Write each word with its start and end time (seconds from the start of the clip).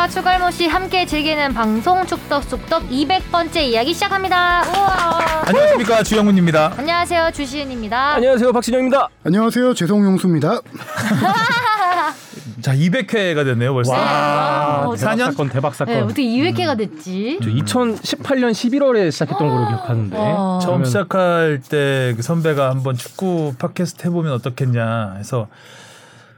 씨와 0.00 0.08
추갈모 0.08 0.50
씨 0.50 0.66
함께 0.66 1.04
즐기는 1.04 1.52
방송 1.52 2.06
축덕숙덕 2.06 2.88
200번째 2.88 3.56
이야기 3.58 3.92
시작합니다. 3.92 4.62
우와. 4.62 5.42
안녕하십니까 5.46 6.02
주영훈입니다. 6.02 6.72
안녕하세요 6.78 7.30
주시은입니다. 7.32 8.14
안녕하세요 8.14 8.52
박진영입니다. 8.52 9.08
안녕하세요. 9.24 9.74
재성용수입니다. 9.74 10.60
자 12.62 12.72
200회가 12.74 13.44
됐네요 13.44 13.74
벌써. 13.74 13.92
와. 13.92 14.80
대박 14.84 14.96
사년? 14.96 15.30
사건 15.32 15.48
대박 15.50 15.74
사건. 15.74 15.94
네, 15.94 16.00
어떻게 16.00 16.22
200회가 16.22 16.78
됐지? 16.78 17.38
저 17.42 17.50
2018년 17.50 18.52
11월에 18.52 19.10
시작했던 19.12 19.48
걸로 19.48 19.68
기억하는데 19.68 20.16
와. 20.16 20.58
처음 20.60 20.82
그러면- 20.82 20.84
시작할 20.86 21.60
때 21.68 22.14
그 22.16 22.22
선배가 22.22 22.70
한번 22.70 22.96
축구 22.96 23.54
팟캐스트 23.58 24.06
해보면 24.06 24.32
어떻겠냐 24.32 25.16
해서 25.18 25.48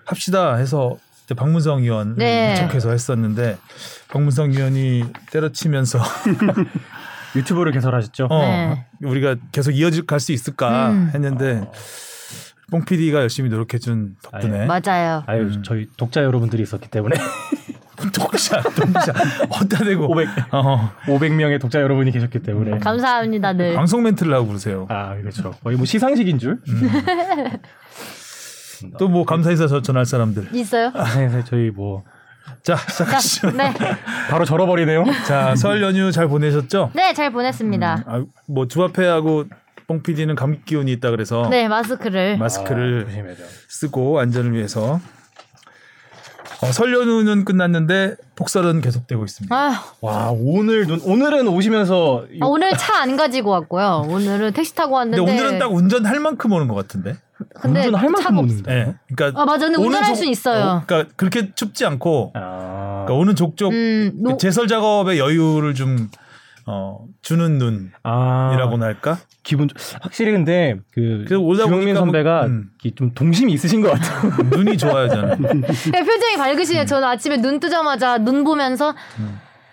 합시다 0.05 0.57
해서 0.57 0.97
그때 1.23 1.35
박문성 1.35 1.83
의원 1.83 2.17
네. 2.17 2.55
초청해서 2.57 2.91
했었는데 2.91 3.57
박문성 4.09 4.51
의원이 4.53 5.05
때려치면서 5.31 5.99
유튜브를 7.37 7.73
개설하셨죠. 7.73 8.27
어, 8.31 8.39
네. 8.43 8.87
우리가 9.03 9.37
계속 9.53 9.71
이어질 9.73 10.07
갈 10.07 10.21
수 10.21 10.33
있을까 10.33 10.91
음. 10.91 11.11
했는데 11.15 11.67
뽕 12.71 12.85
PD가 12.85 13.21
열심히 13.21 13.49
노력해준 13.51 14.17
덕분에 14.23 14.67
맞아요. 14.67 15.23
아유 15.27 15.43
음. 15.43 15.63
저희 15.65 15.87
독자 15.97 16.23
여러분들이 16.23 16.63
있었기 16.63 16.89
때문에 16.89 17.17
독자 18.15 18.61
독자 18.63 19.13
어디다 19.49 19.85
대고 19.85 20.11
500 20.11 20.29
어, 20.53 20.91
500명의 21.07 21.61
독자 21.61 21.81
여러분이 21.81 22.11
계셨기 22.11 22.41
때문에 22.41 22.79
감사합니다 22.79 23.53
늘. 23.53 23.75
방송 23.75 24.03
멘트를 24.03 24.35
하고 24.35 24.49
그러세요. 24.49 24.87
아 24.91 25.15
그렇죠. 25.17 25.53
거의 25.63 25.77
뭐 25.77 25.87
시상식인 25.87 26.39
줄. 26.39 26.61
또 28.99 29.09
뭐 29.09 29.25
감사 29.25 29.51
인사 29.51 29.67
저- 29.67 29.83
전할 29.83 30.05
사람들. 30.07 30.49
있어요? 30.55 30.91
네, 31.17 31.43
저희 31.47 31.71
뭐 31.71 32.03
자 32.65 32.77
시작하시죠. 32.77 33.51
네, 33.53 33.73
바로 34.29 34.45
절어버리네요. 34.45 35.05
자, 35.27 35.55
설 35.57 35.81
연휴 35.83 36.11
잘 36.11 36.27
보내셨죠? 36.29 36.91
네 36.95 37.13
잘 37.15 37.31
보냈습니다. 37.33 38.05
아, 38.07 38.25
뭐 38.49 38.67
주합회하고 38.67 39.45
뽕 39.87 40.03
PD는 40.03 40.35
감기 40.35 40.61
기운이 40.65 40.91
있다 40.93 41.11
그래서 41.11 41.49
네 41.51 41.69
마스크를. 41.69 42.39
마스크를 42.39 43.07
아. 43.09 43.45
쓰고 43.69 44.19
안전을 44.21 44.53
위해서 44.55 45.01
어, 46.63 46.67
설 46.71 46.93
연휴는 46.95 47.45
끝났는데 47.45 48.15
폭설은 48.37 48.81
계속되고 48.83 49.25
있습니다. 49.25 49.55
아휴, 49.57 49.75
와 50.01 50.31
오늘 50.33 50.87
눈 50.87 51.01
오늘은 51.05 51.49
오시면서 51.49 52.27
아, 52.41 52.47
오늘 52.47 52.77
차 52.77 53.03
안 53.03 53.17
가지고 53.17 53.51
왔고요. 53.51 54.07
오늘은 54.09 54.53
택시 54.53 54.75
타고 54.75 54.95
왔는데. 54.95 55.25
근데 55.25 55.33
오늘은 55.43 55.59
딱 55.59 55.73
운전할 55.73 56.21
만큼 56.21 56.53
오는 56.53 56.69
것 56.69 56.75
같은데. 56.75 57.17
근데 57.61 57.87
운전할 57.87 58.09
만큼 58.11 58.39
없- 58.39 58.45
오는데. 58.45 58.73
예. 58.73 58.95
그러니까 59.15 59.41
아 59.41 59.45
맞아, 59.45 59.67
근데 59.67 59.79
오는 59.79 59.89
운전할 59.89 60.09
족- 60.11 60.17
수 60.17 60.25
있어요. 60.27 60.65
어, 60.65 60.83
그러니까 60.87 61.13
그렇게 61.17 61.55
춥지 61.55 61.85
않고 61.87 62.33
아, 62.35 63.05
그러니까 63.07 63.15
오는 63.15 63.35
족족 63.37 63.73
음, 63.73 64.13
그 64.25 64.31
노- 64.31 64.37
제설 64.37 64.67
작업의 64.69 65.19
여유를 65.19 65.75
좀 65.75 66.09
어, 66.67 67.05
주는 67.23 67.59
눈이라고나 67.59 67.93
아, 68.05 68.89
할까? 68.89 69.19
기분 69.43 69.67
좋- 69.69 69.77
확실히 70.01 70.31
근데 70.33 70.77
그 70.93 71.25
그래서 71.27 71.43
오다 71.43 71.65
주영민 71.65 71.81
보니까 71.95 72.01
선배가 72.01 72.39
뭐- 72.43 72.47
음. 72.47 72.71
이좀 72.85 73.13
동심이 73.15 73.53
있으신 73.53 73.81
것 73.83 73.91
같아요. 73.93 74.31
눈이 74.51 74.77
좋아요 74.79 75.09
저는. 75.09 75.41
네, 75.63 76.05
표정이 76.05 76.37
밝으시네요. 76.37 76.87
저는 76.87 77.09
아침에 77.09 77.39
눈 77.39 77.59
뜨자마자 77.59 78.19
눈 78.19 78.45
보면서 78.45 78.95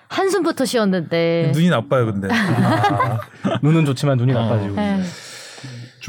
한숨부터 0.07 0.65
쉬었는데. 0.65 1.51
눈이 1.53 1.69
나빠요 1.69 2.07
근데. 2.07 2.27
아, 2.31 3.19
눈은 3.61 3.85
좋지만 3.85 4.17
눈이 4.17 4.33
어. 4.33 4.41
나빠지고. 4.41 4.75
네. 4.75 4.99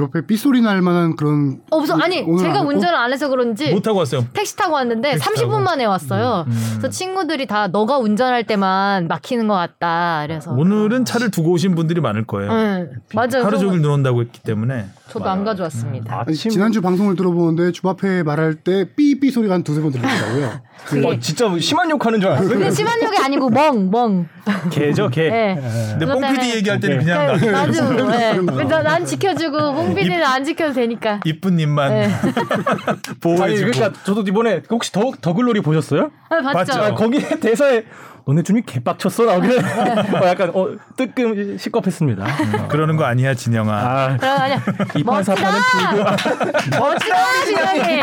주 0.01 0.05
앞에 0.05 0.27
삐소리 0.27 0.63
날 0.63 0.81
만한 0.81 1.15
그런 1.15 1.61
없어 1.71 1.95
아니 1.99 2.25
제가? 2.39 2.63
운전을 2.63 2.95
안 2.95 3.13
해서 3.13 3.29
그런지 3.29 3.71
못 3.73 3.83
타고 3.83 3.99
왔어요. 3.99 4.25
택시 4.33 4.57
타고 4.57 4.75
왔는데 4.75 5.13
택시 5.13 5.29
30분 5.29 5.51
타고? 5.51 5.59
만에 5.61 5.85
왔어요. 5.85 6.45
음. 6.49 6.53
그래서 6.79 6.89
친구들이 6.89 7.47
다 7.47 7.69
너가 7.69 7.99
운전할 7.99 8.45
때만 8.45 9.09
막히는 9.09 9.47
것 9.47 9.55
같다. 9.55 10.25
그래서 10.27 10.53
오늘은 10.53 11.05
차를 11.05 11.31
두고 11.31 11.51
오신 11.53 11.75
분들이 11.75 12.01
많을 12.01 12.25
거예요. 12.27 12.51
응, 12.51 12.91
맞아요. 13.15 13.45
하루 13.45 13.59
종일 13.59 13.81
거- 13.83 13.89
눈 13.89 13.91
온다고 13.97 14.23
했기 14.23 14.41
때문에. 14.41 14.87
저도 15.11 15.29
안 15.29 15.45
가져왔습니다. 15.45 16.21
아니, 16.21 16.33
아침 16.33 16.51
지난주 16.51 16.81
방송을 16.81 17.17
들어보는데 17.17 17.73
주 17.73 17.89
앞에 17.89 18.23
말할 18.23 18.55
때 18.55 18.87
삐삐 18.97 19.31
소리가 19.31 19.55
한 19.55 19.63
두세 19.65 19.81
번 19.81 19.91
들리더라고요. 19.91 20.61
그게 20.87 21.07
어, 21.07 21.19
진짜 21.19 21.47
뭐 21.49 21.59
심한 21.59 21.91
욕하는 21.91 22.21
줄 22.21 22.31
알았어요. 22.31 22.49
근데 22.49 22.71
심한 22.71 23.03
욕이 23.03 23.17
아니고 23.19 23.51
멍 23.51 23.91
멍. 23.91 24.29
개죠 24.71 25.09
개. 25.11 25.29
네. 25.31 25.55
근데 25.91 26.07
그것 26.07 26.21
뽕 26.21 26.33
PD 26.33 26.39
때문에- 26.47 26.55
얘기할 26.57 26.81
때는 26.81 26.97
오케이. 26.97 27.07
그냥 27.07 27.27
나 27.27 27.37
네, 27.37 27.51
맞아. 27.51 27.91
네. 27.91 27.97
나와요. 28.41 28.43
난, 28.69 28.85
난 28.85 29.05
지켜주고 29.05 29.59
홍빈이는 29.59 30.25
안 30.25 30.45
지켜도 30.45 30.73
되니까. 30.75 31.21
이쁜 31.25 31.59
입만 31.61 31.91
네. 31.93 32.05
아니 32.11 33.01
보호해주고. 33.21 33.71
그러니까 33.73 34.03
저도 34.05 34.23
이번에 34.23 34.63
혹시 34.71 34.93
더 34.93 35.11
더글로리 35.21 35.61
보셨어요? 35.61 36.11
아, 36.31 36.41
봤죠. 36.41 36.73
봤죠. 36.73 36.81
아, 36.81 36.95
거기 36.95 37.19
대사에 37.41 37.85
너네 38.31 38.43
준이 38.45 38.63
개빡쳤어 38.65 39.25
나오길래 39.25 39.59
어, 39.59 40.27
약간 40.29 40.51
어, 40.55 40.69
뜨끔 40.97 41.59
시겁했습니다. 41.59 42.69
그러는 42.71 42.97
거 42.97 43.05
아니야 43.05 43.35
진영아. 43.35 43.73
아, 43.73 44.17
그럼 44.17 44.41
아니야. 44.41 44.63
이판 44.97 45.25
사판은 45.25 45.59
멋지다. 45.61 46.17
불교. 46.17 46.79
멋지다, 46.79 47.45
진영이. 47.45 48.03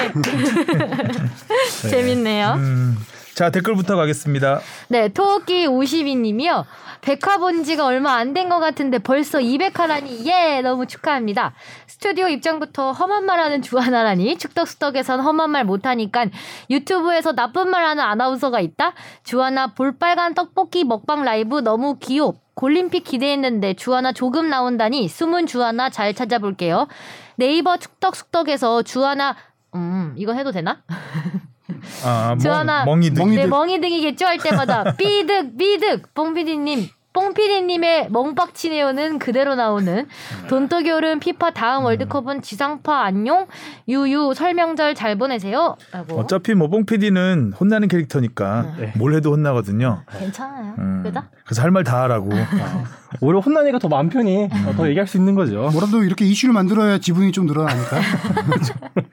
재밌네요. 1.90 2.54
음. 2.58 2.98
자 3.38 3.52
댓글부터 3.52 3.96
가겠습니다. 3.98 4.62
네, 4.90 5.10
토끼 5.10 5.68
52님이요. 5.68 6.66
백화 7.02 7.38
본 7.38 7.64
지가 7.64 7.86
얼마 7.86 8.14
안 8.16 8.34
된 8.34 8.50
것 8.50 8.58
같은데 8.58 8.98
벌써 8.98 9.38
200화라니 9.38 10.26
예 10.26 10.62
너무 10.64 10.88
축하합니다. 10.88 11.54
스튜디오 11.86 12.28
입장부터 12.30 12.94
험한 12.94 13.26
말 13.26 13.40
하는 13.40 13.62
주하나라니 13.62 14.40
축덕수덕에선 14.40 15.20
험한 15.20 15.52
말 15.52 15.66
못하니까 15.66 16.26
유튜브에서 16.72 17.34
나쁜 17.34 17.70
말 17.70 17.86
하는 17.86 18.02
아나운서가 18.04 18.60
있다. 18.60 18.94
주하나 19.24 19.68
볼빨간 19.68 20.34
떡볶이 20.34 20.84
먹방 20.84 21.24
라이브 21.24 21.60
너무 21.60 22.00
귀엽. 22.00 22.38
골림픽 22.56 23.04
기대했는데 23.04 23.76
주하나 23.76 24.14
조금 24.14 24.50
나온다니 24.50 25.08
숨은 25.10 25.46
주하나 25.46 25.92
잘 25.92 26.16
찾아볼게요. 26.16 26.88
네이버 27.36 27.78
축덕숙덕에서 27.78 28.82
주하나 28.82 29.36
음 29.76 30.16
이거 30.18 30.34
해도 30.34 30.52
되나? 30.52 30.82
아, 32.06 32.36
주하나 32.40 32.86
멍, 32.86 33.00
멍이들. 33.00 33.22
멍이- 33.24 33.30
네, 33.30 33.36
삐득. 33.38 33.50
멍이등이겠죠 33.50 34.26
할 34.26 34.38
때마다 34.38 34.84
삐득 34.98 35.58
삐득 35.58 36.14
뽕피디님 36.14 36.88
뽕피디님의 37.14 38.10
멍빡치네요는 38.12 39.18
그대로 39.18 39.56
나오는 39.56 40.06
돈독여름 40.50 41.20
피파 41.20 41.50
다음 41.50 41.84
월드컵은 41.86 42.44
지상파 42.44 43.02
안녕 43.06 43.48
유유 43.88 44.34
설명절 44.36 44.94
잘 44.94 45.18
보내세요 45.18 45.78
라고 45.92 46.20
어차피 46.20 46.54
뭐뽕 46.54 46.86
PD는 46.86 47.54
혼나는 47.60 47.88
캐릭터니까 47.88 48.76
네. 48.78 48.94
뭘 48.98 49.16
해도 49.16 49.32
혼나거든요. 49.32 50.04
괜찮아요 50.20 50.76
음. 50.78 51.02
그죠? 51.04 51.24
그래서 51.44 51.64
할 51.64 51.72
말 51.72 51.84
다 51.84 52.04
하라고. 52.04 52.30
오히려 53.22 53.40
혼나니까 53.40 53.80
더 53.80 53.88
마음 53.88 54.10
편히 54.10 54.44
어, 54.68 54.74
더 54.76 54.88
얘기할 54.88 55.08
수 55.08 55.18
있는 55.18 55.34
거죠. 55.34 55.70
뭐라도 55.72 56.04
이렇게 56.04 56.24
이슈를 56.26 56.54
만들어야 56.54 57.00
지분이 57.00 57.32
좀 57.32 57.48
늘어나니까. 57.48 57.98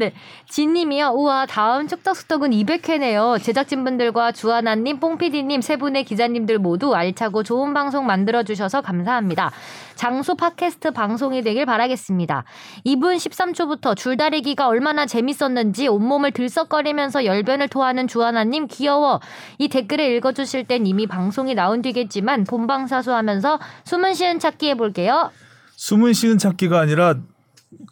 네. 0.00 0.14
진님이요. 0.48 1.08
우와 1.08 1.44
다음 1.44 1.86
축덕숙덕은 1.86 2.52
200회네요. 2.52 3.42
제작진분들과 3.42 4.32
주하나님 4.32 4.98
뽕피디님 4.98 5.60
세 5.60 5.76
분의 5.76 6.04
기자님들 6.04 6.58
모두 6.58 6.94
알차고 6.94 7.42
좋은 7.42 7.74
방송 7.74 8.06
만들어주셔서 8.06 8.80
감사합니다. 8.80 9.50
장수 9.96 10.36
팟캐스트 10.36 10.92
방송이 10.92 11.42
되길 11.42 11.66
바라겠습니다. 11.66 12.44
2분 12.86 13.16
13초부터 13.16 13.94
줄다리기가 13.94 14.68
얼마나 14.68 15.04
재밌었는지 15.04 15.88
온몸을 15.88 16.30
들썩거리면서 16.30 17.26
열변을 17.26 17.68
토하는 17.68 18.08
주하나님 18.08 18.68
귀여워. 18.68 19.20
이 19.58 19.68
댓글을 19.68 20.06
읽어주실 20.16 20.66
땐 20.66 20.86
이미 20.86 21.06
방송이 21.06 21.54
나온 21.54 21.82
뒤겠지만 21.82 22.44
본방사수하면서 22.44 23.58
숨은 23.84 24.14
시은 24.14 24.38
찾기 24.38 24.70
해볼게요. 24.70 25.30
숨은 25.76 26.14
시은 26.14 26.38
찾기가 26.38 26.80
아니라 26.80 27.16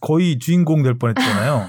거의 0.00 0.38
주인공 0.38 0.82
될 0.82 0.94
뻔했잖아요. 0.98 1.68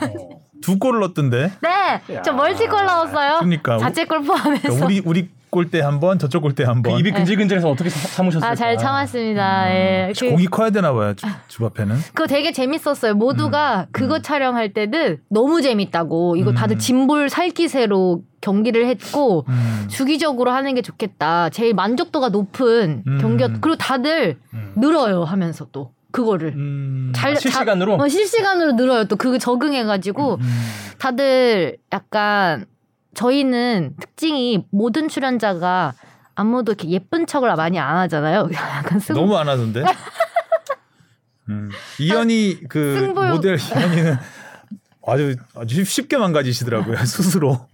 두 0.62 0.77
골을 0.77 1.00
넣었던데. 1.01 1.51
네 1.62 2.21
저 2.24 2.31
멀티골 2.33 2.86
나왔어요 2.86 3.38
그러니까 3.39 3.77
자책골 3.77 4.21
포함해서 4.24 4.62
그러니까 4.63 4.86
우리 4.86 5.01
우리 5.06 5.30
골대 5.50 5.81
한 5.81 6.00
번, 6.00 6.19
저쪽 6.19 6.42
골대 6.44 6.63
한그 6.63 6.92
번. 6.92 7.00
입이 7.00 7.12
근질근질해서 7.12 7.71
어떻게 7.71 7.89
사- 7.89 8.07
참으셨을까? 8.07 8.51
아, 8.51 8.54
잘 8.56 8.77
참았습니다. 8.77 9.71
예. 9.74 10.13
그, 10.19 10.30
공이 10.30 10.45
커야 10.45 10.69
되나 10.69 10.94
봐요. 10.94 11.16
주, 11.16 11.25
주바페는. 11.48 11.95
그거 12.13 12.27
되게 12.27 12.51
재밌었어요. 12.51 13.16
모두가 13.16 13.88
그거 13.92 14.21
촬영할 14.21 14.74
때는 14.74 15.18
너무 15.30 15.63
재밌다고. 15.63 16.36
이거 16.36 16.54
다들 16.54 16.75
음. 16.75 16.80
짐볼 16.80 17.30
살기세로 17.31 18.21
경기를 18.42 18.86
했고 18.86 19.45
음. 19.50 19.88
주기적으로 19.89 20.51
하는 20.51 20.75
게 20.75 20.83
좋겠다. 20.83 21.50
제일 21.50 21.74
만족도가 21.74 22.30
높은 22.30 23.01
음. 23.07 23.18
경기였. 23.19 23.60
그리고 23.60 23.75
다들 23.75 24.38
음. 24.54 24.74
늘어요 24.75 25.24
하면서 25.24 25.66
또 25.71 25.94
그거를. 26.12 26.54
음. 26.56 27.12
잘, 27.16 27.34
아, 27.34 27.36
실시간으로? 27.36 27.98
자, 27.98 28.04
어, 28.04 28.08
실시간으로 28.08 28.74
늘어요. 28.74 29.06
또 29.06 29.16
그거 29.16 29.38
적응해가지고 29.38 30.36
음. 30.36 30.60
다들 30.98 31.78
약간 31.94 32.66
저희는 33.14 33.96
특징이 34.00 34.66
모든 34.72 35.08
출연자가 35.08 35.94
아무도 36.36 36.72
이렇게 36.72 36.90
예쁜 36.90 37.26
척을 37.26 37.54
많이 37.56 37.80
안 37.80 37.98
하잖아요. 37.98 38.50
약간 38.54 39.00
승 39.00 39.16
너무 39.16 39.38
안 39.38 39.50
하던데. 39.50 39.84
음. 41.50 41.70
이현이 42.00 42.62
그 42.70 42.96
승부욕. 43.00 43.32
모델 43.36 43.56
이현이는 43.56 44.18
아주 45.07 45.36
아주 45.56 45.84
쉽게 45.86 46.18
망가지시더라고요 46.18 46.98
스스로. 47.06 47.68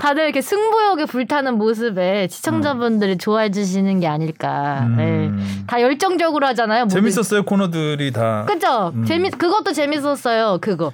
다들 0.00 0.24
이렇게 0.24 0.40
승부욕에 0.40 1.06
불타는 1.06 1.58
모습에 1.58 2.28
시청자분들이 2.30 3.18
좋아해 3.18 3.50
주시는 3.50 4.00
게 4.00 4.06
아닐까. 4.06 4.84
음. 4.86 4.96
네. 4.96 5.64
다 5.66 5.80
열정적으로 5.80 6.46
하잖아요. 6.48 6.86
재밌었어요 6.88 7.42
코너들이 7.44 8.12
다. 8.12 8.44
그죠? 8.46 8.92
음. 8.94 9.04
재밌 9.04 9.36
그것도 9.36 9.72
재밌었어요. 9.72 10.58
그거 10.60 10.92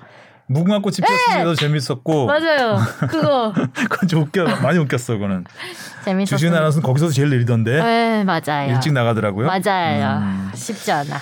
무궁화 0.49 0.79
꽃이 0.81 0.97
피었습니다도 1.07 1.55
재밌었고. 1.57 2.27
맞아요. 2.27 2.79
그거 3.11 3.53
그건 3.75 4.09
좀 4.09 4.23
웃겨 4.23 4.45
많이 4.63 4.79
웃겼어 4.79 5.15
그거는. 5.15 5.45
재밌었어요. 6.05 6.25
주신 6.39 6.55
아나운서는 6.55 6.87
거기서 6.87 7.09
제일 7.11 7.29
느리던데 7.31 7.83
네 7.83 8.25
맞아요. 8.25 8.73
일찍 8.73 8.93
나가더라고요. 8.93 9.47
맞아요. 9.47 10.19
음. 10.23 10.51
쉽지 10.55 10.91
않아. 10.91 11.21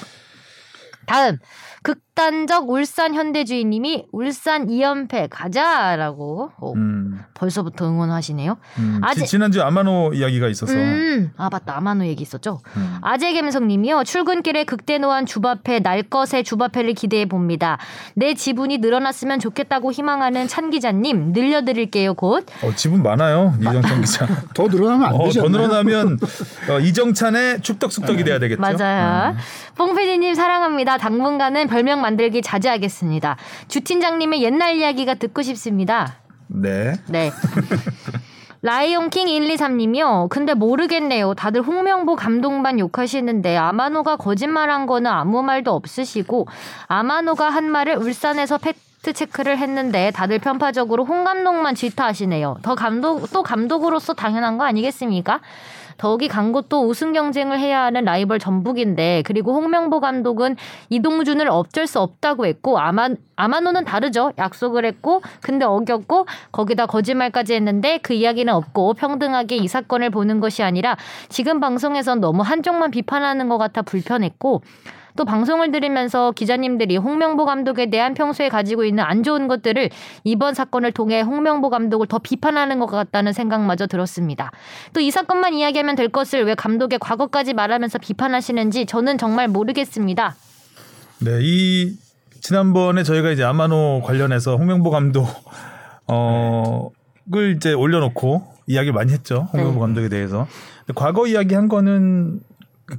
다음 1.06 1.38
극단적 1.84 2.70
울산 2.70 3.14
현대주의님이 3.14 4.06
울산 4.10 4.68
2연패 4.68 5.28
가자라고 5.30 6.50
오, 6.58 6.74
음, 6.74 7.20
벌써부터 7.34 7.86
응원하시네요. 7.86 8.56
음. 8.78 9.00
아직- 9.02 9.24
지, 9.24 9.26
지난주 9.32 9.62
아마노 9.62 10.12
이야기가 10.14 10.48
있어서 10.48 10.72
음, 10.72 11.30
아 11.36 11.50
맞다 11.52 11.76
아마노 11.76 12.06
얘기 12.06 12.22
있었죠. 12.22 12.60
음. 12.78 12.96
아재갬성님이요 13.02 14.04
출근길에 14.04 14.64
극대노한 14.64 15.26
주바페 15.26 15.80
날 15.80 16.02
것의 16.04 16.42
주바페를 16.44 16.94
기대해 16.94 17.26
봅니다. 17.26 17.76
내 18.14 18.32
지분이 18.32 18.78
늘어났으면 18.78 19.38
좋겠다고 19.38 19.92
희망하는 19.92 20.48
찬 20.48 20.70
기자님 20.70 21.32
늘려드릴게요 21.34 22.14
곧. 22.14 22.46
어, 22.62 22.72
지분 22.74 23.02
많아요 23.02 23.52
이정찬 23.60 24.00
기자. 24.00 24.26
더 24.54 24.68
늘어나면 24.68 25.06
안 25.08 25.14
어, 25.16 25.24
되지 25.24 25.38
더? 25.40 25.48
늘어나면 25.48 26.18
어, 26.70 26.78
이정찬의 26.80 27.60
축덕숙덕이 27.60 28.24
돼야 28.24 28.38
되겠죠. 28.38 28.62
맞아요. 28.62 29.36
뽕피디님 29.76 30.34
사랑합니다. 30.34 30.96
당분간은 30.96 31.66
별명 31.74 32.00
만들기 32.00 32.40
자제하겠습니다. 32.40 33.36
주 33.66 33.80
팀장님의 33.80 34.44
옛날 34.44 34.76
이야기가 34.76 35.14
듣고 35.14 35.42
싶습니다. 35.42 36.20
네. 36.46 36.94
네. 37.08 37.32
라이온킹 38.62 39.26
123님이요. 39.26 40.28
근데 40.28 40.54
모르겠네요. 40.54 41.34
다들 41.34 41.62
홍명보 41.62 42.14
감독만 42.14 42.78
욕하시는데 42.78 43.56
아마노가 43.56 44.16
거짓말한 44.16 44.86
거는 44.86 45.10
아무 45.10 45.42
말도 45.42 45.72
없으시고 45.72 46.46
아마노가 46.86 47.50
한 47.50 47.68
말을 47.68 47.96
울산에서 47.96 48.58
팩트 48.58 49.12
체크를 49.12 49.58
했는데 49.58 50.12
다들 50.12 50.38
편파적으로 50.38 51.04
홍 51.04 51.24
감독만 51.24 51.74
질타하시네요. 51.74 52.58
더 52.62 52.76
감독 52.76 53.32
또 53.32 53.42
감독으로서 53.42 54.14
당연한 54.14 54.58
거 54.58 54.64
아니겠습니까? 54.64 55.40
더욱이 55.96 56.28
간 56.28 56.52
곳도 56.52 56.86
우승 56.86 57.12
경쟁을 57.12 57.58
해야 57.58 57.82
하는 57.82 58.04
라이벌 58.04 58.38
전북인데 58.38 59.22
그리고 59.24 59.54
홍명보 59.54 60.00
감독은 60.00 60.56
이동준을 60.90 61.48
어쩔 61.48 61.86
수 61.86 62.00
없다고 62.00 62.46
했고 62.46 62.78
아마 62.78 63.08
아마노는 63.36 63.84
다르죠. 63.84 64.32
약속을 64.38 64.84
했고 64.84 65.22
근데 65.40 65.64
어겼고 65.64 66.26
거기다 66.52 66.86
거짓말까지 66.86 67.54
했는데 67.54 67.98
그 68.02 68.12
이야기는 68.12 68.52
없고 68.52 68.94
평등하게 68.94 69.56
이 69.56 69.68
사건을 69.68 70.10
보는 70.10 70.40
것이 70.40 70.62
아니라 70.62 70.96
지금 71.28 71.60
방송에선 71.60 72.20
너무 72.20 72.42
한쪽만 72.42 72.90
비판하는 72.90 73.48
것 73.48 73.58
같아 73.58 73.82
불편했고 73.82 74.62
또 75.16 75.24
방송을 75.24 75.70
들으면서 75.70 76.32
기자님들이 76.32 76.96
홍명보 76.96 77.44
감독에 77.44 77.88
대한 77.88 78.14
평소에 78.14 78.48
가지고 78.48 78.84
있는 78.84 79.04
안 79.04 79.22
좋은 79.22 79.46
것들을 79.48 79.90
이번 80.24 80.54
사건을 80.54 80.90
통해 80.92 81.20
홍명보 81.20 81.70
감독을 81.70 82.08
더 82.08 82.18
비판하는 82.18 82.78
것 82.80 82.86
같다는 82.86 83.32
생각마저 83.32 83.86
들었습니다. 83.86 84.50
또 84.92 85.00
이 85.00 85.10
사건만 85.10 85.52
이야기하면 85.54 85.96
될 85.96 86.08
것을 86.08 86.44
왜 86.44 86.54
감독의 86.54 86.98
과거까지 86.98 87.52
말하면서 87.54 87.98
비판하시는지 87.98 88.86
저는 88.86 89.18
정말 89.18 89.48
모르겠습니다. 89.48 90.34
네, 91.20 91.38
이 91.42 91.96
지난번에 92.40 93.02
저희가 93.02 93.30
이제 93.30 93.44
아마노 93.44 94.02
관련해서 94.04 94.56
홍명보 94.56 94.90
감독 94.90 95.26
어를 96.06 97.56
이제 97.56 97.72
올려놓고 97.72 98.42
이야기를 98.66 98.92
많이 98.94 99.12
했죠. 99.12 99.48
홍명보 99.52 99.74
네. 99.74 99.80
감독에 99.80 100.08
대해서. 100.08 100.46
근데 100.86 100.92
과거 100.94 101.26
이야기 101.26 101.54
한 101.54 101.68
거는 101.68 102.40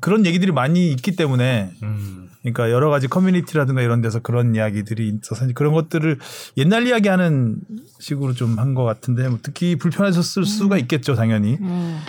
그런 0.01 0.25
얘기들이 0.25 0.51
많이 0.51 0.91
있기 0.91 1.15
때문에 1.15 1.71
음. 1.83 2.29
그러니까 2.41 2.69
여러 2.71 2.89
가지 2.89 3.07
커뮤니티라든가 3.07 3.81
이런 3.81 4.01
데서 4.01 4.19
그런 4.19 4.53
이야기들이 4.55 5.19
있어서 5.23 5.47
그런 5.55 5.73
것들을 5.73 6.19
옛날 6.57 6.87
이야기하는 6.87 7.57
식으로 7.99 8.33
좀 8.33 8.57
한 8.59 8.73
것 8.75 8.83
같은데 8.83 9.27
뭐 9.27 9.39
특히 9.41 9.75
불편하셨을 9.75 10.45
수가 10.45 10.77
있겠죠 10.77 11.15
당연히 11.15 11.57
음. 11.61 11.99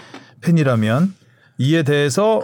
팬이라면 0.42 1.14
이에 1.58 1.82
대해서 1.82 2.42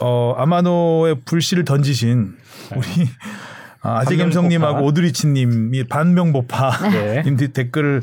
어 0.00 0.34
아마노의 0.38 1.22
불씨를 1.24 1.64
던지신 1.64 2.36
우리 2.76 2.86
아, 3.82 4.00
아재겸성님하고. 4.00 4.84
오드리치님이 4.84 5.84
반명보파 5.84 6.90
네. 6.90 7.22
님 7.26 7.36
댓글을 7.36 8.02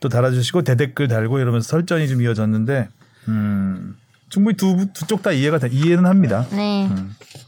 또 0.00 0.08
달아주시고 0.08 0.62
대댓글 0.62 1.08
달고 1.08 1.38
이러면서 1.38 1.66
설전이 1.68 2.08
좀 2.08 2.20
이어졌는데 2.22 2.88
음, 3.28 3.96
충분히 4.34 4.56
두 4.56 4.74
두 4.92 5.06
쪽 5.06 5.22
다 5.22 5.30
이해가 5.30 5.58
돼, 5.60 5.68
이해는 5.70 6.06
합니다. 6.06 6.44
네. 6.50 6.88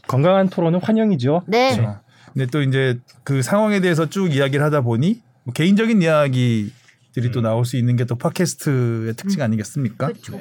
건강한 0.07 0.47
토론은 0.47 0.79
환영이죠. 0.81 1.43
네. 1.45 1.75
그렇죠. 1.75 1.99
근데 2.33 2.45
또 2.45 2.61
이제 2.61 2.97
그 3.25 3.41
상황에 3.41 3.81
대해서 3.81 4.09
쭉 4.09 4.33
이야기를 4.33 4.63
하다 4.63 4.81
보니 4.81 5.21
뭐 5.43 5.53
개인적인 5.53 6.01
이야기들이 6.01 7.31
또 7.33 7.41
나올 7.41 7.65
수 7.65 7.75
있는 7.75 7.97
게 7.97 8.05
또 8.05 8.15
팟캐스트의 8.15 9.15
특징 9.15 9.41
아니겠습니까? 9.41 10.07
그렇죠. 10.07 10.39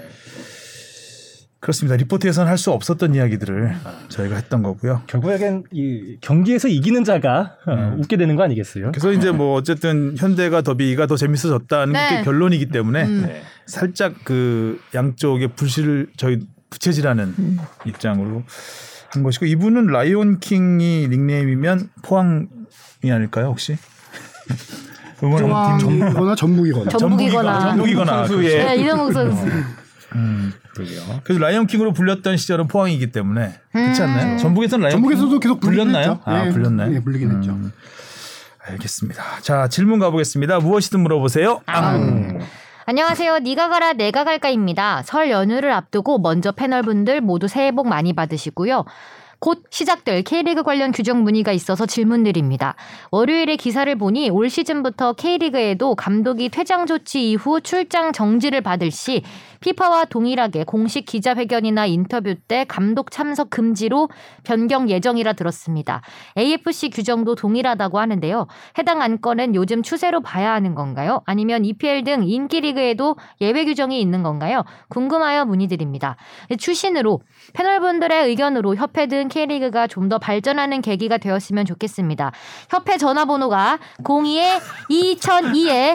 그렇습니다. 1.67 1.97
리포트에서는 1.97 2.49
할 2.49 2.57
수 2.59 2.71
없었던 2.71 3.15
이야기들을 3.17 3.75
저희가 4.09 4.37
했던 4.37 4.63
거고요. 4.63 5.03
결국엔 5.09 5.65
이 5.73 6.17
경기에서 6.21 6.69
이기는 6.69 7.03
자가 7.05 7.57
어, 7.67 7.73
음. 7.73 7.97
웃게 8.01 8.17
되는 8.17 8.35
거 8.37 8.45
아니겠어요? 8.45 8.93
그래서 8.93 9.13
이제 9.13 9.31
뭐 9.33 9.55
어쨌든 9.57 10.15
현대가 10.17 10.63
더비가 10.63 11.07
더 11.07 11.17
재밌어졌다는 11.17 11.93
네. 11.93 12.19
게 12.19 12.23
결론이기 12.23 12.67
때문에 12.71 13.05
음. 13.05 13.23
네. 13.27 13.43
살짝 13.67 14.15
그 14.25 14.81
양쪽의 14.95 15.49
불씨를 15.57 16.07
저희 16.17 16.39
부채질하는 16.71 17.35
음. 17.39 17.59
입장으로 17.85 18.45
한 19.11 19.23
것이고 19.25 19.45
이분은 19.47 19.89
라이온 19.89 20.39
킹이 20.39 21.09
닉네임이면 21.09 21.91
포항이 22.03 22.47
아닐까요 23.13 23.47
혹시? 23.49 23.77
응원하는 25.23 25.79
팀 25.79 26.01
정이거나 26.01 26.35
전북이거나. 26.37 26.91
전북이거나. 26.91 27.61
전북이거나 27.61 28.17
선수의 28.29 28.65
네, 28.65 28.77
이동욱 28.77 29.13
선수. 29.13 29.47
음. 30.15 30.53
그러게요. 30.77 31.21
그래서 31.25 31.41
라이온 31.41 31.67
킹으로 31.67 31.93
불렸던 31.93 32.37
시절은 32.37 32.69
포항이기 32.69 33.11
때문에 33.13 33.55
그렇지 33.73 34.03
음. 34.03 34.07
않나요? 34.07 34.39
전북에서는 34.39 34.83
라이온 34.85 35.01
전북에서도 35.01 35.31
킹 35.31 35.41
계속 35.41 35.61
불렸나요? 35.61 36.11
했죠. 36.13 36.23
아 36.25 36.47
예, 36.47 36.51
불렸나요? 36.51 36.95
예, 36.95 37.01
불리긴 37.01 37.37
했죠. 37.37 37.53
음. 37.53 37.73
알겠습니다. 38.69 39.23
자 39.43 39.69
질문 39.69 39.99
가보겠습니다. 39.99 40.59
무엇이든 40.61 41.01
물어보세요. 41.01 41.63
앙. 41.67 42.41
안녕하세요. 42.85 43.39
니가 43.39 43.69
가라 43.69 43.95
내가 43.95 44.25
갈까입니다. 44.25 45.03
설 45.05 45.31
연휴를 45.31 45.73
앞두고 45.73 46.19
먼저 46.19 46.53
패널분들 46.53 47.21
모두 47.21 47.49
새해 47.49 47.73
복 47.73 47.89
많이 47.89 48.13
받으시고요. 48.13 48.85
곧 49.39 49.65
시작될 49.71 50.23
K리그 50.23 50.63
관련 50.63 50.93
규정 50.93 51.23
문의가 51.23 51.53
있어서 51.53 51.87
질문드립니다. 51.87 52.75
월요일에 53.11 53.57
기사를 53.57 53.95
보니 53.97 54.31
올 54.31 54.49
시즌부터 54.49 55.13
K리그에도 55.15 55.95
감독이 55.95 56.49
퇴장 56.49 56.87
조치 56.87 57.31
이후 57.31 57.61
출장 57.61 58.13
정지를 58.13 58.61
받을 58.61 58.91
시 58.91 59.23
피파와 59.61 60.07
동일하게 60.07 60.65
공식 60.65 61.07
기자회견이나 61.07 61.87
인터뷰 61.87 62.35
때 62.35 62.65
감독 62.69 63.11
참석 63.11 63.51
금지로 63.51 64.09
변경 64.45 64.89
예정이라 64.89 65.33
들었습니다. 65.33 66.03
AFC 66.39 66.91
규정도 66.91 67.35
동일하다고 67.35 67.99
하는데요. 67.99 68.47
해당 68.79 69.03
안건은 69.03 69.55
요즘 69.55 69.83
추세로 69.83 70.21
봐야 70.21 70.53
하는 70.53 70.75
건가요? 70.75 71.23
아니면 71.27 71.65
EPL 71.65 72.05
등 72.05 72.25
인기 72.25 72.61
리그에도 72.61 73.17
예외 73.41 73.65
규정이 73.65 74.01
있는 74.01 74.23
건가요? 74.23 74.65
궁금하여 74.89 75.45
문의드립니다. 75.45 76.17
추신으로 76.59 77.21
패널분들의 77.53 78.27
의견으로 78.29 78.77
협회 78.77 79.07
등 79.07 79.29
K리그가 79.29 79.87
좀 79.87 80.07
더 80.07 80.19
발전하는 80.21 80.83
계기가 80.83 81.19
되었으면 81.19 81.65
좋겠습니다. 81.65 82.31
협회 82.71 82.97
전화번호가 82.97 83.81
02에 84.05 84.61
2002에 84.89 85.95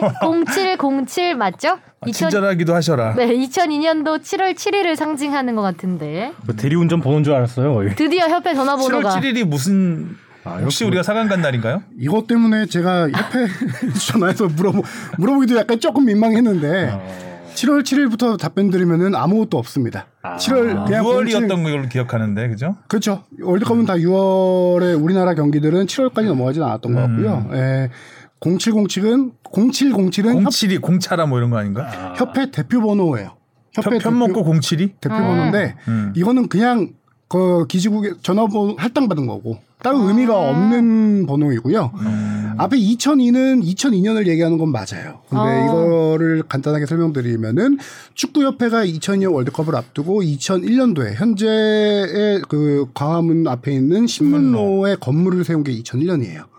0707 0.78 1.34
맞죠? 1.34 1.78
아, 2.00 2.10
친절하기도 2.10 2.74
하셔라. 2.74 3.14
네, 3.14 3.26
2002년도 3.28 4.20
7월 4.20 4.54
7일을 4.54 4.96
상징하는 4.96 5.54
것 5.56 5.62
같은데 5.62 6.32
뭐 6.44 6.54
대리운전 6.54 7.00
보는 7.00 7.24
줄 7.24 7.32
알았어요. 7.34 7.72
거의. 7.72 7.94
드디어 7.96 8.28
협회 8.28 8.50
7월 8.50 8.56
전화번호가 8.56 9.10
7일이 9.20 9.44
무슨 9.44 10.16
아, 10.44 10.58
혹시. 10.62 10.84
우리가 10.84 11.02
사강 11.02 11.28
간 11.28 11.40
날인가요? 11.40 11.82
이것 11.98 12.26
때문에 12.26 12.66
제가 12.66 13.08
협회 13.10 13.46
전화해서 14.12 14.48
물어보, 14.48 14.82
물어보기도 15.18 15.56
약간 15.56 15.78
조금 15.80 16.04
민망했는데 16.04 16.90
어. 16.92 17.31
7월 17.54 17.82
7일부터 17.82 18.38
답변 18.38 18.70
드리면은 18.70 19.14
아무것도 19.14 19.58
없습니다. 19.58 20.06
7월 20.22 20.86
그냥 20.86 21.04
6월이었던 21.04 21.48
07 21.48 21.62
걸로 21.62 21.88
기억하는데 21.88 22.48
그죠? 22.48 22.76
그렇죠. 22.88 23.24
월드컵은 23.40 23.86
다 23.86 23.94
6월에 23.94 25.02
우리나라 25.02 25.34
경기들은 25.34 25.86
7월까지 25.86 26.26
넘어가진 26.26 26.62
않았던 26.62 26.94
것 26.94 27.00
같고요. 27.00 27.46
음. 27.50 27.54
예. 27.54 27.90
0707은 28.40 29.32
0707은 29.44 30.44
07이 30.44 30.80
공차라 30.80 31.26
뭐 31.26 31.38
이런 31.38 31.50
거 31.50 31.58
아닌가? 31.58 32.14
협회 32.16 32.50
대표 32.50 32.80
번호예요. 32.80 33.36
편, 33.80 33.98
편먹고 33.98 34.44
07이? 34.44 34.94
대표 35.00 35.14
번호인데 35.14 35.76
음. 35.88 36.12
이거는 36.16 36.48
그냥 36.48 36.90
그 37.28 37.66
기지국에 37.66 38.14
전화번호 38.22 38.74
할당 38.76 39.08
받은 39.08 39.26
거고 39.26 39.58
따로 39.82 40.08
의미가 40.08 40.38
없는 40.38 41.26
번호이고요. 41.26 41.92
앞에 42.58 42.76
2002는 42.76 43.64
2002년을 43.64 44.26
얘기하는 44.28 44.58
건 44.58 44.70
맞아요. 44.70 45.20
근데 45.28 45.42
어. 45.42 45.64
이거를 45.64 46.42
간단하게 46.48 46.86
설명드리면은 46.86 47.78
축구협회가 48.14 48.84
2002년 48.84 49.32
월드컵을 49.32 49.74
앞두고 49.74 50.22
2001년도에 50.22 51.14
현재의 51.14 52.42
그 52.48 52.86
광화문 52.94 53.48
앞에 53.48 53.72
있는 53.72 54.06
신문로에 54.06 54.96
건물을 54.96 55.44
세운 55.44 55.64
게 55.64 55.72
2001년이에요. 55.72 56.51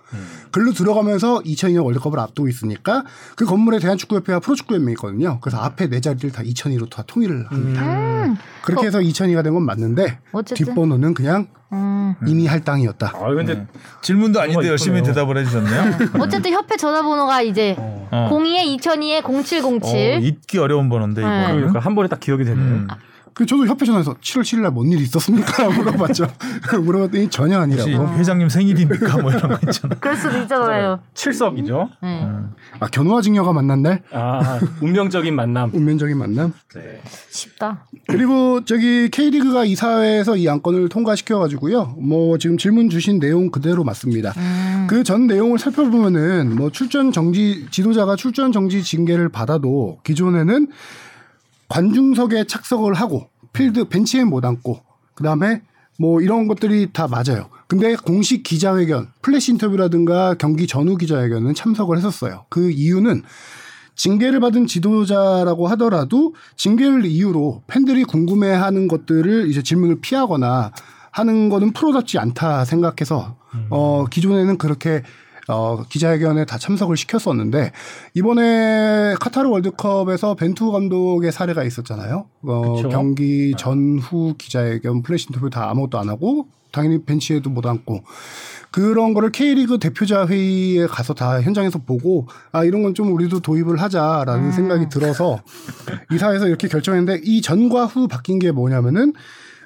글로 0.52 0.72
들어가면서 0.74 1.40
2002년 1.42 1.84
월드컵을 1.86 2.20
앞두고 2.20 2.48
있으니까 2.48 3.04
그 3.36 3.46
건물에 3.46 3.80
대한축구협회와 3.80 4.40
프로축구연맹이 4.40 4.94
있거든요. 4.94 5.40
그래서 5.42 5.58
앞에 5.58 5.88
네 5.90 6.00
자리를 6.02 6.32
다 6.32 6.44
2002로 6.44 6.90
다 6.90 7.04
통일을 7.08 7.46
합니다. 7.50 7.82
음. 7.84 8.36
그렇게 8.64 8.88
해서 8.88 9.00
2002가 9.00 9.44
된 9.44 9.54
건 9.54 9.64
맞는데 9.66 10.20
어쨌든. 10.32 10.66
뒷번호는 10.66 11.14
그냥 11.14 11.48
음. 11.72 12.16
이미 12.28 12.46
할당이었다. 12.48 13.14
아 13.16 13.34
근데 13.34 13.66
질문도 14.02 14.40
아닌데 14.40 14.68
열심히. 14.68 15.02
대답을 15.04 15.38
해주셨네요. 15.40 16.10
어쨌든 16.20 16.52
협회 16.52 16.78
전화번호가 16.78 17.42
이제 17.42 17.76
어. 17.78 18.30
02에 18.32 18.80
2002에 18.80 19.24
0707. 19.24 20.14
어, 20.16 20.20
잊기 20.20 20.58
어려운 20.60 20.90
번호인데 20.90 21.22
이거. 21.22 21.30
네. 21.30 21.54
그러니까 21.54 21.80
한 21.80 21.96
번에 21.96 22.08
딱 22.08 22.20
기억이 22.20 22.44
되네요. 22.46 22.64
음. 22.64 22.88
그 23.34 23.46
저도 23.46 23.66
협회 23.68 23.86
전화해서 23.86 24.14
7월 24.16 24.42
7일 24.42 24.62
날 24.62 24.74
뭔 24.74 24.92
일이 24.92 25.02
있었습니까? 25.04 25.70
물어봤죠. 25.74 26.28
물어봤더니 26.84 27.30
전혀 27.30 27.60
아니라고. 27.60 28.08
회장님 28.18 28.50
생일입니까? 28.50 29.18
뭐 29.22 29.32
이런 29.32 29.50
거 29.52 29.60
있잖아. 29.68 29.96
그럴 30.00 30.16
수도 30.16 30.38
있잖아요. 30.40 31.00
칠석이죠. 31.14 31.90
네. 32.02 32.28
아 32.80 32.88
견우와 32.88 33.22
직녀가 33.22 33.54
만난 33.54 33.82
날 33.82 34.02
아 34.12 34.60
운명적인 34.82 35.36
만남. 35.36 35.72
운명적인 35.76 36.18
만남. 36.18 36.54
네. 36.76 37.02
쉽다. 37.30 37.86
그리고 38.08 38.64
저기 38.66 39.10
K리그가 39.10 39.66
이사회에서 39.66 40.38
이 40.38 40.48
안건을 40.50 40.90
통과시켜 40.90 41.40
가지고요. 41.40 41.96
뭐 42.00 42.38
지금 42.38 42.58
질문 42.58 42.90
주신 42.90 43.20
내용 43.20 43.50
그대로 43.52 43.84
맞습니다. 43.84 44.34
음. 44.38 44.88
그전 44.90 45.28
내용을 45.28 45.60
살펴보면은 45.60 46.56
뭐 46.56 46.70
출전 46.70 47.12
정지 47.12 47.66
지도자가 47.72 48.16
출전 48.16 48.52
정지 48.52 48.84
징계를 48.84 49.30
받아도 49.30 50.00
기존에는 50.04 50.68
관중석에 51.74 52.46
착석을 52.46 52.94
하고 52.94 53.30
필드 53.52 53.86
벤치에 53.86 54.26
못 54.26 54.46
앉고 54.46 54.80
그다음에 55.16 55.64
뭐 55.98 56.22
이런 56.22 56.48
것들이 56.48 56.94
다 56.94 57.08
맞아요. 57.08 57.50
근데 57.68 57.96
공식 57.96 58.44
기자회견, 58.44 59.08
플래시 59.24 59.54
인터뷰라든가 59.54 60.36
경기 60.36 60.68
전후 60.68 60.98
기자회견은 60.98 61.56
참석을 61.56 61.98
했었어요. 61.98 62.46
그 62.50 62.70
이유는 62.70 63.24
징계를 63.96 64.40
받은 64.40 64.68
지도자라고 64.68 65.68
하더라도 65.70 66.36
징계를 66.58 67.06
이유로 67.06 67.64
팬들이 67.66 68.04
궁금해하는 68.04 68.88
것들을 68.88 69.50
이제 69.50 69.64
질문을 69.64 70.00
피하거나 70.00 70.74
하는 71.10 71.50
거는 71.50 71.74
프로답지 71.74 72.20
않다 72.20 72.66
생각해서 72.66 73.38
어 73.72 74.06
기존에는 74.12 74.60
그렇게 74.60 75.02
어 75.48 75.84
기자회견에 75.90 76.46
다 76.46 76.58
참석을 76.58 76.96
시켰었는데 76.98 77.72
이번에 78.14 79.16
카타르 79.20 79.50
월드컵에서 79.50 80.36
벤투 80.36 80.72
감독의 80.72 81.32
사례가 81.32 81.64
있었잖아요. 81.64 82.26
어 82.44 82.76
그쵸. 82.76 82.90
경기 82.90 83.54
전후 83.58 84.36
기자회견 84.38 85.02
플래시 85.04 85.28
인터뷰 85.30 85.50
다 85.50 85.70
아무것도 85.70 86.00
안 86.00 86.10
하고 86.10 86.48
당연히 86.72 87.04
벤치에도 87.04 87.50
못 87.50 87.66
앉고 87.66 88.04
그런 88.72 89.14
거를 89.14 89.32
K리그 89.32 89.78
대표자 89.78 90.26
회의에 90.26 90.88
가서 90.88 91.14
다 91.14 91.40
현장에서 91.42 91.80
보고 91.80 92.28
아 92.52 92.64
이런 92.64 92.82
건 92.82 92.94
좀 92.96 93.14
우리도 93.14 93.42
도입을 93.42 93.80
하자라는 93.82 94.52
생각이 94.52 94.90
들어서 94.90 95.42
이사회에서 96.12 96.48
이렇게 96.48 96.68
결정했는데 96.68 97.22
이 97.24 97.42
전과 97.42 97.86
후 97.86 98.08
바뀐 98.08 98.40
게 98.40 98.52
뭐냐면은 98.52 99.14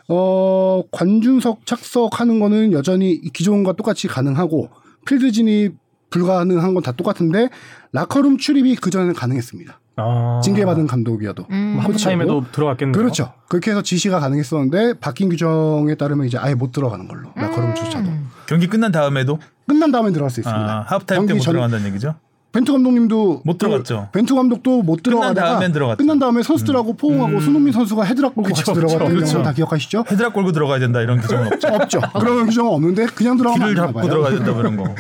어 0.10 0.82
관중석 0.92 1.66
착석하는 1.66 2.40
거는 2.40 2.74
여전히 2.74 3.22
기존과 3.32 3.74
똑같이 3.74 4.08
가능하고 4.08 4.70
필드 5.08 5.32
진입 5.32 5.76
불가능한 6.10 6.74
건 6.74 6.84
다 6.84 6.92
똑같은데 6.94 7.50
라커룸 7.92 8.38
출입이 8.38 8.76
그 8.76 8.90
전에는 8.90 9.14
가능했습니다. 9.14 9.80
아. 9.98 10.40
징계받은 10.44 10.86
감독이어도 10.88 11.48
음. 11.50 11.78
하프 11.80 11.98
타임에도 11.98 12.46
들어갔겠네요. 12.52 12.94
그렇죠. 12.94 13.34
그렇게 13.50 13.72
해서 13.72 13.82
지시가 13.82 14.20
가능했었는데 14.20 15.00
바뀐 15.00 15.28
규정에 15.30 15.96
따르면 15.96 16.28
이제 16.28 16.38
아예 16.38 16.54
못 16.54 16.72
들어가는 16.72 17.08
걸로 17.08 17.30
라커룸 17.36 17.74
자체도 17.76 18.10
경기 18.46 18.68
끝난 18.68 18.92
다음에도 18.92 19.40
끝난 19.68 19.92
다음에 19.92 20.12
들어갈 20.12 20.30
수 20.30 20.40
있습니다. 20.40 20.72
아, 20.72 20.82
하프타임 20.88 21.22
때 21.24 21.28
경기 21.28 21.34
못 21.34 21.40
전- 21.44 21.54
들어간다는 21.54 21.88
얘기죠? 21.88 22.16
벤투 22.58 22.72
감독님도 22.74 23.42
못 23.46 23.58
들어갔죠. 23.60 24.08
그 24.12 24.18
벤투 24.18 24.34
감독도 24.36 24.82
못 24.82 25.04
끝난 25.04 25.20
들어가다가 25.36 25.48
다음엔 25.54 25.72
들어갔죠. 25.74 25.98
끝난 25.98 26.18
다음에 26.18 26.42
선수들하고 26.42 26.94
포옹하고 26.94 27.40
손흥민 27.40 27.72
선수가 27.72 28.04
헤드락 28.04 28.34
걸고 28.34 28.50
같이 28.50 28.64
들어갔던 28.74 29.10
그렇죠. 29.10 29.32
경우 29.34 29.44
다 29.44 29.54
기억하시죠? 29.54 30.06
헤드락 30.10 30.34
걸고 30.34 30.52
들어가야 30.54 30.80
된다 30.80 31.02
이런 31.02 31.22
규정은 31.22 31.54
없죠. 31.54 31.68
없죠. 31.68 32.02
그런 32.20 32.48
규정은 32.48 32.72
없는데 32.74 33.06
그냥 33.14 33.38
들어가면 33.38 33.70
안 33.70 33.76
잡고. 33.76 34.02
들어가야 34.02 34.32
된다 34.34 34.52
뭐 34.54 34.62
이런 34.62 34.76
거. 34.78 34.86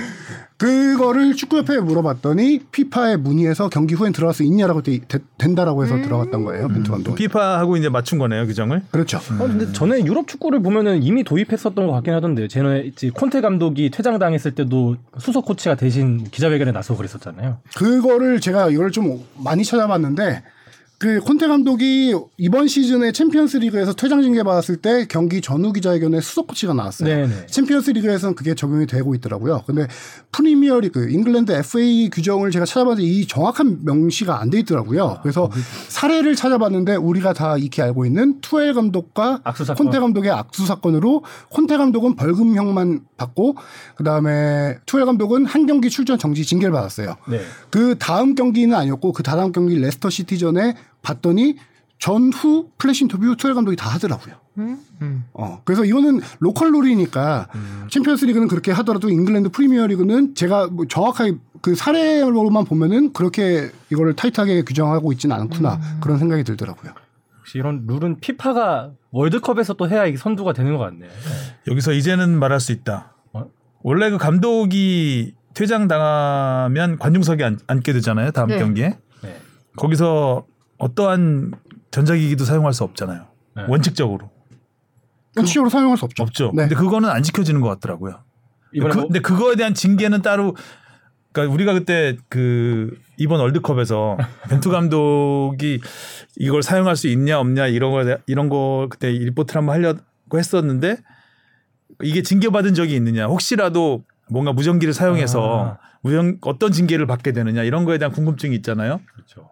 그거를 0.58 1.36
축구협회에 1.36 1.78
물어봤더니 1.80 2.62
피파에 2.72 3.16
문의해서 3.18 3.70
경기 3.70 3.94
후엔 3.94 4.12
들어갈 4.12 4.34
수 4.34 4.42
있냐라고 4.44 4.82
되- 4.82 5.00
되- 5.08 5.20
된다라고 5.38 5.84
해서 5.84 5.96
들어갔던 6.02 6.44
거예요. 6.46 6.68
벤투 6.68 6.92
감독. 6.92 7.16
피파하고 7.16 7.78
이제 7.78 7.90
맞춘 7.90 8.18
거네요 8.18 8.46
규정을. 8.48 8.82
그렇죠. 8.90 9.18
어, 9.18 9.48
근데 9.48 9.72
전에 9.72 10.00
유럽 10.04 10.28
축구를 10.28 10.62
보면은 10.64 11.04
이미 11.04 11.24
도입했었던 11.24 11.86
것 11.86 11.94
같긴 11.94 12.14
하던데요. 12.16 12.48
전에 12.48 12.86
이제 12.88 13.12
콘테 13.12 13.42
감독이 13.42 13.92
퇴장당했을 13.92 14.56
때도 14.56 14.96
수석 15.20 15.46
코치가 15.46 15.76
대신 15.76 16.24
기자회견에 16.24 16.72
나서고 16.72 16.98
그랬었잖아요. 16.98 17.60
그거를 17.76 18.40
제가 18.40 18.70
이걸 18.70 18.92
좀 18.92 19.24
많이 19.44 19.64
찾아봤는데 19.64 20.42
그 21.00 21.20
콘테 21.20 21.48
감독이 21.48 22.16
이번 22.38 22.68
시즌에 22.68 23.12
챔피언스 23.12 23.58
리그에서 23.58 23.94
퇴장 23.94 24.24
징계 24.24 24.42
받았을 24.42 24.78
때 24.78 25.06
경기 25.08 25.42
전후 25.42 25.72
기자회견에 25.72 26.22
수석 26.22 26.48
코치가 26.48 26.74
나왔어요. 26.74 27.08
네네. 27.08 27.46
챔피언스 27.46 27.92
리그에서는 27.92 28.34
그게 28.34 28.56
적용이 28.56 28.88
되고 28.88 29.14
있더라고요. 29.14 29.62
근데 29.68 29.86
프리미어 30.32 30.80
리그, 30.80 31.08
잉글랜드 31.10 31.52
FA 31.52 32.10
규정을 32.10 32.50
제가 32.50 32.66
찾아봤는데 32.66 33.04
이 33.08 33.28
정확한 33.28 33.86
명시가 33.86 34.42
안 34.42 34.50
돼 34.50 34.60
있더라고요. 34.60 35.20
그래서 35.22 35.52
사례를 35.90 36.36
찾아봤는데 36.36 36.96
우리가 36.96 37.34
다 37.34 37.58
익히 37.58 37.82
알고 37.82 38.06
있는 38.06 38.40
투엘 38.42 38.74
감독과 38.74 39.42
악수 39.44 39.66
사건. 39.66 39.88
콘테 39.88 40.00
감독의 40.00 40.32
악수 40.32 40.66
사건으로 40.66 41.24
콘테 41.50 41.78
감독은 41.78 42.16
벌금형만 42.16 43.02
받고 43.18 43.56
그다음에 43.98 44.78
투엘 44.86 45.06
감독은 45.06 45.46
한 45.46 45.68
경기 45.68 45.90
출전 45.90 46.18
정지 46.18 46.44
징계를 46.46 46.72
받았어요. 46.72 47.18
네. 47.30 47.42
그 47.70 47.98
다음 48.00 48.34
경기는 48.36 48.76
아니었고 48.76 49.12
그 49.12 49.22
다음 49.22 49.52
경기 49.52 49.78
레스터 49.78 50.10
시티전에 50.10 50.76
봤더니 51.02 51.58
전후 52.00 52.70
플래시 52.78 53.06
인터뷰 53.06 53.36
투엘 53.36 53.56
감독이 53.56 53.76
다 53.76 53.90
하더라고요. 53.90 54.36
어, 55.34 55.62
그래서 55.66 55.86
이거는 55.86 56.20
로컬 56.40 56.72
룰이니까 56.72 57.48
챔피언스 57.92 58.26
리그는 58.26 58.48
그렇게 58.48 58.72
하더라도 58.72 59.10
잉글랜드 59.10 59.50
프리미어 59.50 59.88
리그는 59.88 60.36
제가 60.36 60.68
뭐 60.68 60.86
정확하게 60.88 61.38
그 61.62 61.76
사례로만 61.76 62.66
보면은 62.66 63.14
그렇게 63.14 63.72
이거를 63.92 64.16
타이트하게 64.16 64.64
규정하고 64.64 65.12
있지는 65.14 65.36
않구나 65.36 66.00
그런 66.02 66.18
생각이 66.18 66.44
들더라고요. 66.44 66.94
혹시 67.40 67.58
이런 67.60 67.86
룰은 67.88 68.20
피파가 68.20 68.92
월드컵에서 69.12 69.74
또 69.76 69.88
해야 69.90 70.06
이게 70.06 70.18
선두가 70.18 70.54
되는 70.54 70.76
것 70.76 70.84
같네요. 70.84 71.10
여기서 71.68 71.94
이제는 71.94 72.38
말할 72.40 72.60
수 72.60 72.72
있다. 72.72 73.14
어? 73.34 73.46
원래 73.84 74.10
그 74.10 74.18
감독이 74.18 75.34
퇴장 75.54 75.88
당하면 75.88 77.00
관중석에 77.00 77.44
앉, 77.44 77.58
앉게 77.68 77.94
되잖아요 77.94 78.32
다음 78.32 78.50
네. 78.50 78.60
경기에. 78.60 78.98
네. 79.24 79.38
거기서 79.76 80.46
어떠한 80.78 81.54
전자기기도 81.92 82.46
사용할 82.46 82.74
수 82.74 82.84
없잖아요. 82.84 83.26
네. 83.56 83.64
원칙적으로 83.68 84.30
원칙적으로 85.36 85.70
사용할 85.70 85.98
수 85.98 86.06
없죠. 86.06 86.24
없죠. 86.24 86.52
네. 86.56 86.64
근데 86.64 86.76
그거는 86.76 87.10
안 87.10 87.24
지켜지는 87.24 87.62
것 87.62 87.70
같더라고요. 87.70 88.20
이번에 88.74 88.94
그, 88.94 88.98
뭐- 89.00 89.08
근데 89.08 89.20
그거에 89.20 89.56
대한 89.56 89.74
징계는 89.74 90.22
따로 90.22 90.56
그러니까 91.32 91.54
우리가 91.54 91.74
그때 91.74 92.18
그 92.30 92.98
이번 93.18 93.40
월드컵에서 93.40 94.18
벤투 94.50 94.70
감독이 94.70 95.80
이걸 96.38 96.64
사용할 96.64 96.96
수 96.96 97.08
있냐 97.08 97.40
없냐 97.40 97.68
이런 97.68 97.92
거 97.92 98.18
이런 98.28 98.50
거 98.50 98.88
그때 98.90 99.10
리포트를 99.10 99.60
한번 99.60 99.76
하려고 99.76 100.00
했었는데 100.38 100.98
이게 102.04 102.22
징계받은 102.22 102.74
적이 102.74 102.96
있느냐 102.96 103.26
혹시라도 103.28 104.04
뭔가 104.30 104.52
무전기를 104.54 104.94
사용해서 104.94 105.78
무전 106.02 106.38
어떤 106.42 106.72
징계를 106.72 107.08
받게 107.08 107.32
되느냐 107.32 107.64
이런 107.64 107.86
거에 107.86 107.98
대한 107.98 108.12
궁금증이 108.12 108.56
있잖아요. 108.58 109.00
그렇죠. 109.14 109.50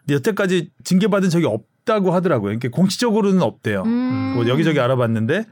근데 0.00 0.14
여태까지 0.14 0.70
징계받은 0.84 1.30
적이 1.30 1.46
없다고 1.46 2.12
하더라고요. 2.12 2.48
그러니까 2.58 2.68
공식적으로는 2.70 3.42
없대요. 3.42 3.82
음. 3.84 4.32
뭐 4.34 4.48
여기저기 4.48 4.80
알아봤는데 4.80 5.44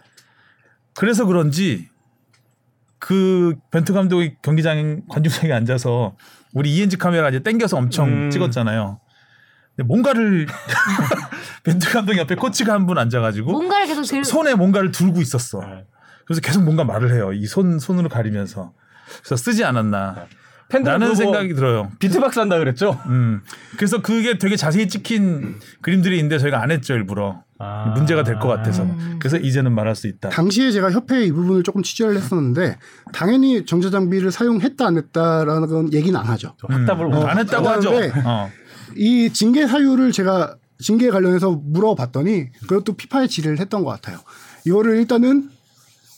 그래서 0.95 1.25
그런지 1.27 1.89
그 2.99 3.55
벤투 3.71 3.93
감독이 3.95 4.35
경기장 4.43 5.03
관중석에 5.09 5.53
앉아서 5.53 6.17
우리 6.55 6.75
ENG 6.77 6.97
카메라 6.97 7.29
이제 7.29 7.41
땡겨서 7.41 7.77
엄청 7.77 8.09
음. 8.09 8.31
찍었잖아요. 8.31 8.99
근데 9.77 9.87
뭔가를 9.87 10.47
벤투 11.63 11.93
감독 11.93 12.17
옆에 12.17 12.35
코치가 12.35 12.73
한 12.73 12.87
분 12.87 12.99
앉아가지고 12.99 13.53
뭔가를 13.53 13.87
계속 13.87 14.03
들 14.03 14.25
손에 14.25 14.55
뭔가를 14.55 14.91
들고 14.91 15.21
있었어. 15.21 15.61
네. 15.61 15.85
그래서 16.27 16.41
계속 16.41 16.65
뭔가 16.65 16.85
말을 16.85 17.13
해요. 17.15 17.33
이 17.33 17.45
손 17.47 17.79
손으로 17.79 18.09
가리면서 18.09 18.73
그래서 19.23 19.37
쓰지 19.37 19.65
않았나. 19.65 20.27
라는 20.71 21.15
생각이 21.15 21.55
들어요. 21.55 21.91
비트박스 21.99 22.39
한다 22.39 22.59
그랬죠. 22.59 23.01
음. 23.07 23.41
그래서 23.77 24.03
그게 24.03 24.37
되게 24.39 24.55
자세히 24.57 24.87
찍힌 24.87 25.57
그림들이 25.81 26.17
있는데 26.17 26.39
저희가 26.39 26.61
안 26.63 26.71
했죠 26.71 26.93
일부러 26.95 27.43
아. 27.59 27.93
문제가 27.97 28.23
될 28.23 28.39
것 28.39 28.49
같아서 28.49 28.83
음. 28.83 29.17
그래서 29.19 29.39
이제는 29.39 29.73
말할 29.75 29.97
수 29.97 30.07
있다. 30.09 30.29
당시에 30.29 30.71
제가 30.71 30.91
협회에 30.93 31.25
이 31.25 31.33
부분을 31.33 31.63
조금 31.63 31.83
취재를 31.83 32.17
했었는데 32.17 32.77
당연히 33.15 33.65
정자 33.65 33.89
장비를 33.91 34.31
사용했다 34.31 34.87
안 34.87 34.97
했다라는 34.99 35.69
건 35.69 35.93
얘기는 35.93 36.19
안 36.19 36.27
하죠. 36.27 36.55
확답을 36.63 37.07
음. 37.07 37.13
안 37.15 37.39
했다고 37.39 37.67
어, 37.67 37.71
하죠. 37.73 37.91
어. 38.27 38.51
이 38.97 39.31
징계 39.33 39.67
사유를 39.67 40.13
제가 40.13 40.57
징계 40.81 41.11
관련해서 41.11 41.61
물어봤더니 41.65 42.53
그것도 42.69 42.93
피파에 42.97 43.27
질의를 43.27 43.59
했던 43.59 43.83
것 43.83 43.91
같아요. 43.91 44.19
이거를 44.67 44.97
일단은 44.99 45.51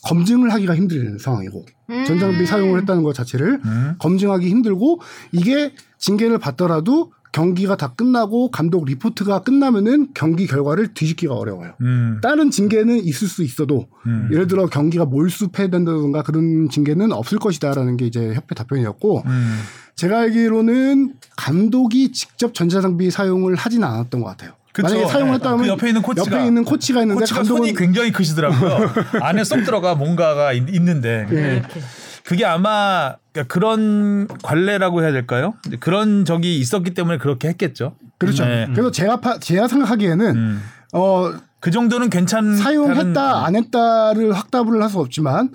검증을 0.03 0.51
하기가 0.51 0.75
힘든 0.75 1.17
상황이고 1.17 1.65
음. 1.89 2.05
전장비 2.05 2.45
사용을 2.45 2.79
했다는 2.81 3.03
것 3.03 3.13
자체를 3.13 3.61
음. 3.63 3.95
검증하기 3.99 4.49
힘들고 4.49 5.01
이게 5.31 5.73
징계를 5.97 6.39
받더라도 6.39 7.11
경기가 7.31 7.77
다 7.77 7.93
끝나고 7.95 8.51
감독 8.51 8.85
리포트가 8.85 9.43
끝나면은 9.43 10.09
경기 10.13 10.47
결과를 10.47 10.93
뒤집기가 10.93 11.33
어려워요. 11.33 11.73
음. 11.81 12.19
다른 12.21 12.51
징계는 12.51 12.97
있을 13.05 13.27
수 13.27 13.43
있어도 13.43 13.87
음. 14.05 14.27
예를 14.31 14.47
들어 14.47 14.67
경기가 14.67 15.05
몰수패된다든가 15.05 16.23
그런 16.23 16.67
징계는 16.69 17.11
없을 17.13 17.39
것이다라는 17.39 17.97
게 17.97 18.05
이제 18.05 18.33
협회 18.33 18.53
답변이었고 18.53 19.23
음. 19.25 19.59
제가 19.95 20.19
알기로는 20.19 21.13
감독이 21.37 22.11
직접 22.11 22.53
전자장비 22.53 23.11
사용을 23.11 23.55
하진 23.55 23.83
않았던 23.83 24.21
것 24.21 24.27
같아요. 24.27 24.53
그쵸. 24.73 24.87
만약에 24.87 25.07
사용을 25.11 25.33
했다면 25.35 25.57
그 25.63 25.67
옆에 25.67 25.87
있는 25.89 26.01
코치가- 26.01 26.31
옆에 26.33 26.45
있는 26.47 26.63
코치가 26.63 27.01
있는데 27.01 27.19
코치가 27.19 27.39
감독은 27.39 27.57
손이 27.63 27.73
굉장히 27.75 28.11
크시더라고요. 28.11 28.89
안에 29.21 29.43
쏙 29.43 29.63
들어가 29.63 29.95
뭔가가 29.95 30.53
있, 30.53 30.63
는데 30.81 31.27
예. 31.31 31.35
이렇게. 31.57 31.81
그게 32.23 32.45
아마 32.45 33.15
그러니까 33.33 33.53
그런 33.53 34.27
관례라고 34.43 35.01
해야 35.01 35.11
될까요? 35.11 35.53
그런 35.79 36.23
적이 36.23 36.59
있었기 36.59 36.93
때문에 36.93 37.17
그렇게 37.17 37.47
했겠죠. 37.49 37.95
그렇죠. 38.17 38.45
네. 38.45 38.67
그래서 38.71 38.91
제가 38.91 39.19
파, 39.19 39.39
제가 39.39 39.67
생각하기에는 39.67 40.35
음. 40.35 40.63
어그 40.93 41.71
정도는 41.71 42.09
괜찮 42.09 42.55
사용했다 42.57 43.45
안 43.45 43.55
했다를 43.55 44.31
확답을 44.33 44.81
할 44.81 44.89
수 44.89 44.99
없지만 44.99 45.49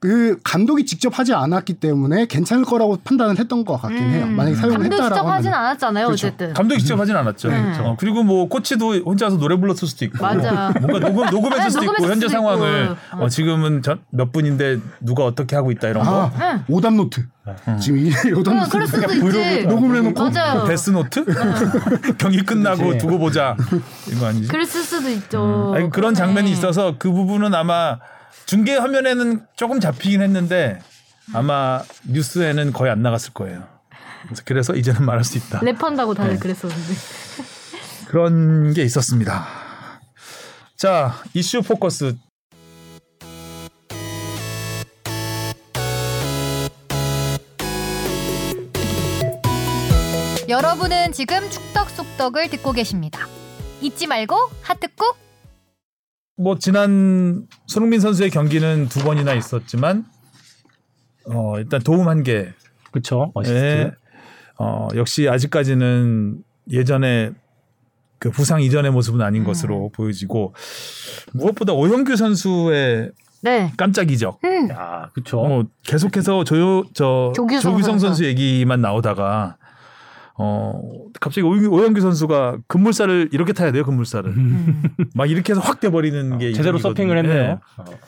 그 0.00 0.38
감독이 0.44 0.86
직접 0.86 1.18
하지 1.18 1.34
않았기 1.34 1.74
때문에 1.74 2.26
괜찮을 2.26 2.64
거라고 2.64 2.98
판단을 3.02 3.36
했던 3.38 3.64
것 3.64 3.76
같긴 3.82 3.98
해요. 4.10 4.26
음. 4.26 4.36
만약에 4.36 4.54
감독 4.56 4.82
직접 4.82 4.96
사용했다라고 4.96 5.28
하진 5.30 5.52
하면 5.52 5.66
않았잖아요. 5.66 6.06
그렇죠. 6.06 6.26
어쨌든. 6.28 6.52
감독이 6.54 6.80
직접 6.80 7.00
하진 7.00 7.16
않았죠. 7.16 7.48
네. 7.48 7.78
어, 7.80 7.96
그리고 7.98 8.22
뭐 8.22 8.48
코치도 8.48 8.94
혼자서 9.04 9.38
노래 9.38 9.56
불렀을 9.56 9.88
수도 9.88 10.04
있고, 10.04 10.22
맞아. 10.24 10.72
뭔가 10.80 11.00
녹음 11.00 11.26
녹음했을 11.28 11.64
네, 11.64 11.70
수도 11.70 11.84
있고 11.84 12.04
현재 12.04 12.28
상황을 12.28 12.96
있고. 13.10 13.24
어, 13.24 13.28
지금은 13.28 13.82
전- 13.82 13.98
몇 14.10 14.30
분인데 14.30 14.78
누가 15.00 15.24
어떻게 15.24 15.56
하고 15.56 15.72
있다 15.72 15.88
이런 15.88 16.04
거. 16.04 16.30
아 16.38 16.64
오답 16.68 16.94
노트 16.94 17.24
지금 17.80 17.98
이 17.98 18.10
오답 18.36 18.54
어, 18.54 18.58
노트 18.60 18.70
그럴 18.70 18.86
수도 18.86 19.12
있지. 19.14 19.66
녹음을 19.66 19.96
해놓고 19.96 20.30
맞아요. 20.30 20.64
데스 20.64 20.90
노트? 20.90 21.24
경기 22.18 22.42
끝나고 22.44 22.84
그치. 22.90 22.98
두고 22.98 23.18
보자 23.18 23.56
이거 24.12 24.26
아니지? 24.26 24.48
그랬을 24.48 24.82
수도 24.82 25.08
있죠. 25.10 25.72
아니, 25.74 25.90
그런. 25.90 26.14
장면이 26.14 26.50
있어서 26.52 26.94
그 26.98 27.10
부분은 27.12 27.54
아마 27.54 27.98
중계 28.48 28.76
화면에는 28.78 29.44
조금 29.56 29.78
잡히긴 29.78 30.22
했는데 30.22 30.78
아마 31.34 31.82
뉴스에는 32.08 32.72
거의 32.72 32.90
안 32.90 33.02
나갔을 33.02 33.34
거예요. 33.34 33.68
그래서- 34.26 34.42
그래서 34.46 34.74
이제는 34.74 35.04
말할 35.04 35.22
수 35.22 35.36
있다. 35.36 35.60
랩한다고 35.60 36.16
다들 36.16 36.32
네. 36.32 36.38
그랬었는데. 36.38 36.94
그런 38.06 38.72
게 38.72 38.84
있었습니다. 38.84 39.46
자 40.78 41.14
이슈 41.34 41.60
포커스 41.60 42.16
여러분은 50.48 51.12
지금 51.12 51.48
축덕 51.50 51.90
속덕을 51.90 52.48
듣고 52.50 52.72
계십니다. 52.72 53.26
잊지 53.80 54.06
말고 54.06 54.34
하트 54.62 54.88
꾹. 54.96 55.16
뭐 56.38 56.56
지난 56.58 57.46
손흥민 57.66 57.98
선수의 58.00 58.30
경기는 58.30 58.88
두 58.88 59.02
번이나 59.02 59.34
있었지만 59.34 60.04
어 61.26 61.58
일단 61.58 61.82
도움 61.82 62.08
한 62.08 62.22
개. 62.22 62.48
그렇죠. 62.92 63.32
어시스트. 63.34 63.56
예. 63.58 63.92
어 64.58 64.88
역시 64.94 65.28
아직까지는 65.28 66.42
예전에 66.70 67.32
그 68.20 68.30
부상 68.30 68.62
이전의 68.62 68.92
모습은 68.92 69.20
아닌 69.20 69.42
음. 69.42 69.46
것으로 69.46 69.90
보여지고 69.94 70.54
무엇보다 71.32 71.72
오현규 71.72 72.14
선수의 72.16 73.10
네. 73.42 73.72
깜짝 73.76 74.10
이적. 74.10 74.38
음. 74.44 74.68
야, 74.70 75.08
그렇죠. 75.14 75.40
어, 75.40 75.64
계속해서 75.86 76.44
조요 76.44 76.84
저 76.94 77.32
조규성 77.34 77.72
조규성 77.72 77.92
선수. 77.98 78.06
선수 78.06 78.24
얘기만 78.24 78.80
나오다가 78.80 79.56
어 80.38 80.80
갑자기 81.20 81.44
오- 81.46 81.70
오영규 81.74 82.00
선수가 82.00 82.58
급물살을 82.68 83.30
이렇게 83.32 83.52
타야 83.52 83.72
돼요 83.72 83.84
급물살을 83.84 84.30
음. 84.30 84.82
막 85.14 85.28
이렇게 85.28 85.52
해서 85.52 85.60
확 85.60 85.80
돼버리는 85.80 86.38
게 86.38 86.52
제대로. 86.52 86.78
서핑을 86.78 87.18
했네요. 87.18 87.60
예. 87.90 87.98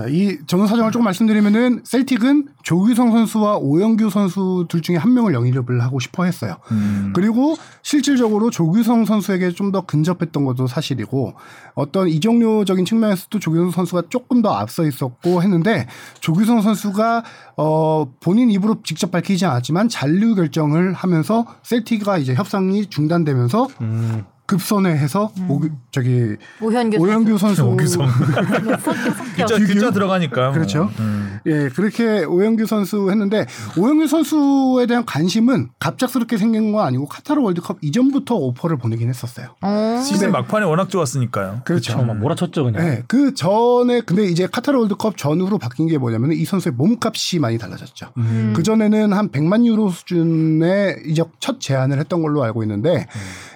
어. 0.00 0.02
자, 0.02 0.06
이 0.08 0.38
전후 0.46 0.66
사정을 0.66 0.92
조금 0.92 1.04
말씀드리면은 1.04 1.82
셀틱은 1.84 2.48
조규성 2.62 3.12
선수와 3.12 3.58
오영규 3.58 4.10
선수 4.10 4.66
둘 4.68 4.80
중에 4.80 4.96
한 4.96 5.12
명을 5.14 5.34
영입을 5.34 5.82
하고 5.82 6.00
싶어 6.00 6.24
했어요. 6.24 6.56
음. 6.70 7.12
그리고 7.14 7.56
실질적으로 7.82 8.50
조규성 8.50 9.04
선수에게 9.04 9.52
좀 9.52 9.70
더 9.70 9.82
근접했던 9.82 10.44
것도 10.44 10.66
사실이고 10.66 11.34
어떤 11.74 12.08
이적료적인 12.08 12.84
측면에서도 12.84 13.38
조규성 13.38 13.70
선수가 13.70 14.02
조금 14.08 14.42
더 14.42 14.52
앞서 14.52 14.84
있었고 14.84 15.44
했는데 15.44 15.86
조규성 16.20 16.60
선수가 16.62 17.22
어 17.56 18.12
본인 18.18 18.50
입으로 18.50 18.82
직접 18.82 19.12
밝히지 19.12 19.46
않았지만 19.46 19.88
잔류 19.88 20.34
결정을 20.34 20.92
하면서 20.92 21.46
셀틱과 21.62 22.18
이제 22.18 22.34
협상이 22.34 22.86
중단되면서 22.86 23.68
음. 23.80 24.24
급선회해서 24.50 25.32
오, 25.48 25.60
저기 25.92 26.36
오현규 26.60 26.96
오영규 26.98 27.38
선수 27.38 27.64
오규성. 27.64 28.08
글자, 29.36 29.58
글자 29.58 29.90
들어가니까 29.92 30.50
그렇죠. 30.50 30.90
음. 30.98 31.38
예, 31.46 31.68
그렇게 31.68 32.24
오영규 32.24 32.66
선수 32.66 33.10
했는데 33.10 33.46
오영규 33.78 34.08
선수에 34.08 34.86
대한 34.86 35.06
관심은 35.06 35.68
갑작스럽게 35.78 36.36
생긴 36.36 36.72
건 36.72 36.84
아니고 36.84 37.06
카타르 37.06 37.40
월드컵 37.40 37.78
이전부터 37.80 38.34
오퍼를 38.34 38.76
보내긴 38.76 39.08
했었어요. 39.08 39.54
어. 39.60 40.02
시즌 40.04 40.32
막판에 40.32 40.66
워낙 40.66 40.90
좋았으니까요. 40.90 41.62
그렇죠. 41.64 42.02
막 42.02 42.18
몰아쳤죠 42.18 42.64
그냥. 42.64 42.84
네, 42.84 43.02
그 43.06 43.34
전에 43.34 44.00
근데 44.00 44.24
이제 44.24 44.48
카타르 44.48 44.76
월드컵 44.78 45.16
전후로 45.16 45.58
바뀐 45.58 45.86
게 45.86 45.96
뭐냐면 45.96 46.32
이 46.32 46.44
선수의 46.44 46.74
몸값이 46.74 47.38
많이 47.38 47.56
달라졌죠. 47.56 48.08
음. 48.16 48.52
그 48.56 48.64
전에는 48.64 49.12
한 49.12 49.28
100만 49.30 49.64
유로 49.64 49.90
수준의 49.90 51.02
이적 51.06 51.34
첫 51.38 51.60
제안을 51.60 52.00
했던 52.00 52.20
걸로 52.20 52.42
알고 52.42 52.64
있는데 52.64 53.06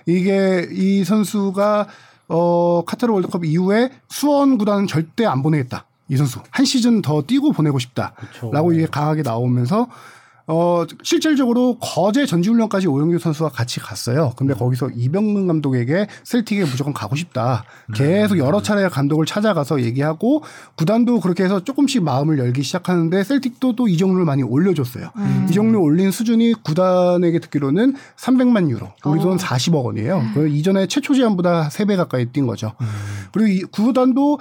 이게 0.06 0.68
이 0.70 1.04
선수가 1.04 1.86
어 2.28 2.84
카타르 2.84 3.12
월드컵 3.12 3.44
이후에 3.44 3.90
수원 4.08 4.58
구단은 4.58 4.86
절대 4.86 5.26
안 5.26 5.42
보내겠다. 5.42 5.86
이 6.08 6.16
선수 6.16 6.40
한 6.50 6.66
시즌 6.66 7.02
더 7.02 7.22
뛰고 7.22 7.52
보내고 7.52 7.78
싶다라고 7.78 8.72
이게 8.72 8.86
강하게 8.86 9.22
나오면서 9.22 9.88
어 10.46 10.84
실질적으로 11.02 11.78
거제 11.78 12.26
전지훈련까지 12.26 12.86
오영규 12.86 13.18
선수가 13.18 13.48
같이 13.48 13.80
갔어요. 13.80 14.32
근데 14.36 14.52
거기서 14.52 14.90
이병근 14.94 15.46
감독에게 15.46 16.06
셀틱에 16.24 16.64
무조건 16.64 16.92
가고 16.92 17.16
싶다. 17.16 17.64
계속 17.94 18.38
여러 18.38 18.60
차례 18.60 18.86
감독을 18.88 19.24
찾아가서 19.24 19.82
얘기하고 19.82 20.42
구단도 20.76 21.20
그렇게 21.20 21.44
해서 21.44 21.64
조금씩 21.64 22.02
마음을 22.02 22.38
열기 22.38 22.62
시작하는데 22.62 23.24
셀틱도 23.24 23.76
또 23.76 23.88
이적료를 23.88 24.26
많이 24.26 24.42
올려줬어요. 24.42 25.10
이적료 25.48 25.82
올린 25.82 26.10
수준이 26.10 26.54
구단에게 26.62 27.38
듣기로는 27.38 27.94
300만 28.16 28.68
유로, 28.68 28.92
우리 29.06 29.20
돈 29.20 29.38
40억 29.38 29.84
원이에요. 29.84 30.22
그 30.34 30.48
이전에 30.48 30.86
최초 30.88 31.14
제한보다 31.14 31.68
3배 31.68 31.96
가까이 31.96 32.26
뛴 32.26 32.46
거죠. 32.46 32.72
그리고 33.32 33.48
이 33.48 33.60
구단도 33.62 34.38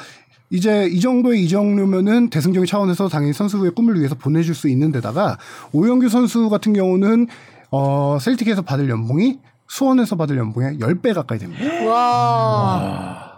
이제 0.53 0.87
이 0.91 0.99
정도의 0.99 1.43
이적료면은 1.43 2.29
대승적인 2.29 2.67
차원에서 2.67 3.09
당연히 3.09 3.33
선수의 3.33 3.71
꿈을 3.71 3.97
위해서 3.97 4.13
보내줄 4.13 4.53
수 4.53 4.69
있는 4.69 4.91
데다가 4.91 5.37
오영규 5.71 6.09
선수 6.09 6.47
같은 6.47 6.73
경우는 6.73 7.25
어 7.71 8.19
셀틱에서 8.21 8.61
받을 8.61 8.87
연봉이 8.87 9.39
수원에서 9.67 10.15
받을 10.15 10.37
연봉의 10.37 10.77
10배 10.77 11.15
가까이 11.15 11.39
됩니다. 11.39 11.63
와. 11.89 13.33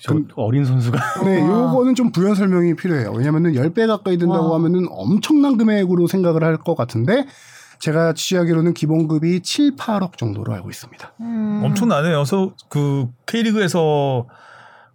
저 0.00 0.14
어린 0.36 0.64
선수가 0.64 1.24
네, 1.24 1.40
요거는 1.40 1.96
좀 1.96 2.12
부연 2.12 2.36
설명이 2.36 2.76
필요해요. 2.76 3.10
왜냐면은 3.10 3.54
10배 3.54 3.88
가까이 3.88 4.16
된다고 4.16 4.50
와. 4.50 4.54
하면은 4.56 4.86
엄청난 4.90 5.56
금액으로 5.56 6.06
생각을 6.06 6.44
할 6.44 6.58
것 6.58 6.76
같은데 6.76 7.26
제가 7.80 8.12
취하기로는 8.12 8.74
기본급이 8.74 9.40
7, 9.40 9.74
8억 9.74 10.18
정도로 10.18 10.52
알고 10.52 10.70
있습니다. 10.70 11.14
음. 11.20 11.62
엄청나네요. 11.64 12.14
그래서 12.18 12.52
그 12.68 13.08
K리그에서 13.26 14.26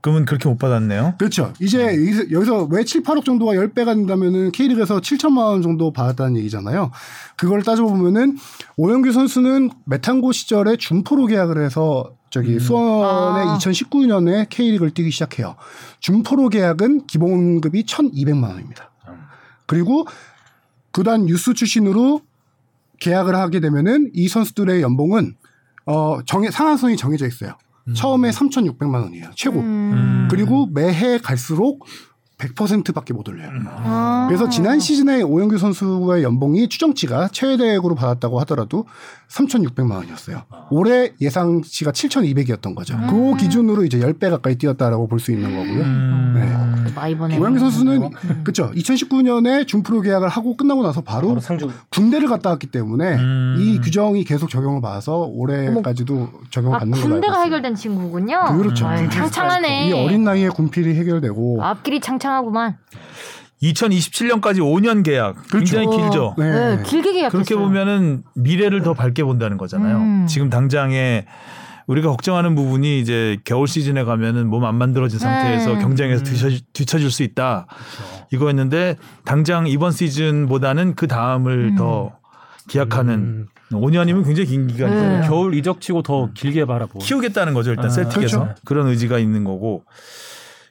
금은 0.02 0.26
그렇게 0.26 0.48
못 0.48 0.58
받았네요. 0.58 1.16
그렇죠. 1.18 1.54
이제 1.60 1.80
여기서- 1.86 2.32
여기서 2.32 2.64
왜 2.72 2.84
7, 2.86 3.04
8억 3.04 3.26
정도가 3.26 3.54
10배가 3.54 3.96
된다면은 3.96 4.52
K리그에서 4.52 5.02
7천만 5.02 5.38
원 5.40 5.62
정도 5.62 5.92
받았다는 5.92 6.38
얘기잖아요. 6.38 6.92
그걸 7.36 7.64
따져보면은 7.64 8.38
오영규 8.78 9.12
선수는 9.12 9.70
메탄고 9.86 10.32
시절에 10.32 10.78
준포로 10.78 11.26
계약을 11.26 11.64
해서 11.64 12.14
저기 12.30 12.60
수원에 12.60 13.42
아. 13.50 13.58
2019년에 13.58 14.48
K리그를 14.50 14.92
뛰기 14.92 15.12
시작해요. 15.12 15.56
준포로 16.00 16.48
계약은 16.50 17.08
기본급이 17.08 17.84
1,200만 17.84 18.44
원입니다. 18.50 18.92
그리고 19.66 20.06
구단 20.92 21.28
유스 21.28 21.54
출신으로 21.56 22.22
계약을 23.02 23.36
하게 23.36 23.60
되면은 23.60 24.12
이 24.14 24.28
선수들의 24.28 24.82
연봉은 24.82 25.36
어 25.86 26.20
정해 26.26 26.52
상한선이 26.52 26.96
정해져 26.98 27.28
있어요. 27.28 27.54
처음에 27.94 28.32
3,600만 28.32 29.04
원이에요. 29.04 29.32
최고. 29.36 29.60
음. 29.60 30.28
그리고 30.30 30.68
매해 30.68 31.18
갈수록 31.18 31.86
100%밖에 32.40 33.14
못 33.14 33.28
올려요. 33.28 33.50
아. 33.68 34.26
그래서 34.28 34.50
지난 34.50 34.80
시즌에 34.80 35.22
오영규 35.22 35.58
선수의 35.58 36.24
연봉이 36.24 36.68
추정치가 36.70 37.28
최대액으로 37.28 37.96
받았다고 37.96 38.40
하더라도 38.42 38.86
3,600만 39.28 39.92
원이었어요. 39.98 40.44
올해 40.72 41.12
예상치가 41.22 41.92
7,200이었던 41.92 42.74
거죠. 42.76 42.98
그 43.10 43.36
기준으로 43.38 43.84
이제 43.86 44.00
10배 44.00 44.30
가까이 44.32 44.56
뛰었다라고 44.56 45.08
볼 45.08 45.20
수 45.20 45.32
있는 45.34 45.54
거고요. 45.54 45.86
네. 46.34 46.56
아, 46.96 47.08
이번에 47.10 47.38
오영규 47.38 47.60
선수는 47.60 48.10
그렇죠. 48.44 48.72
2019년에 48.72 49.68
준프로 49.68 50.00
계약을 50.02 50.28
하고 50.30 50.56
끝나고 50.58 50.82
나서 50.82 51.02
바로 51.02 51.28
바로 51.30 51.40
상주 51.42 51.70
군대를 51.90 52.28
갔다 52.30 52.50
왔기 52.52 52.68
때문에 52.68 53.16
음. 53.16 53.56
이 53.60 53.80
규정이 53.82 54.24
계속 54.24 54.50
적용을 54.50 54.82
받아서 54.82 55.26
올해까지도 55.34 56.30
적용을 56.52 56.76
아, 56.78 56.80
받는 56.80 56.98
알고 56.98 57.10
군대가. 57.10 57.42
해결된 57.44 57.76
친구군요. 57.76 58.58
그렇죠. 58.58 58.88
아유, 58.88 59.10
창창하네. 59.10 59.90
이 59.90 59.92
어린 59.94 60.24
나이에 60.24 60.48
군필이 60.50 60.96
해결되고 60.96 61.64
앞길이 61.64 62.00
창창 62.00 62.29
하구만. 62.30 62.78
2027년까지 63.62 64.60
5년 64.60 65.04
계약 65.04 65.36
굉장히 65.52 65.86
그렇죠. 65.88 66.02
길죠. 66.04 66.36
네, 66.38 66.76
네. 66.78 66.84
길게 66.84 67.12
계약했어요. 67.12 67.30
그렇게 67.30 67.56
보면은 67.56 68.24
미래를 68.36 68.84
더 68.84 68.94
밝게 68.94 69.24
본다는 69.24 69.58
거잖아요. 69.58 69.98
음. 69.98 70.26
지금 70.28 70.50
당장에 70.50 71.26
우리가 71.88 72.10
걱정하는 72.10 72.56
부분이 72.56 73.00
이제 73.00 73.38
겨울 73.44 73.68
시즌에 73.68 74.04
가면은 74.04 74.48
몸 74.48 74.64
안 74.64 74.76
만들어진 74.76 75.20
상태에서 75.20 75.74
네. 75.74 75.82
경쟁에서 75.82 76.24
뒤처, 76.24 76.50
뒤처 76.72 77.00
질 77.00 77.12
수 77.12 77.24
있다. 77.24 77.66
이거였는데 78.32 78.96
당장 79.26 79.68
이번 79.68 79.92
시즌보다는 79.92 80.94
그 80.96 81.08
다음을 81.08 81.72
음. 81.72 81.76
더 81.76 82.12
기약하는 82.70 83.48
5년이면 83.72 84.24
굉장히 84.24 84.48
긴 84.48 84.68
기간이죠. 84.68 85.02
네. 85.02 85.28
겨울 85.28 85.56
이적치고 85.56 86.04
더 86.04 86.30
길게 86.34 86.66
바라보. 86.66 87.00
키우겠다는 87.00 87.54
거죠. 87.56 87.72
일단 87.72 87.88
아, 87.88 87.90
셀틱에서 87.90 88.40
그렇죠. 88.40 88.56
그런 88.66 88.88
의지가 88.88 89.18
있는 89.18 89.44
거고 89.44 89.84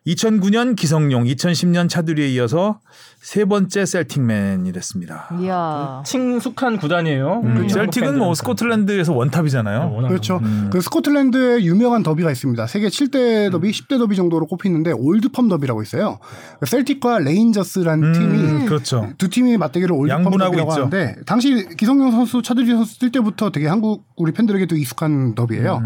2009년 0.09 0.75
기성용, 0.75 1.25
2010년 1.25 1.89
차두리에 1.89 2.29
이어서 2.29 2.81
세 3.21 3.45
번째 3.45 3.85
셀틱맨이 3.85 4.73
됐습니다. 4.73 5.29
이야. 5.41 6.03
친숙한 6.07 6.79
구단이에요. 6.79 7.43
음, 7.45 7.57
우리 7.59 7.69
셀틱은 7.69 8.17
뭐 8.17 8.35
스코틀랜드에서 8.35 9.13
원탑이잖아요. 9.13 9.93
워낙 9.93 10.09
그렇죠. 10.09 10.39
음. 10.43 10.71
그 10.73 10.81
스코틀랜드에 10.81 11.63
유명한 11.65 12.03
더비가 12.03 12.31
있습니다. 12.31 12.67
세계 12.69 12.89
7대 12.89 13.51
더비, 13.51 13.71
10대 13.71 13.99
더비 13.99 14.17
정도로 14.17 14.47
꼽히는데 14.47 14.93
올드펌 14.93 15.49
더비라고 15.49 15.83
있어요. 15.83 16.19
그 16.61 16.67
셀틱과 16.67 17.19
레인저스라는 17.19 18.13
팀이 18.13 18.39
음, 18.39 18.67
그렇죠. 18.67 19.11
두 19.19 19.29
팀이 19.29 19.59
맞대결을 19.59 19.95
올드펌 19.95 20.31
더비라고 20.31 20.71
있죠. 20.71 20.71
하는데 20.71 21.17
당시 21.27 21.69
기성용 21.77 22.13
선수, 22.13 22.41
차두리 22.41 22.71
선수 22.71 22.99
뛸 22.99 23.13
때부터 23.13 23.51
되게 23.51 23.67
한국 23.67 24.07
우리 24.17 24.33
팬들에게도 24.33 24.77
익숙한 24.77 25.35
더비예요. 25.35 25.83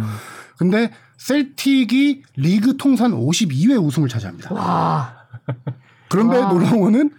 음. 0.63 0.71
근데 0.71 0.91
셀틱이 1.19 2.23
리그 2.37 2.77
통산 2.77 3.13
52회 3.13 3.83
우승을 3.83 4.09
차지합니다. 4.09 4.55
와. 4.55 5.15
그런데 6.09 6.39
와. 6.39 6.53
놀라운 6.53 6.81
거는 6.81 7.11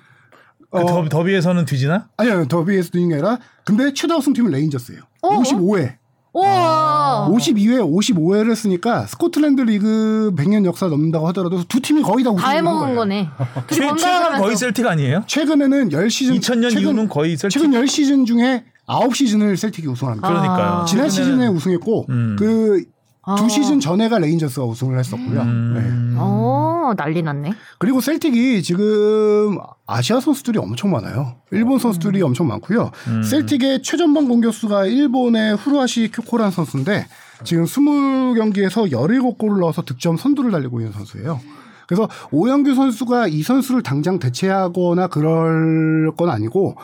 그 0.71 0.79
어, 0.79 0.85
더, 0.85 1.07
더비에서는 1.09 1.65
뒤지나? 1.65 2.09
아니요 2.17 2.47
더비에서 2.47 2.89
뒤지는 2.91 3.09
게 3.09 3.13
아니라 3.15 3.37
근데 3.63 3.93
최다 3.93 4.17
우승팀은 4.17 4.51
레인저스예요. 4.51 5.01
어? 5.21 5.29
55회. 5.41 5.97
우와. 6.35 7.29
52회, 7.31 7.79
55회를 7.79 8.49
했으니까 8.51 9.05
스코틀랜드 9.05 9.61
리그 9.61 10.33
100년 10.35 10.65
역사 10.65 10.87
넘는다고 10.87 11.27
하더라도 11.27 11.63
두 11.65 11.79
팀이 11.79 12.01
거의 12.01 12.23
다다 12.23 12.35
우승을 12.35 12.55
해먹은 12.55 12.79
거예요. 12.81 12.95
거네. 12.95 13.29
최, 13.71 13.85
번갈아가면서. 13.85 14.43
거의 14.43 14.55
셀틱 14.57 14.87
아니에요? 14.87 15.23
최근에는 15.27 15.89
10시즌 15.89 16.39
2000년 16.39 16.69
최근, 16.71 16.81
이후는 16.81 17.07
거의 17.07 17.37
셀틱. 17.37 17.61
최근 17.61 17.79
10시즌 17.79 18.25
중에 18.25 18.65
9시즌을 18.87 19.55
셀틱이 19.57 19.87
우승합니다. 19.89 20.27
그러니까요. 20.27 20.65
아. 20.81 20.85
지난 20.85 21.05
최근에는- 21.07 21.11
시즌에 21.11 21.47
우승했고 21.47 22.05
음. 22.09 22.35
그 22.39 22.83
두 23.25 23.45
아. 23.45 23.47
시즌 23.47 23.79
전에가 23.79 24.19
레인저스가 24.19 24.65
우승을 24.65 24.99
했었고요. 24.99 25.43
네. 25.45 25.49
음. 25.49 26.15
어, 26.17 26.93
난리 26.97 27.21
났네. 27.21 27.53
그리고 27.79 28.01
셀틱이 28.01 28.61
지금 28.63 29.57
아시아 29.87 30.19
선수들이 30.19 30.59
엄청 30.59 30.91
많아요. 30.91 31.37
일본 31.51 31.79
선수들이 31.79 32.21
엄청 32.21 32.47
많고요. 32.47 32.91
음. 33.07 33.23
셀틱의 33.23 33.81
최전방 33.81 34.27
공격수가 34.27 34.87
일본의 34.87 35.55
후루아시 35.55 36.11
큐코란 36.13 36.51
선수인데 36.51 37.07
지금 37.45 37.63
20경기에서 37.63 38.91
17골을 38.91 39.59
넣어서 39.61 39.83
득점 39.83 40.17
선두를 40.17 40.51
달리고 40.51 40.81
있는 40.81 40.91
선수예요. 40.91 41.39
그래서 41.87 42.07
오영규 42.31 42.75
선수가 42.75 43.27
이 43.27 43.41
선수를 43.43 43.83
당장 43.83 44.19
대체하거나 44.19 45.07
그럴 45.07 46.11
건 46.15 46.29
아니고 46.29 46.75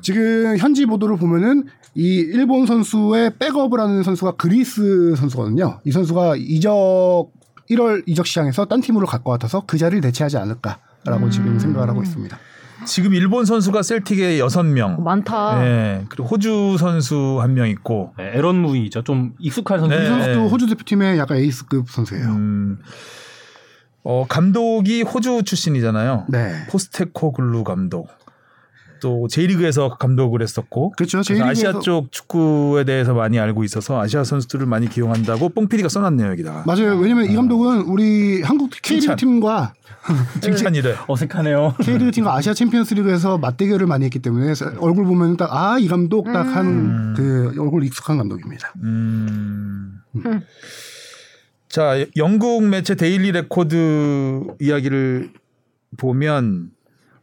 지금 0.00 0.56
현지 0.58 0.86
보도를 0.86 1.16
보면은 1.16 1.64
이 1.94 2.16
일본 2.16 2.66
선수의 2.66 3.32
백업을 3.38 3.80
하는 3.80 4.02
선수가 4.02 4.32
그리스 4.32 5.14
선수거든요. 5.16 5.80
이 5.84 5.90
선수가 5.92 6.36
이적 6.36 6.72
1월 7.70 8.02
이적 8.06 8.26
시장에서 8.26 8.66
딴 8.66 8.80
팀으로 8.80 9.06
갈 9.06 9.22
것 9.22 9.30
같아서 9.32 9.62
그 9.66 9.78
자리를 9.78 10.00
대체하지 10.02 10.36
않을까라고 10.36 11.30
지금 11.30 11.58
생각을 11.58 11.88
하고 11.88 12.02
있습니다. 12.02 12.38
지금 12.84 13.14
일본 13.14 13.44
선수가 13.46 13.82
셀틱에 13.82 14.38
6명. 14.38 15.00
많다. 15.02 15.58
네. 15.60 16.04
그리고 16.08 16.28
호주 16.28 16.76
선수 16.78 17.38
한 17.40 17.54
명 17.54 17.68
있고. 17.70 18.12
네, 18.18 18.30
에런 18.34 18.56
무이죠. 18.60 19.02
좀 19.02 19.32
익숙한 19.40 19.80
선수. 19.80 19.96
네. 19.96 20.04
이 20.04 20.06
선수도 20.06 20.46
호주 20.48 20.66
대표팀의 20.68 21.18
약간 21.18 21.38
에이스급 21.38 21.90
선수예요. 21.90 22.26
음, 22.26 22.78
어, 24.08 24.24
감독이 24.28 25.02
호주 25.02 25.42
출신이잖아요. 25.44 26.26
네. 26.28 26.52
포스테코 26.70 27.32
글루 27.32 27.64
감독. 27.64 28.08
또 29.02 29.28
J리그에서 29.28 29.90
감독을 29.98 30.40
했었고 30.40 30.92
그렇죠. 30.96 31.20
아시아 31.42 31.80
쪽 31.80 32.10
축구에 32.12 32.84
대해서 32.84 33.12
많이 33.12 33.38
알고 33.38 33.62
있어서 33.64 34.00
아시아 34.00 34.24
선수들을 34.24 34.64
많이 34.64 34.88
기용한다고 34.88 35.50
뽕피디가 35.50 35.90
써놨네요 35.90 36.30
여기다가 36.30 36.62
맞아요. 36.66 36.96
왜냐면 36.96 37.30
이 37.30 37.34
감독은 37.34 37.82
우리 37.82 38.40
한국 38.42 38.70
K리그. 38.82 39.14
팀과 39.16 39.74
칭찬이래. 40.40 40.94
어색하네요. 41.08 41.74
K리그 41.82 42.10
팀과 42.12 42.34
아시아 42.36 42.54
챔피언스리그에서 42.54 43.36
맞대결을 43.36 43.86
많이 43.86 44.06
했기 44.06 44.18
때문에 44.20 44.54
얼굴 44.80 45.04
보면 45.04 45.36
딱 45.36 45.52
아 45.52 45.78
이 45.78 45.88
감독 45.88 46.32
딱 46.32 46.46
하는 46.56 47.12
그 47.14 47.54
얼굴 47.58 47.84
익숙한 47.84 48.16
감독입니다. 48.16 48.72
음. 48.82 50.00
자 51.68 52.04
영국 52.16 52.64
매체 52.64 52.94
데일리 52.94 53.32
레코드 53.32 54.42
이야기를 54.60 55.30
보면 55.96 56.70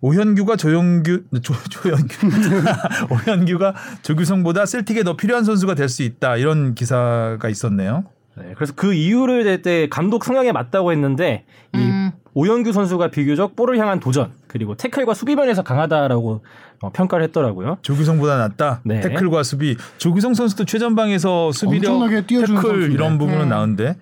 오현규가 0.02 0.58
조영규 0.58 1.24
조, 1.42 1.54
조현규 1.70 2.16
오현규가 3.12 3.74
조규성보다 4.02 4.66
셀틱에 4.66 5.04
더 5.04 5.16
필요한 5.16 5.44
선수가 5.46 5.76
될 5.76 5.88
수 5.88 6.04
있다 6.04 6.36
이런 6.38 6.76
기사가 6.76 7.48
있었네요. 7.50 8.04
네, 8.36 8.54
그래서 8.56 8.74
그 8.76 8.94
이유를 8.94 9.44
댈때 9.44 9.88
감독 9.90 10.26
성향에 10.26 10.52
맞다고 10.52 10.92
했는데 10.92 11.46
이 11.74 11.78
음. 11.78 12.12
오영규 12.34 12.74
선수가 12.74 13.10
비교적 13.10 13.56
볼을 13.56 13.78
향한 13.78 14.00
도전 14.00 14.32
그리고 14.48 14.76
태클과 14.76 15.14
수비면에서 15.14 15.62
강하다라고 15.62 16.44
어, 16.82 16.90
평가를 16.92 17.24
했더라고요. 17.26 17.78
조규성보다 17.84 18.38
낫다. 18.38 18.82
네. 18.84 19.00
태클과 19.02 19.44
수비. 19.44 19.78
조규성 20.00 20.34
선수도 20.34 20.66
최전방에서 20.66 21.52
수비력, 21.54 22.10
태클 22.10 22.48
선수인데. 22.48 22.94
이런 22.94 23.18
부분은 23.20 23.44
네. 23.44 23.46
나은데 23.46 23.96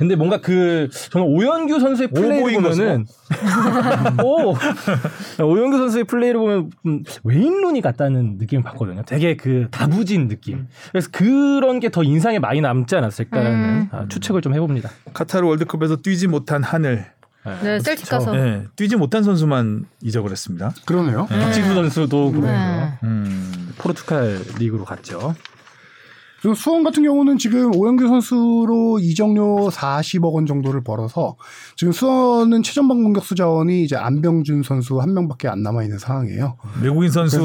근데 0.00 0.16
뭔가 0.16 0.40
그 0.40 0.88
저는 1.10 1.26
오영규 1.26 1.78
선수의 1.78 2.08
플레이를 2.08 2.54
보면은 2.54 3.04
오 4.24 4.54
오현규 5.44 5.76
선수의 5.76 6.04
플레이를 6.04 6.40
보면 6.40 6.70
음, 6.86 7.02
웨인 7.22 7.60
루니 7.60 7.82
같다는 7.82 8.38
느낌을 8.38 8.62
받거든요. 8.64 9.02
되게 9.04 9.36
그 9.36 9.68
다부진 9.70 10.28
느낌. 10.28 10.66
그래서 10.90 11.10
그런 11.12 11.78
게 11.80 11.90
더 11.90 12.02
인상에 12.04 12.38
많이 12.38 12.60
남지 12.60 12.94
않았을까라는 12.96 13.52
음. 13.58 13.88
아, 13.90 14.06
추측을 14.08 14.40
좀 14.42 14.54
해봅니다. 14.54 14.88
카타르 15.12 15.46
월드컵에서 15.46 15.96
뛰지 15.96 16.28
못한 16.28 16.62
한을. 16.62 17.06
네, 17.62 17.80
셀틱 17.80 18.08
가서. 18.08 18.32
네, 18.32 18.64
뛰지 18.76 18.96
못한 18.96 19.22
선수만 19.22 19.86
이적을 20.02 20.30
했습니다. 20.30 20.72
그러네요. 20.86 21.26
박지수 21.26 21.74
선수도 21.74 22.30
그러고요. 22.30 22.50
네. 22.52 22.92
음. 23.02 23.72
포르투갈 23.78 24.38
리그로 24.58 24.84
갔죠. 24.84 25.34
그리고 26.40 26.54
수원 26.54 26.82
같은 26.84 27.02
경우는 27.02 27.38
지금 27.38 27.74
오현규 27.74 28.06
선수로 28.08 28.98
이적료 29.00 29.68
40억 29.70 30.32
원 30.32 30.46
정도를 30.46 30.82
벌어서 30.82 31.36
지금 31.76 31.92
수원은 31.92 32.62
최전방 32.62 33.02
공격수 33.02 33.34
자원이 33.34 33.82
이제 33.84 33.96
안병준 33.96 34.62
선수 34.62 35.00
한 35.00 35.12
명밖에 35.14 35.48
안 35.48 35.62
남아 35.62 35.82
있는 35.82 35.98
상황이에요. 35.98 36.56
외국인 36.82 37.10
선수는 37.10 37.42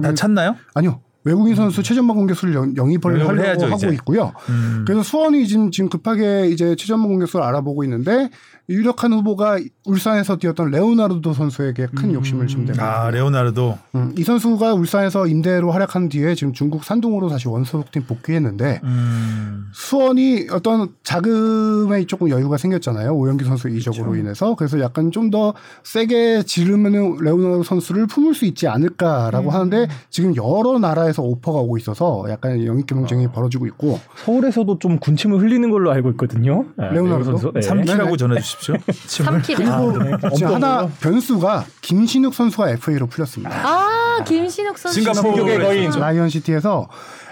다 0.00 0.08
외국인- 0.08 0.14
찼나요? 0.14 0.56
아니요. 0.74 1.00
외국인 1.24 1.54
선수 1.56 1.82
최전방 1.82 2.16
공격수를 2.16 2.54
영, 2.54 2.74
영입을 2.76 3.04
하려고 3.28 3.42
해야죠, 3.44 3.66
하고 3.66 3.76
이제. 3.76 3.88
있고요. 3.90 4.32
음. 4.48 4.84
그래서 4.86 5.02
수원이 5.02 5.46
지금, 5.46 5.70
지금 5.70 5.90
급하게 5.90 6.46
이제 6.48 6.74
최전방 6.74 7.08
공격수를 7.08 7.44
알아보고 7.44 7.84
있는데 7.84 8.30
유력한 8.70 9.12
후보가 9.12 9.58
울산에서 9.88 10.36
뛰었던 10.36 10.70
레오나르도 10.70 11.32
선수에게 11.32 11.86
큰 11.94 12.12
욕심을 12.12 12.46
지금 12.46 12.64
내고 12.64 12.82
아 12.82 13.10
레오나르도. 13.10 13.78
음, 13.94 14.14
이 14.18 14.22
선수가 14.24 14.74
울산에서 14.74 15.26
임대로 15.26 15.70
활약한 15.70 16.08
뒤에 16.08 16.34
지금 16.34 16.52
중국 16.52 16.84
산둥으로 16.84 17.28
다시 17.28 17.48
원소속팀 17.48 18.04
복귀했는데 18.06 18.80
음. 18.84 19.68
수원이 19.72 20.48
어떤 20.50 20.88
자금에 21.04 22.04
조금 22.06 22.28
여유가 22.30 22.56
생겼잖아요. 22.56 23.12
오영기 23.14 23.44
선수 23.44 23.68
이적으로 23.68 24.16
인해서. 24.16 24.54
그래서 24.56 24.80
약간 24.80 25.10
좀 25.12 25.28
더 25.28 25.52
세게 25.84 26.44
지르면은 26.44 27.18
레오나르도 27.20 27.62
선수를 27.62 28.06
품을 28.06 28.32
수 28.34 28.46
있지 28.46 28.66
않을까라고 28.66 29.50
하는데 29.50 29.86
지금 30.08 30.34
여러 30.36 30.78
나라에서 30.78 31.22
오퍼가 31.22 31.58
오고 31.58 31.76
있어서 31.76 32.24
약간 32.30 32.64
영입 32.64 32.86
경쟁이 32.86 33.28
벌어지고 33.28 33.66
있고 33.66 34.00
서울에서도 34.24 34.78
좀 34.78 34.98
군침을 34.98 35.38
흘리는 35.38 35.70
걸로 35.70 35.90
알고 35.92 36.10
있거든요. 36.12 36.64
네, 36.78 36.90
레오나르도? 36.92 37.24
선수. 37.32 37.52
네. 37.54 37.60
삼키라고 37.60 38.16
전해주십시오. 38.16 38.76
침을. 39.06 39.42
삼킬. 39.42 39.56
그리고 39.86 39.98
네. 39.98 40.16
지금 40.16 40.30
엄청 40.32 40.54
하나 40.54 40.78
올려? 40.78 40.90
변수가 41.00 41.64
김신욱 41.80 42.34
선수가 42.34 42.70
FA로 42.70 43.06
풀렸습니다. 43.06 43.54
아, 43.54 44.24
김신욱 44.24 44.78
선수. 44.78 45.00
싱가포르 45.00 45.36
신기록의 45.36 45.58
거인. 45.60 45.90
라이언 45.90 46.28
시티에서 46.28 46.88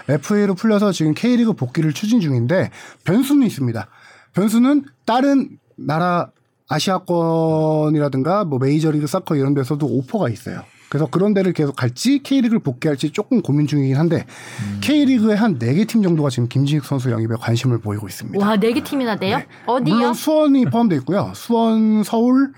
FA로 0.09 0.55
풀려서 0.55 0.91
지금 0.91 1.13
K리그 1.13 1.53
복귀를 1.53 1.93
추진 1.93 2.19
중인데 2.19 2.71
변수는 3.03 3.45
있습니다. 3.47 3.87
변수는 4.33 4.85
다른 5.05 5.57
나라 5.75 6.29
아시아권이라든가 6.69 8.45
뭐 8.45 8.59
메이저리그 8.59 9.07
사커 9.07 9.35
이런 9.35 9.53
데서도 9.53 9.85
오퍼가 9.85 10.29
있어요. 10.29 10.63
그래서 10.89 11.05
그런 11.07 11.33
데를 11.33 11.51
계속 11.53 11.75
갈지 11.75 12.19
K리그를 12.23 12.59
복귀할지 12.59 13.09
조금 13.11 13.41
고민 13.41 13.67
중이긴 13.67 13.97
한데 13.97 14.25
K리그의 14.81 15.35
한 15.35 15.57
네 15.59 15.73
개 15.73 15.85
팀 15.85 16.01
정도가 16.01 16.29
지금 16.29 16.47
김진익 16.47 16.85
선수 16.85 17.11
영입에 17.11 17.35
관심을 17.39 17.79
보이고 17.79 18.07
있습니다. 18.07 18.45
와, 18.45 18.55
네 18.57 18.71
개 18.73 18.81
팀이나 18.83 19.15
돼요? 19.17 19.41
어디요? 19.65 19.95
물론 19.95 20.13
수원이 20.13 20.65
포함되어 20.65 20.97
있고요. 20.99 21.31
수원, 21.35 22.03
서울, 22.03 22.53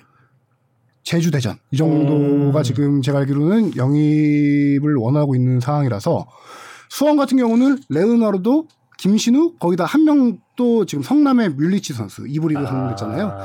제주, 1.03 1.31
대전 1.31 1.57
이 1.71 1.77
정도가 1.77 2.61
지금 2.61 3.01
제가 3.01 3.19
알기로는 3.19 3.75
영입을 3.75 4.95
원하고 4.97 5.33
있는 5.35 5.59
상황이라서 5.59 6.27
수원 6.89 7.17
같은 7.17 7.37
경우는 7.37 7.79
레오나르도, 7.89 8.67
김신욱 8.99 9.55
거기다 9.59 9.85
한 9.85 10.03
명 10.03 10.37
또 10.59 10.85
지금 10.85 11.01
성남의 11.03 11.51
뮬리치 11.51 11.93
선수 11.93 12.27
2부 12.27 12.41
리그 12.41 12.65
선수했잖아요. 12.65 13.39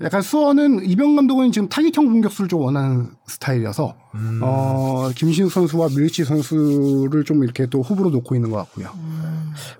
약간 0.00 0.22
수원은 0.22 0.84
이병근 0.84 1.14
감독은 1.14 1.52
지금 1.52 1.68
타깃형 1.68 2.06
공격수를 2.06 2.48
좀 2.48 2.62
원하는 2.62 3.10
스타일이어서 3.26 3.94
어, 4.42 5.10
김신욱 5.14 5.52
선수와 5.52 5.88
뮬리치 5.88 6.24
선수를 6.24 7.24
좀 7.24 7.44
이렇게 7.44 7.66
또 7.66 7.80
후보로 7.80 8.10
놓고 8.10 8.34
있는 8.34 8.50
것 8.50 8.56
같고요. 8.56 8.88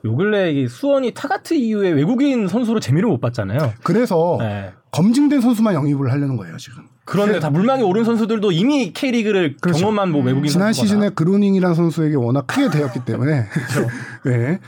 요 0.05 0.17
근래 0.17 0.53
이 0.53 0.69
수원이 0.69 1.15
타가트 1.15 1.55
이후에 1.55 1.91
외국인 1.91 2.47
선수로 2.47 2.79
재미를 2.79 3.09
못 3.09 3.21
봤잖아요. 3.21 3.73
그래서 3.83 4.37
네. 4.39 4.73
검증된 4.93 5.41
선수만 5.41 5.75
영입을 5.75 6.13
하려는 6.13 6.37
거예요 6.37 6.57
지금. 6.59 6.85
그런데 7.05 7.41
다 7.41 7.51
물망에 7.51 7.83
오른 7.83 8.05
선수들도 8.05 8.53
이미 8.53 8.93
K리그를 8.93 9.57
그렇죠. 9.61 9.81
경험한 9.81 10.13
뭐 10.13 10.23
외국인 10.23 10.49
지난 10.49 10.73
선수거나. 10.73 10.87
시즌에 10.87 11.09
그로닝이라는 11.11 11.75
선수에게 11.75 12.15
워낙 12.17 12.47
크게 12.47 12.71
데었기 12.71 13.05
때문에 13.05 13.47
네. 14.25 14.61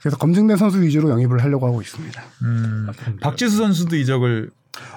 그래서 0.00 0.16
검증된 0.16 0.56
선수 0.56 0.80
위주로 0.80 1.10
영입을 1.10 1.42
하려고 1.42 1.66
하고 1.66 1.82
있습니다. 1.82 2.22
음, 2.42 2.86
박지수 3.20 3.56
선수도 3.56 3.96
이적을 3.96 4.50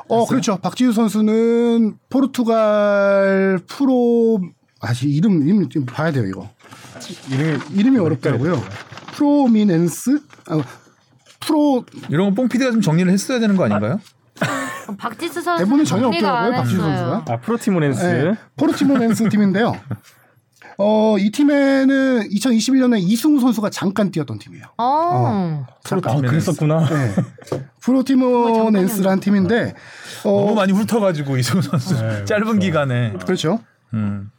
어 0.07 0.25
그렇죠. 0.25 0.57
박지수 0.57 0.91
선수는 0.93 1.97
포르투갈 2.09 3.59
프로 3.67 4.39
아시 4.79 5.09
이름 5.09 5.47
이름 5.47 5.67
좀 5.69 5.85
봐야 5.85 6.11
돼요 6.11 6.25
이거 6.25 6.49
이름이 7.31 7.59
이름이 7.75 7.99
어렵더라고요. 7.99 8.63
포르티모넨스 9.13 10.19
아, 10.49 10.61
프로 11.41 11.83
이런 12.09 12.29
거 12.29 12.35
뽕피디가 12.35 12.71
좀 12.71 12.81
정리를 12.81 13.11
했어야 13.11 13.39
되는 13.39 13.55
거 13.55 13.65
아닌가요? 13.65 13.99
박지수 14.97 15.41
선수 15.41 15.63
대본에 15.63 15.83
전혀 15.83 16.07
없더라고요, 16.07 16.51
안 16.51 16.55
박지수. 16.55 16.77
선수가. 16.79 17.25
아 17.27 17.37
포르티모넨스. 17.41 18.05
네, 18.05 18.33
포르티모넨스 18.55 19.27
팀인데요. 19.29 19.73
어, 20.79 21.17
이 21.17 21.31
팀에는 21.31 22.29
2021년에 22.29 22.99
이승우 23.01 23.39
선수가 23.39 23.69
잠깐 23.71 24.11
뛰었던 24.11 24.37
팀이에요. 24.37 24.65
어. 24.77 25.65
아, 26.27 26.29
그랬었구나. 26.29 26.87
네. 26.87 27.13
포르티모넨스라는 27.81 29.19
팀인데 29.19 29.73
너무 30.23 30.51
어, 30.51 30.55
많이 30.55 30.73
훑어가지고 30.73 31.37
이승우 31.37 31.61
선수 31.61 31.95
네, 31.95 32.25
짧은 32.25 32.59
기간에. 32.59 33.13
그렇죠. 33.25 33.59
음. 33.93 34.29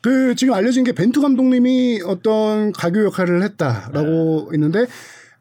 그 0.00 0.34
지금 0.36 0.54
알려진 0.54 0.84
게 0.84 0.92
벤투 0.92 1.20
감독님이 1.20 2.00
어떤 2.06 2.72
가교 2.72 3.04
역할을 3.06 3.42
했다라고 3.42 4.50
있는데 4.54 4.86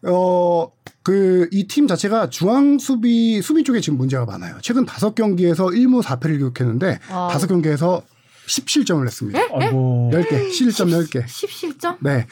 어 0.05 0.67
그 1.05 1.47
이 1.51 1.67
팀 1.67 1.87
자체가 1.87 2.31
중앙 2.31 2.79
수비 2.79 3.39
수비 3.43 3.63
쪽에 3.63 3.79
지금 3.79 3.97
문제가 3.99 4.25
많아요. 4.25 4.55
최근 4.63 4.85
다섯 4.87 5.13
경기에서 5.13 5.67
1무 5.67 6.01
4패를 6.01 6.37
기록했는데 6.37 6.97
와우. 7.11 7.29
다섯 7.29 7.45
경기에서 7.45 8.01
10실점을 8.47 9.05
했습니다. 9.05 9.39
아이고. 9.59 10.11
10개, 10.13 10.51
실점 10.51 10.89
10개. 10.89 11.25
10실점? 11.25 11.97
네. 12.01 12.27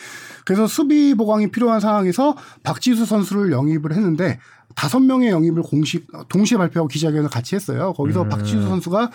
그래서 0.46 0.68
수비 0.68 1.14
보강이 1.16 1.52
필요한 1.52 1.80
상황에서 1.80 2.36
박지수 2.64 3.06
선수를 3.06 3.52
영입을 3.52 3.94
했는데 3.94 4.40
다섯 4.76 5.00
명의 5.00 5.30
영입을 5.30 5.62
공식 5.64 6.08
동시에 6.30 6.58
발표하고 6.58 6.88
기자회견을 6.88 7.30
같이 7.30 7.56
했어요. 7.56 7.94
거기서 7.94 8.26
박지수 8.28 8.64
선수가 8.64 9.12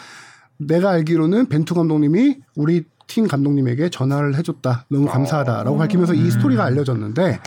내가 0.58 0.90
알기로는 0.90 1.48
벤투 1.48 1.74
감독님이 1.74 2.38
우리 2.56 2.84
팀 3.06 3.26
감독님에게 3.26 3.88
전화를 3.90 4.36
해줬다. 4.36 4.86
너무 4.90 5.06
감사하다라고 5.06 5.78
밝히면서 5.78 6.14
이 6.14 6.30
스토리가 6.30 6.64
알려졌는데 6.64 7.40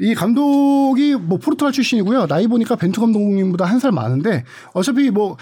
이 0.00 0.14
감독이 0.14 1.14
뭐 1.14 1.38
포르투갈 1.38 1.72
출신이고요. 1.72 2.26
나이 2.26 2.46
보니까 2.46 2.76
벤투 2.76 3.00
감독님보다 3.00 3.64
한 3.64 3.78
살 3.78 3.92
많은데 3.92 4.44
어차피 4.72 5.10
뭐 5.10 5.36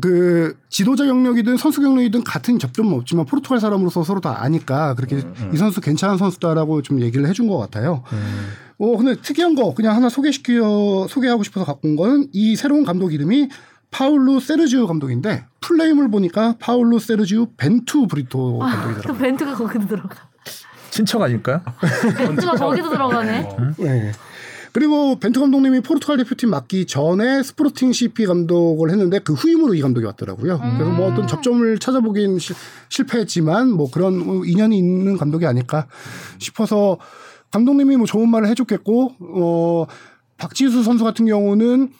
그 0.00 0.56
지도자 0.68 1.04
경력이든 1.04 1.56
선수 1.56 1.80
경력이든 1.80 2.24
같은 2.24 2.58
접점은 2.58 2.94
없지만 2.94 3.26
포르투갈 3.26 3.60
사람으로서 3.60 4.02
서로 4.04 4.20
다 4.20 4.42
아니까 4.42 4.94
그렇게 4.94 5.22
이 5.52 5.56
선수 5.56 5.80
괜찮은 5.80 6.16
선수다라고 6.18 6.82
좀 6.82 7.00
얘기를 7.00 7.26
해준 7.26 7.46
것 7.46 7.58
같아요. 7.58 8.02
어 8.78 8.96
근데 8.96 9.14
특이한 9.20 9.54
거 9.54 9.74
그냥 9.74 9.94
하나 9.94 10.08
소개시켜 10.08 11.06
소개하고 11.08 11.42
싶어서 11.42 11.66
갖고 11.66 11.88
온 11.88 11.96
거는 11.96 12.28
이 12.32 12.56
새로운 12.56 12.84
감독 12.84 13.12
이름이 13.12 13.48
파울루 13.90 14.40
세르지오 14.40 14.86
감독인데 14.86 15.44
full 15.60 15.78
name을 15.78 16.10
보니까 16.10 16.56
파울루 16.58 16.98
세르지오 16.98 17.52
벤투 17.58 18.06
브리토 18.08 18.28
또 18.30 18.58
감독이더라고요. 18.58 19.18
벤투가 19.18 19.54
거기도 19.54 19.86
들어가. 19.86 20.16
친척 20.90 21.20
아닐까요? 21.22 21.60
벤투가 22.16 22.54
거기도 22.54 22.90
들어가네. 22.90 23.48
네. 23.78 24.12
그리고 24.72 25.16
벤투 25.18 25.38
감독님이 25.40 25.80
포르투갈 25.80 26.16
대표팀 26.18 26.48
맡기 26.50 26.86
전에 26.86 27.42
스포르팅 27.42 27.92
CP 27.92 28.24
감독을 28.26 28.90
했는데 28.90 29.18
그 29.18 29.34
후임으로 29.34 29.74
이 29.74 29.80
감독이 29.82 30.06
왔더라고요. 30.06 30.58
그래서 30.58 30.90
뭐 30.90 31.10
어떤 31.12 31.26
접점을 31.26 31.78
찾아보긴 31.78 32.38
시- 32.38 32.54
실패했지만 32.88 33.70
뭐 33.70 33.90
그런 33.90 34.18
뭐 34.18 34.44
인연이 34.46 34.78
있는 34.78 35.18
감독이 35.18 35.44
아닐까 35.46 35.86
싶어서 36.38 36.98
감독님이 37.50 37.96
뭐 37.98 38.06
좋은 38.06 38.28
말을 38.30 38.48
해줬겠고 38.48 39.12
어 39.20 39.86
박지수 40.38 40.82
선수 40.82 41.04
같은 41.04 41.26
경우는 41.26 41.90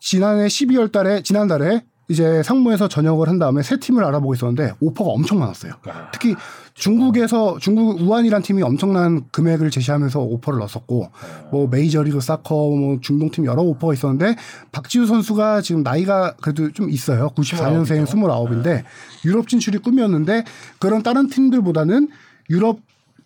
지난해 0.00 0.46
12월 0.46 0.90
달에 0.90 1.22
지난달에 1.22 1.84
이제 2.12 2.42
상무에서 2.42 2.88
전역을 2.88 3.26
한 3.26 3.38
다음에 3.38 3.62
새 3.62 3.78
팀을 3.78 4.04
알아보고 4.04 4.34
있었는데 4.34 4.74
오퍼가 4.80 5.10
엄청 5.10 5.38
많았어요. 5.38 5.72
특히 6.12 6.36
중국에서 6.74 7.58
중국 7.58 8.02
우한이란 8.02 8.42
팀이 8.42 8.62
엄청난 8.62 9.24
금액을 9.30 9.70
제시하면서 9.70 10.20
오퍼를 10.20 10.58
넣었었고 10.58 11.10
뭐 11.50 11.68
메이저리그 11.68 12.20
사커 12.20 12.54
뭐 12.54 12.98
중동팀 13.00 13.46
여러 13.46 13.62
오퍼가 13.62 13.94
있었는데 13.94 14.36
박지우 14.72 15.06
선수가 15.06 15.62
지금 15.62 15.82
나이가 15.82 16.34
그래도 16.42 16.70
좀 16.72 16.90
있어요. 16.90 17.30
94년생 17.30 18.04
29인데 18.04 18.84
유럽 19.24 19.48
진출이 19.48 19.78
꿈이었는데 19.78 20.44
그런 20.78 21.02
다른 21.02 21.28
팀들보다는 21.28 22.08
유럽 22.50 22.80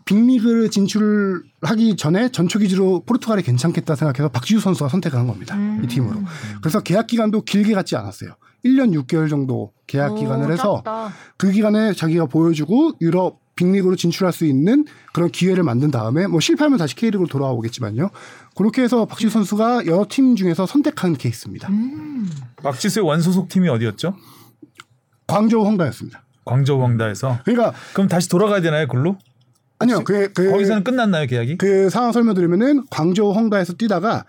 빅리그 0.04 0.70
진출하기 0.70 1.96
전에 1.96 2.28
전초 2.30 2.60
기지로 2.60 3.02
포르투갈이 3.04 3.42
괜찮겠다 3.42 3.96
생각해서 3.96 4.28
박지우 4.28 4.60
선수가 4.60 4.88
선택을 4.88 5.18
한 5.18 5.26
겁니다. 5.26 5.56
이 5.82 5.86
팀으로. 5.88 6.20
그래서 6.60 6.80
계약 6.80 7.08
기간도 7.08 7.42
길게 7.42 7.74
갖지 7.74 7.96
않았어요. 7.96 8.30
1년 8.64 8.92
6개월 9.06 9.28
정도 9.30 9.72
계약 9.86 10.14
기간을 10.14 10.48
오, 10.48 10.52
해서 10.52 10.82
짧다. 10.84 11.12
그 11.36 11.50
기간에 11.50 11.92
자기가 11.92 12.26
보여주고 12.26 12.92
유럽 13.00 13.40
빅리그로 13.56 13.96
진출할 13.96 14.32
수 14.32 14.44
있는 14.44 14.84
그런 15.12 15.30
기회를 15.30 15.62
만든 15.62 15.90
다음에 15.90 16.26
뭐 16.26 16.40
실패하면 16.40 16.78
다시 16.78 16.94
K리그로 16.94 17.26
돌아오겠지만요. 17.26 18.10
그렇게 18.54 18.82
해서 18.82 19.06
박지수 19.06 19.30
선수가 19.30 19.86
여러 19.86 20.06
팀 20.08 20.36
중에서 20.36 20.66
선택한 20.66 21.14
케이스입니다. 21.14 21.68
박지수의 22.62 23.04
원소속 23.04 23.48
팀이 23.48 23.68
어디였죠? 23.68 24.14
광저우 25.26 25.64
헝다였습니다. 25.64 26.22
광저우 26.44 26.82
헝다에서. 26.82 27.38
그러니까 27.44 27.72
그럼 27.92 28.08
다시 28.08 28.28
돌아가야 28.28 28.60
되나요, 28.60 28.86
글로? 28.86 29.18
아니요. 29.78 30.04
그, 30.04 30.32
그, 30.32 30.50
거기서는 30.50 30.84
끝났나요, 30.84 31.26
계약이? 31.26 31.58
그 31.58 31.90
상황 31.90 32.12
설명드리면은 32.12 32.86
광저우 32.90 33.32
헝다에서 33.32 33.74
뛰다가 33.74 34.24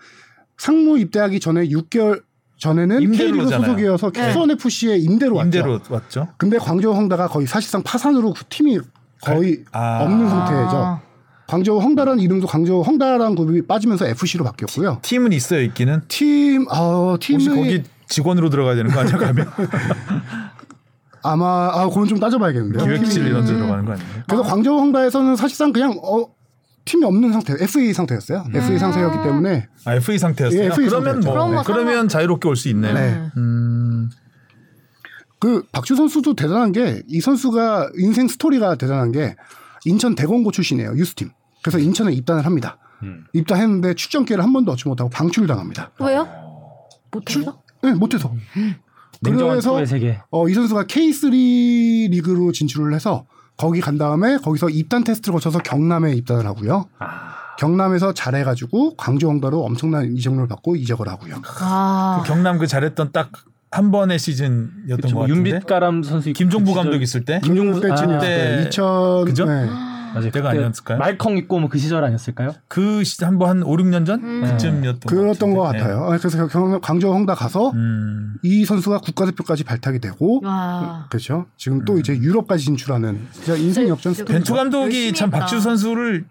상무 0.56 0.98
입대하기 0.98 1.38
전에 1.40 1.68
6개월 1.68 2.22
전에는 2.58 3.12
K리그. 3.12 3.48
소속이어서 3.48 4.10
네. 4.10 4.32
수원 4.32 4.50
FC의 4.50 5.02
임대로 5.02 5.36
왔죠. 5.36 5.46
임대로 5.46 5.80
왔죠. 5.88 6.28
근데 6.36 6.58
광저우 6.58 6.94
헝다가 6.94 7.28
거의 7.28 7.46
사실상 7.46 7.82
파산으로 7.82 8.34
그 8.34 8.44
팀이 8.48 8.78
거의 9.22 9.64
아. 9.72 10.00
없는 10.02 10.28
상태죠. 10.28 10.76
아. 10.76 11.00
광저우 11.46 11.80
헝다라는 11.80 12.20
이름도 12.20 12.46
광저우 12.46 12.82
헝다라는 12.82 13.34
그룹이 13.34 13.62
빠지면서 13.66 14.06
FC로 14.08 14.44
바뀌었고요. 14.44 14.98
팀은 15.02 15.32
있어요, 15.32 15.62
있기는. 15.62 16.02
팀, 16.08 16.66
어, 16.70 17.16
팀이 17.18 17.46
혹시 17.46 17.48
거기 17.58 17.82
직원으로 18.08 18.50
들어가야 18.50 18.74
되는 18.74 18.90
거 18.90 19.00
아니야, 19.00 19.16
가면? 19.16 19.46
아마 21.22 21.70
아 21.72 21.88
그건 21.88 22.06
좀 22.06 22.20
따져봐야겠는데요. 22.20 22.84
기획실 22.84 23.26
이런 23.26 23.44
데 23.44 23.52
들어가는 23.54 23.84
거 23.84 23.92
아니에요? 23.92 24.08
그래서 24.26 24.42
광저우 24.44 24.78
헝다에서는 24.78 25.36
사실상 25.36 25.72
그냥 25.72 25.98
어, 26.02 26.26
팀이 26.88 27.04
없는 27.04 27.32
상태, 27.32 27.52
FA 27.60 27.92
상태였어요. 27.92 28.44
FA 28.54 28.78
상태였기 28.78 29.22
때문에 29.22 29.68
아, 29.84 29.94
FA 29.94 30.18
상태였어요. 30.18 30.60
예, 30.60 30.66
FA 30.66 30.88
그러면 30.88 31.22
상태였죠. 31.22 31.52
뭐 31.52 31.62
그러면 31.62 32.08
자유롭게 32.08 32.48
올 32.48 32.56
수 32.56 32.68
있네요. 32.70 32.94
네. 32.94 33.30
음. 33.36 34.08
그 35.38 35.62
박주 35.70 35.94
선수도 35.94 36.34
대단한 36.34 36.72
게 36.72 37.02
이 37.08 37.20
선수가 37.20 37.90
인생 37.98 38.26
스토리가 38.26 38.74
대단한 38.76 39.12
게 39.12 39.36
인천 39.84 40.14
대공고 40.14 40.50
출신이에요. 40.50 40.92
유스팀. 40.96 41.30
그래서 41.62 41.78
인천에 41.78 42.12
입단을 42.12 42.44
합니다. 42.46 42.78
음. 43.02 43.24
입단했는데 43.32 43.94
출전 43.94 44.24
기회를 44.24 44.42
한 44.42 44.52
번도 44.52 44.72
얻지 44.72 44.88
못하고 44.88 45.10
방출 45.10 45.46
당합니다. 45.46 45.92
왜요? 46.00 46.26
못해서? 47.12 47.62
네, 47.82 47.92
못해서. 47.94 48.32
냉정한 49.20 49.60
그래서. 49.60 49.74
어, 50.30 50.48
이 50.48 50.54
선수가 50.54 50.84
K3 50.84 52.10
리그로 52.10 52.52
진출을 52.52 52.94
해서 52.94 53.26
거기 53.58 53.80
간 53.80 53.98
다음에 53.98 54.38
거기서 54.38 54.70
입단 54.70 55.04
테스트를 55.04 55.34
거쳐서 55.34 55.58
경남에 55.58 56.12
입단을 56.14 56.46
하고요. 56.46 56.88
아, 56.98 57.34
경남에서 57.58 58.14
잘해가지고 58.14 58.96
광주 58.96 59.26
홍다로 59.26 59.64
엄청난 59.64 60.16
이적료를 60.16 60.48
받고 60.48 60.76
이적을 60.76 61.06
하고요. 61.08 61.42
아. 61.60 62.22
그 62.22 62.28
경남 62.28 62.56
그 62.56 62.66
잘했던 62.66 63.12
딱 63.12 63.30
한 63.70 63.90
번의 63.90 64.18
시즌이었던 64.18 64.96
그쵸, 64.96 65.08
것뭐 65.14 65.26
같은데. 65.26 65.50
윤빛가람 65.50 66.02
선수 66.02 66.32
김종부 66.32 66.74
감독 66.74 67.02
있을 67.02 67.24
때 67.24 67.40
김종부 67.42 67.80
아, 67.92 68.18
때 68.18 68.62
네. 68.62 68.68
2000 68.68 69.24
그죠? 69.26 69.44
네. 69.44 69.68
맞아요. 70.14 70.30
그때 70.30 70.40
아니었을까요? 70.40 70.98
말컹 70.98 71.36
있고 71.38 71.60
뭐 71.60 71.68
그 71.68 71.78
시절 71.78 72.02
아니었을까요? 72.04 72.52
그 72.68 73.04
시- 73.04 73.24
한번 73.24 73.48
한 73.50 73.62
5, 73.62 73.76
6년 73.76 74.06
전 74.06 74.22
음. 74.22 74.42
그쯤이었던 74.44 75.00
그랬던 75.00 75.54
것 75.54 75.62
같은데. 75.62 75.84
같아요. 75.84 76.04
아, 76.04 76.16
그래서 76.18 76.46
경, 76.48 76.80
광주 76.80 77.08
홍다 77.08 77.34
가서 77.34 77.72
네. 77.74 77.78
음. 77.80 78.34
이 78.42 78.64
선수가 78.64 78.98
국가대표까지 78.98 79.64
발탁이 79.64 79.98
되고 80.00 80.40
와. 80.44 81.06
그렇죠. 81.10 81.46
지금 81.56 81.84
또 81.84 81.98
이제 81.98 82.16
유럽까지 82.16 82.64
진출하는 82.64 83.20
진짜 83.32 83.54
인생 83.56 83.88
역전 83.88 84.12
저- 84.12 84.18
스토리. 84.18 84.34
벤투 84.34 84.54
감독이 84.54 85.12
참. 85.12 85.30
박지우 85.30 85.60
선수를 85.60 86.24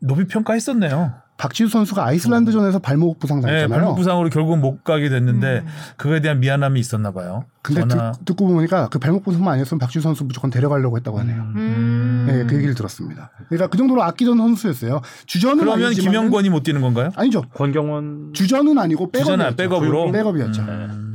높이 0.00 0.26
평가했었네요. 0.26 1.14
박지수 1.38 1.70
선수가 1.70 2.04
아이슬란드전에서 2.04 2.78
발목 2.78 3.18
부상 3.18 3.40
네, 3.40 3.46
당했잖아요. 3.46 3.68
발목 3.80 3.96
부상으로 3.96 4.28
결국은 4.28 4.60
못 4.60 4.84
가게 4.84 5.08
됐는데 5.08 5.62
음. 5.64 5.66
그거에 5.96 6.20
대한 6.20 6.38
미안함이 6.40 6.78
있었나 6.78 7.10
봐요. 7.10 7.44
근데 7.62 7.80
전화 7.88 8.12
듣, 8.24 8.34
고 8.34 8.46
보니까 8.46 8.88
그 8.88 8.98
발목 8.98 9.24
부상만 9.24 9.54
아니었으면 9.54 9.78
박지수 9.80 10.02
선수 10.02 10.24
무조건 10.24 10.50
데려가려고 10.50 10.96
했다고 10.98 11.18
하네요. 11.20 11.42
음. 11.56 12.24
네, 12.28 12.44
그 12.46 12.54
얘기를 12.56 12.74
들었습니다. 12.74 13.30
그러니까 13.48 13.66
그 13.68 13.76
정도로 13.76 14.02
아끼던 14.04 14.36
선수였어요. 14.36 15.00
주전은 15.26 15.64
그러면 15.64 15.90
아니지만은- 15.90 16.00
김영권이 16.02 16.50
못 16.50 16.62
뛰는 16.62 16.80
건가요? 16.80 17.10
아니죠. 17.16 17.42
권경원 17.54 18.32
주전은 18.34 18.78
아니고 18.78 19.10
주전은 19.12 19.56
백업이었죠. 19.56 19.56
백업으로? 19.56 20.12
백업이었죠. 20.12 20.62
음. 20.62 21.11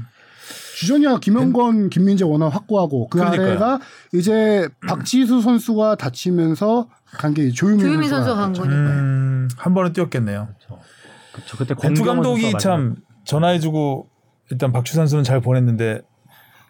주전이야 0.78 1.18
김영권, 1.20 1.90
김민재 1.90 2.24
워낙 2.24 2.50
확고하고 2.50 3.08
그 3.08 3.18
그러니까요. 3.18 3.48
아래가 3.50 3.80
이제 4.13 4.70
박지수 4.88 5.42
선수가 5.42 5.96
다치면서 5.96 6.88
간 7.18 7.34
게 7.34 7.50
조유민, 7.50 7.80
조유민 7.80 8.10
선수가 8.10 8.36
간 8.36 8.50
갔죠. 8.54 8.62
거니까요. 8.62 8.88
음, 8.90 9.48
한 9.58 9.74
번은 9.74 9.94
뛰었겠네요. 9.94 10.50
그쵸, 11.34 11.58
그때 11.58 11.74
벤투 11.74 12.04
권경원 12.04 12.16
감독이 12.18 12.52
참 12.60 12.96
전화해주고 13.26 14.08
일단 14.52 14.72
박주 14.72 14.94
선수는 14.94 15.24
잘 15.24 15.42
보냈는데 15.42 16.02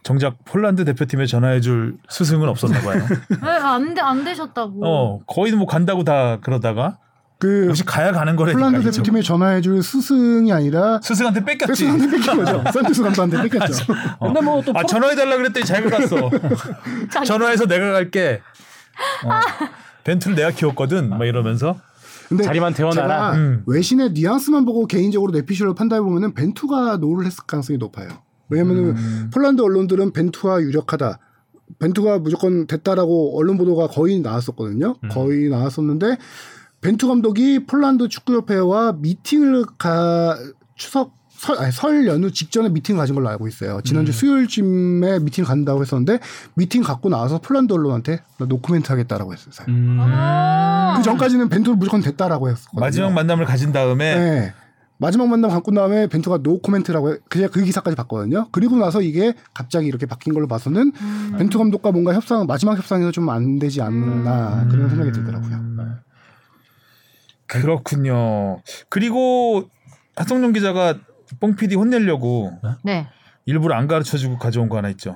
정작 0.04 0.38
폴란드 0.46 0.86
대표팀에 0.86 1.26
전화해줄 1.26 1.98
스승은 2.08 2.48
없었나 2.48 2.80
봐요. 2.80 3.04
왜 3.44 3.50
안, 3.60 3.94
돼, 3.94 4.00
안 4.00 4.24
되셨다고. 4.24 4.80
어 4.88 5.20
거의 5.28 5.52
뭐 5.52 5.66
간다고 5.66 6.06
다 6.06 6.38
그러다가 6.40 6.98
그 7.40 7.68
역시 7.68 7.86
가야 7.86 8.12
가는 8.12 8.36
거라니까. 8.36 8.60
폴란드. 8.60 8.90
대표팀에 8.92 9.22
전화해줄 9.22 9.84
스승이 9.84 10.52
아니라 10.52 11.00
스승한테 11.04 11.46
뺏겼지. 11.46 11.74
스승한테 11.76 12.10
뺏긴 12.10 12.38
거죠. 12.38 12.64
산투스 12.74 13.04
감독한테 13.04 13.50
뺏겼죠. 13.50 13.94
근데 14.20 14.42
뭐 14.42 14.60
또 14.60 14.74
아 14.76 14.84
전화해달라 14.84 15.38
그랬더니 15.38 15.66
자기가 15.66 15.98
갔어. 15.98 16.30
전화해서 17.26 17.68
내가 17.68 17.92
갈게. 17.92 18.42
어, 19.24 19.30
벤투를 20.04 20.36
내가 20.36 20.52
키웠거든. 20.52 21.10
막 21.10 21.26
이러면서. 21.26 21.78
근데 22.28 22.44
자리만 22.44 22.74
태워놔라. 22.74 23.08
제가 23.08 23.34
음. 23.36 23.64
외신의 23.68 24.12
뉘앙스만 24.12 24.66
보고 24.66 24.86
개인적으로 24.86 25.32
내피셜을 25.32 25.76
판단해 25.76 26.02
보면은 26.02 26.34
벤투가 26.34 26.98
no를 26.98 27.26
했을 27.26 27.44
가능성이 27.46 27.78
높아요. 27.78 28.10
왜냐면은 28.50 28.98
음. 28.98 29.30
폴란드 29.34 29.62
언론들은 29.62 30.12
벤투가 30.12 30.62
유력하다. 30.62 31.20
벤투가 31.80 32.20
무조건 32.20 32.66
됐다라고 32.66 33.38
언론 33.38 33.58
보도가 33.58 33.88
거의 33.88 34.20
나왔었거든요. 34.20 34.96
음. 35.04 35.10
거의 35.10 35.50
나왔었는데 35.50 36.18
벤투 36.88 37.06
감독이 37.10 37.66
폴란드 37.66 38.08
축구협회와 38.08 38.94
미팅을 39.00 39.66
가 39.78 40.38
추석 40.76 41.18
설, 41.28 41.60
아니, 41.60 41.70
설 41.74 42.08
연휴 42.08 42.32
직전에 42.32 42.70
미팅을 42.70 42.98
가진 42.98 43.14
걸로 43.14 43.28
알고 43.28 43.46
있어요. 43.50 43.82
지난주 43.84 44.12
음. 44.12 44.14
수요일쯤에 44.14 45.20
미팅을 45.20 45.46
간다고 45.46 45.82
했었는데 45.82 46.20
미팅 46.56 46.84
갖고 46.84 47.10
나와서 47.10 47.40
폴란드 47.40 47.74
언론한테 47.74 48.22
나 48.38 48.46
노코멘트 48.46 48.90
하겠다라고 48.90 49.34
했어요. 49.34 49.66
음. 49.68 49.98
아. 50.00 50.94
그 50.96 51.04
전까지는 51.04 51.50
벤투는 51.50 51.78
무조건 51.78 52.02
됐다라고 52.02 52.48
했었거든요. 52.50 52.80
마지막 52.80 53.12
만남을 53.12 53.44
가진 53.44 53.74
다음에 53.74 54.16
네. 54.16 54.54
마지막 54.98 55.28
만남 55.28 55.52
갖고 55.52 55.72
다음에 55.74 56.08
벤투가 56.08 56.38
노 56.38 56.60
코멘트라고 56.62 57.12
해. 57.12 57.18
그냥 57.30 57.50
그 57.52 57.62
기사까지 57.64 57.98
봤거든요. 57.98 58.48
그리고 58.54 58.78
나서 58.78 59.02
이게 59.02 59.34
갑자기 59.54 59.88
이렇게 59.88 60.06
바뀐 60.06 60.34
걸로 60.34 60.48
봐서는 60.48 60.94
음. 61.02 61.36
벤투 61.38 61.58
감독과 61.58 61.92
뭔가 61.92 62.14
협상 62.14 62.48
마지막 62.48 62.78
협상에서 62.78 63.12
좀 63.12 63.28
안 63.30 63.60
되지 63.60 63.82
않나 63.82 64.64
음. 64.64 64.70
그런 64.70 64.88
생각이 64.90 65.12
들더라고요. 65.12 66.07
그렇군요. 67.48 68.62
그리고 68.90 69.70
하성룡 70.16 70.54
기자가 70.54 70.96
뽕 71.40 71.56
PD 71.56 71.76
혼내려고 71.76 72.52
네. 72.84 73.08
일부러 73.46 73.76
안 73.76 73.88
가르쳐 73.88 74.18
주고 74.18 74.38
가져온 74.38 74.70
거 74.70 74.78
하나 74.78 74.90
있죠. 74.90 75.16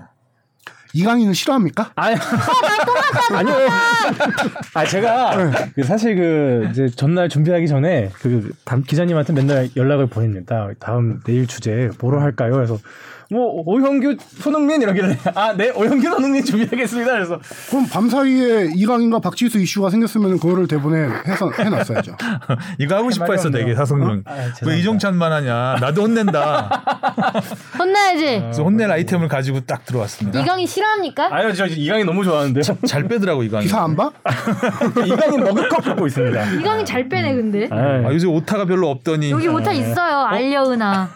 이강인은 0.94 1.34
싫어합니까? 1.34 1.91
아니, 1.96 2.17
아니요. 3.34 3.56
아 4.74 4.86
제가 4.86 5.52
그 5.74 5.84
사실 5.84 6.15
그 6.17 6.67
이제 6.70 6.89
전날 6.89 7.30
준비하기 7.30 7.67
전에 7.67 8.10
그 8.20 8.52
담- 8.65 8.84
기자님한테 8.84 9.32
맨날 9.34 9.70
연락을 9.78 10.08
보냅니다. 10.08 10.67
다음 10.80 11.22
내일 11.24 11.48
주제 11.48 11.89
뭐로 12.00 12.20
할까요? 12.20 12.52
그래서 12.54 12.78
뭐 13.32 13.63
오형규 13.65 14.17
손흥민 14.41 14.82
이러길래 14.82 15.17
아 15.36 15.54
네 15.54 15.70
오형규 15.70 16.02
손흥민 16.10 16.44
준비하겠습니다. 16.44 17.12
그래서 17.13 17.39
그럼 17.70 17.88
밤 17.89 18.10
사이에 18.10 18.72
이강인과 18.76 19.20
박지수 19.20 19.58
이슈가 19.60 19.89
생겼으면 19.89 20.38
그거를 20.39 20.67
대본에 20.67 21.08
해서 21.26 21.50
해놨어야죠. 21.52 22.15
이거 22.80 22.96
하고 22.96 23.10
싶어 23.10 23.32
했어. 23.32 23.50
되게 23.50 23.74
하성룡. 23.74 24.24
아, 24.26 24.34
왜. 24.65 24.80
이종찬만 24.80 25.32
하냐. 25.32 25.78
나도 25.80 26.04
혼낸다. 26.04 26.84
혼나야지. 27.80 28.39
그래서 28.41 28.63
혼낼 28.63 28.91
아이템을 28.91 29.28
가지고 29.28 29.62
딱 29.62 29.86
들어왔습니다. 29.86 30.41
이강인 30.41 30.67
싫어합니까? 30.67 31.30
아니요 31.34 31.54
저 31.54 31.65
이강인 31.67 32.06
너무 32.06 32.24
좋아하는데요. 32.24 32.63
잘 32.86 33.08
빼더라고 33.08 33.44
이거. 33.44 33.60
기사 33.60 33.82
안 33.84 33.96
봐? 33.96 34.12
이강인 35.06 35.39
머그컵 35.44 35.84
갖고 35.84 36.08
있습니다. 36.08 36.52
이강인 36.60 36.86
잘 36.86 37.08
빼네 37.08 37.36
근데. 37.36 37.67
아, 37.72 38.08
아, 38.10 38.13
요새 38.13 38.28
오타가 38.28 38.65
별로 38.65 38.89
없더니. 38.89 39.32
여기 39.32 39.48
오타 39.48 39.72
있어요. 39.72 40.20
알려은아. 40.26 41.10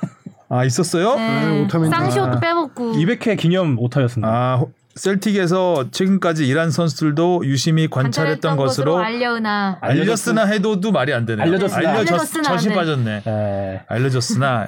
아 0.58 0.64
있었어요? 0.66 1.16
네. 1.16 1.62
오타면 1.64 1.90
쌍시옷도 1.90 2.40
빼먹고. 2.40 2.94
200회 2.94 3.38
기념 3.38 3.78
오타였습니다. 3.80 4.28
아 4.32 4.56
호- 4.58 4.72
셀틱에서 4.96 5.88
지금까지 5.92 6.48
일한 6.48 6.72
선수들도 6.72 7.42
유심히 7.46 7.90
관찰했던 7.90 8.56
것으로 8.56 8.98
알려은아. 8.98 9.80
알렸으나 9.82 10.46
해도도 10.46 10.92
말이 10.94 11.14
안 11.14 11.26
되네. 11.26 11.44
알려줬으나. 11.44 11.90
알려줬으나 11.90 12.44
젖이 12.44 12.68
안 12.68 12.70
돼. 12.70 12.76
빠졌네. 12.76 13.24
에, 13.28 13.82
알려줬으나 13.90 14.68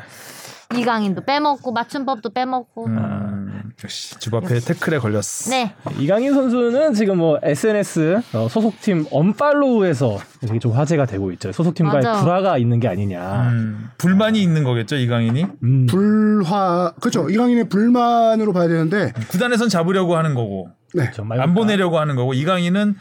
이강인도 0.75 1.21
빼먹고 1.21 1.71
맞춤법도 1.71 2.31
빼먹고. 2.31 2.87
음, 2.87 3.71
역시 3.83 4.19
집 4.19 4.33
앞에 4.33 4.59
태클에 4.59 4.99
걸렸어. 4.99 5.49
네. 5.49 5.73
이강인 5.97 6.33
선수는 6.33 6.93
지금 6.93 7.17
뭐 7.17 7.39
SNS 7.41 8.21
어, 8.33 8.47
소속팀 8.49 9.05
언팔로우에서 9.11 10.17
되게 10.41 10.59
좀 10.59 10.73
화제가 10.73 11.05
되고 11.05 11.31
있죠. 11.33 11.51
소속팀과의 11.51 12.03
맞아. 12.03 12.21
불화가 12.21 12.57
있는 12.57 12.79
게 12.79 12.87
아니냐. 12.87 13.49
음, 13.49 13.89
불만이 13.97 14.41
있는 14.41 14.63
거겠죠 14.63 14.97
이강인이 14.97 15.45
음. 15.63 15.85
불화 15.85 16.93
그렇죠. 16.99 17.29
이강인의 17.29 17.69
불만으로 17.69 18.51
봐야 18.51 18.67
되는데 18.67 19.13
구단에선 19.29 19.69
잡으려고 19.69 20.17
하는 20.17 20.33
거고 20.33 20.69
네. 20.93 21.09
안 21.39 21.53
보내려고 21.53 21.99
하는 21.99 22.15
거고 22.15 22.33
이강인은 22.33 22.95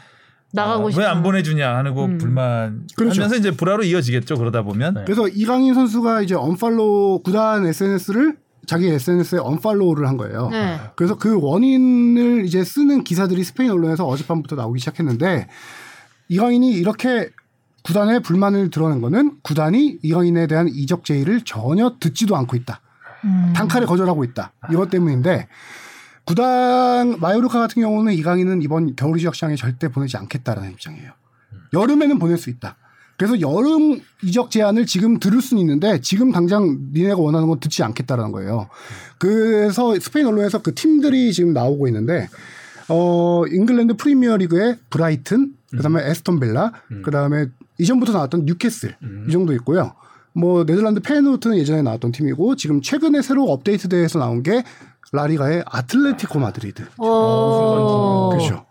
나가고 0.53 0.89
싶어. 0.89 1.01
왜 1.01 1.14
안 1.14 1.23
보내주냐 1.23 1.75
하는 1.75 1.93
거 1.93 2.05
음. 2.05 2.17
불만 2.17 2.87
그렇죠. 2.95 3.21
하면서 3.21 3.35
이제 3.35 3.51
불화로 3.51 3.83
이어지겠죠 3.83 4.37
그러다 4.37 4.61
보면 4.63 4.93
네. 4.93 5.01
그래서 5.05 5.27
이강인 5.27 5.73
선수가 5.73 6.21
이제 6.21 6.35
unfollow 6.35 7.21
구단 7.23 7.65
SNS를 7.65 8.37
자기 8.65 8.87
SNS에 8.87 9.39
unfollow를 9.39 10.07
한 10.07 10.17
거예요. 10.17 10.49
네. 10.49 10.79
그래서 10.95 11.17
그 11.17 11.39
원인을 11.41 12.45
이제 12.45 12.63
쓰는 12.63 13.03
기사들이 13.03 13.43
스페인 13.43 13.71
언론에서 13.71 14.05
어젯밤부터 14.05 14.55
나오기 14.55 14.79
시작했는데 14.79 15.47
이강인이 16.29 16.71
이렇게 16.71 17.29
구단에 17.83 18.19
불만을 18.19 18.69
드러낸 18.69 18.99
거는 18.99 19.37
구단이 19.43 19.99
이강인에 20.03 20.47
대한 20.47 20.67
이적 20.67 21.05
제의를 21.05 21.41
전혀 21.45 21.95
듣지도 21.99 22.35
않고 22.35 22.57
있다. 22.57 22.81
음. 23.23 23.53
단칼에 23.55 23.85
거절하고 23.85 24.25
있다. 24.25 24.51
이것 24.71 24.89
때문인데 24.89 25.47
구단 26.27 27.19
마요르카 27.21 27.57
같은 27.57 27.81
경우는 27.81 28.11
이강인은 28.13 28.61
이번 28.61 28.97
겨울 28.97 29.17
이적 29.17 29.33
시장에 29.33 29.55
절대 29.55 29.87
보내지 29.87 30.17
않겠다라는 30.17 30.71
입장이에요. 30.71 31.11
여름에는 31.71 32.19
보낼 32.19 32.37
수 32.37 32.49
있다. 32.49 32.75
그래서 33.17 33.39
여름 33.39 34.01
이적 34.21 34.51
제안을 34.51 34.85
지금 34.85 35.19
들을 35.19 35.41
수는 35.41 35.61
있는데 35.61 36.01
지금 36.01 36.33
당장 36.33 36.89
니네가 36.93 37.15
원하는 37.15 37.47
건 37.47 37.61
듣지 37.61 37.81
않겠다라는 37.81 38.33
거예요. 38.33 38.67
그래서 39.17 39.97
스페인 39.99 40.27
언론에서 40.27 40.61
그 40.61 40.75
팀들이 40.75 41.31
지금 41.31 41.53
나오고 41.53 41.87
있는데 41.87 42.27
어 42.89 43.43
잉글랜드 43.49 43.95
프리미어 43.95 44.35
리그의 44.37 44.77
브라이튼, 44.89 45.53
그다음에 45.71 46.09
애스턴 46.09 46.41
빌라, 46.41 46.73
그다음에 47.03 47.47
이전부터 47.79 48.11
나왔던 48.11 48.45
뉴캐슬 48.45 48.97
이 49.29 49.31
정도 49.31 49.53
있고요. 49.53 49.93
뭐 50.33 50.65
네덜란드 50.65 50.99
페예노르트는 50.99 51.57
예전에 51.57 51.81
나왔던 51.81 52.11
팀이고 52.11 52.55
지금 52.57 52.81
최근에 52.81 53.23
새로 53.23 53.45
업데이트돼서 53.45 54.19
나온 54.19 54.43
게 54.43 54.63
라리가의 55.11 55.63
아틀레티코 55.65 56.39
마드리드. 56.39 56.83
오. 56.97 58.29
그렇죠. 58.29 58.65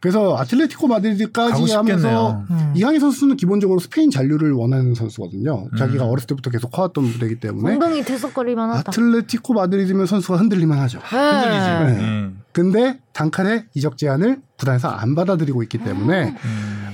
그래서 0.00 0.36
아틀레티코 0.36 0.86
마드리드까지 0.86 1.72
하면서. 1.72 2.44
음. 2.50 2.72
이강인 2.76 3.00
선수는 3.00 3.36
기본적으로 3.36 3.80
스페인 3.80 4.10
잔류를 4.10 4.52
원하는 4.52 4.94
선수거든요. 4.94 5.68
음. 5.72 5.76
자기가 5.76 6.04
어렸을 6.04 6.28
때부터 6.28 6.50
계속 6.50 6.70
커왔던 6.70 7.04
무대이기 7.04 7.40
때문에 7.40 7.74
엉덩이 7.74 8.02
들썩거릴만 8.02 8.70
하다. 8.70 8.90
아틀레티코 8.90 9.54
마드리드면 9.54 10.06
선수가 10.06 10.38
흔들릴만 10.38 10.78
하죠. 10.80 11.00
네. 11.10 11.94
네. 11.94 12.00
음. 12.00 12.37
근데 12.52 12.98
단칼에 13.12 13.66
이적 13.74 13.98
제안을 13.98 14.40
구단에서 14.58 14.88
안 14.88 15.14
받아들이고 15.14 15.62
있기 15.64 15.78
때문에 15.78 16.34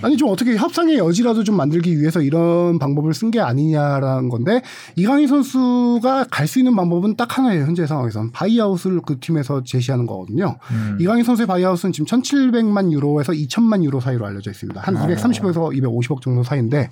아니 0.02 0.18
좀 0.18 0.28
어떻게 0.28 0.54
협상의 0.56 0.98
여지라도 0.98 1.44
좀 1.44 1.56
만들기 1.56 1.98
위해서 1.98 2.20
이런 2.20 2.78
방법을 2.78 3.14
쓴 3.14 3.30
게 3.30 3.40
아니냐라는 3.40 4.28
건데 4.28 4.60
이강인 4.96 5.26
선수가 5.28 6.26
갈 6.30 6.46
수 6.46 6.58
있는 6.58 6.76
방법은 6.76 7.16
딱 7.16 7.38
하나예요 7.38 7.64
현재 7.64 7.86
상황에선 7.86 8.32
buyout을 8.32 9.00
그 9.06 9.18
팀에서 9.18 9.62
제시하는 9.64 10.06
거거든요. 10.06 10.58
음. 10.70 10.98
이강인 11.00 11.24
선수의 11.24 11.46
buyout은 11.46 11.92
지금 11.92 12.06
1,700만 12.06 12.92
유로에서 12.92 13.32
2천만 13.32 13.82
유로 13.82 14.00
사이로 14.00 14.26
알려져 14.26 14.50
있습니다. 14.50 14.78
한 14.82 14.94
230에서 14.96 15.54
250억 15.80 16.20
정도 16.20 16.42
사이인데 16.42 16.90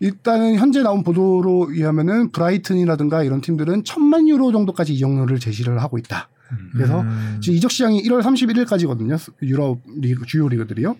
일단은 0.00 0.54
현재 0.56 0.82
나온 0.82 1.02
보도로 1.02 1.68
의하면은 1.70 2.30
브라이튼이라든가 2.30 3.24
이런 3.24 3.40
팀들은 3.40 3.82
1,000만 3.82 4.28
유로 4.28 4.52
정도까지 4.52 4.94
이적료를 4.94 5.40
제시를 5.40 5.82
하고 5.82 5.98
있다. 5.98 6.28
그래서 6.72 7.00
음. 7.02 7.38
지금 7.40 7.56
이적 7.56 7.70
시장이 7.70 8.02
1월 8.04 8.22
31일까지거든요. 8.22 9.18
유럽 9.42 9.80
리그 10.00 10.24
주요 10.26 10.48
리그들이요. 10.48 10.96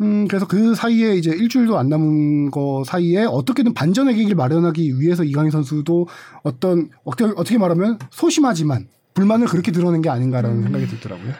음, 0.00 0.28
그래서 0.28 0.46
그 0.46 0.74
사이에 0.74 1.16
이제 1.16 1.30
일주일도 1.30 1.76
안 1.76 1.88
남은 1.88 2.50
거 2.50 2.84
사이에 2.86 3.24
어떻게든 3.24 3.74
반전의 3.74 4.14
계기를 4.14 4.36
마련하기 4.36 5.00
위해서 5.00 5.24
이강인 5.24 5.50
선수도 5.50 6.06
어떤 6.42 6.88
어떻게, 7.04 7.24
어떻게 7.36 7.58
말하면 7.58 7.98
소심하지만 8.10 8.86
불만을 9.14 9.48
그렇게 9.48 9.72
드러낸 9.72 10.00
게 10.00 10.08
아닌가라는 10.08 10.62
생각이 10.62 10.86
들더라고요. 10.86 11.32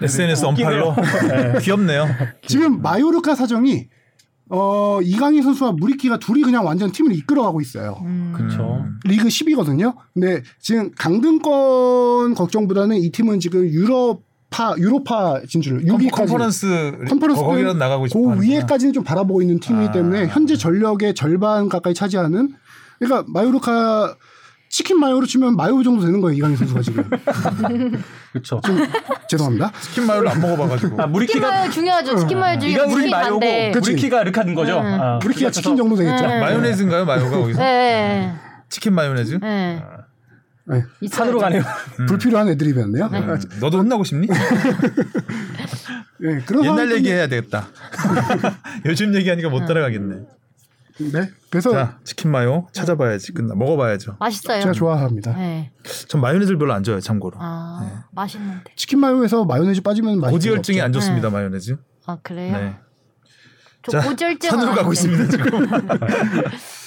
SNS 0.00 0.44
unfollow 0.46 0.96
귀엽네요. 1.60 2.08
지금 2.46 2.80
마요르카 2.80 3.34
사정이 3.34 3.88
어, 4.54 5.00
이강인 5.02 5.42
선수와 5.42 5.72
무리키가 5.72 6.18
둘이 6.18 6.42
그냥 6.42 6.66
완전 6.66 6.92
팀을 6.92 7.16
이끌어가고 7.16 7.62
있어요. 7.62 8.02
음. 8.04 8.34
그렇죠. 8.36 8.84
리그 9.04 9.28
10위거든요. 9.28 9.94
근데 10.12 10.42
지금 10.60 10.90
강등권 10.94 12.34
걱정보다는 12.34 12.98
이 12.98 13.10
팀은 13.10 13.40
지금 13.40 13.64
유럽 13.64 14.20
파 14.50 14.74
유로파 14.76 15.40
진출 15.48 15.82
6위까지 15.86 16.10
컨퍼런스 16.10 16.98
컨퍼런스 17.08 17.42
거기라도 17.42 17.78
나가고 17.78 18.06
싶어. 18.08 18.20
그. 18.20 18.42
위에까지는 18.42 18.92
좀 18.92 19.02
바라보고 19.02 19.40
있는 19.40 19.58
팀이기 19.58 19.88
아. 19.88 19.92
때문에 19.92 20.26
현재 20.26 20.54
전력의 20.54 21.14
절반 21.14 21.70
가까이 21.70 21.94
차지하는 21.94 22.52
그러니까 22.98 23.24
마요르카 23.28 24.14
치킨 24.72 24.98
마요로 24.98 25.26
치면 25.26 25.54
마요 25.54 25.82
정도 25.82 26.02
되는 26.02 26.22
거예요 26.22 26.38
이강인 26.38 26.56
선수가 26.56 26.80
지금 26.80 27.04
그렇죠. 28.32 28.58
죄송합니다. 29.28 29.70
치킨 29.82 30.06
마요를 30.06 30.30
안 30.30 30.40
먹어봐가지고. 30.40 30.94
아, 30.94 31.04
치킨 31.04 31.12
무리키가 31.12 31.48
마요 31.50 31.70
중요하죠. 31.70 32.16
치킨 32.16 32.38
마요 32.40 32.58
중에 32.58 32.70
이강인이 32.70 32.94
무리 32.94 33.10
마요고. 33.10 33.40
무리키가 33.74 34.24
르카든 34.24 34.54
거죠. 34.54 34.82
네. 34.82 34.88
아, 34.98 35.18
우리키가 35.22 35.50
치킨 35.50 35.76
정도 35.76 35.94
되겠죠. 35.94 36.26
네. 36.26 36.40
마요네즈인가요, 36.40 37.04
마요가 37.04 37.36
거기서? 37.36 37.60
네. 37.60 38.32
치킨 38.70 38.94
마요네즈? 38.94 39.40
네. 39.42 39.82
네. 40.64 40.82
네. 41.02 41.08
산으로 41.08 41.38
가네요. 41.40 41.62
불필요한 42.08 42.48
애드립이었네요. 42.48 43.10
음, 43.12 43.38
너도 43.60 43.76
혼나고 43.76 44.04
싶니? 44.04 44.26
네, 46.18 46.40
그런 46.46 46.64
옛날 46.64 46.78
상황 46.86 46.92
얘기 46.96 47.10
해야 47.10 47.26
되겠다. 47.26 47.68
요즘 48.86 49.14
얘기하니까 49.14 49.50
못 49.50 49.66
따라가겠네. 49.66 50.16
네. 50.98 51.30
그래서 51.50 51.70
자, 51.70 51.98
치킨 52.04 52.30
마요 52.30 52.66
찾아봐야지. 52.72 53.32
끝나 53.32 53.54
먹어봐야죠. 53.54 54.16
맛있어요. 54.20 54.60
제가 54.60 54.72
좋아합니다. 54.72 55.34
네. 55.36 55.72
전 56.08 56.20
마요네즈를 56.20 56.58
별로 56.58 56.72
안 56.72 56.82
좋아해요, 56.82 57.00
참고로. 57.00 57.36
아, 57.40 58.04
맛있는데. 58.12 58.72
치킨 58.76 59.00
마요에서 59.00 59.44
마요네즈 59.44 59.82
빠지면 59.82 60.20
고지혈증이 60.20 60.80
안 60.80 60.92
좋습니다, 60.92 61.28
네. 61.28 61.32
마요네즈. 61.34 61.76
아, 62.06 62.18
그래요? 62.22 62.56
네. 62.56 62.76
저 63.84 63.92
자, 63.92 64.08
고절증 64.08 64.50
산으로 64.50 64.74
가고 64.74 64.92
있습니다, 64.92 65.28
지금. 65.28 65.66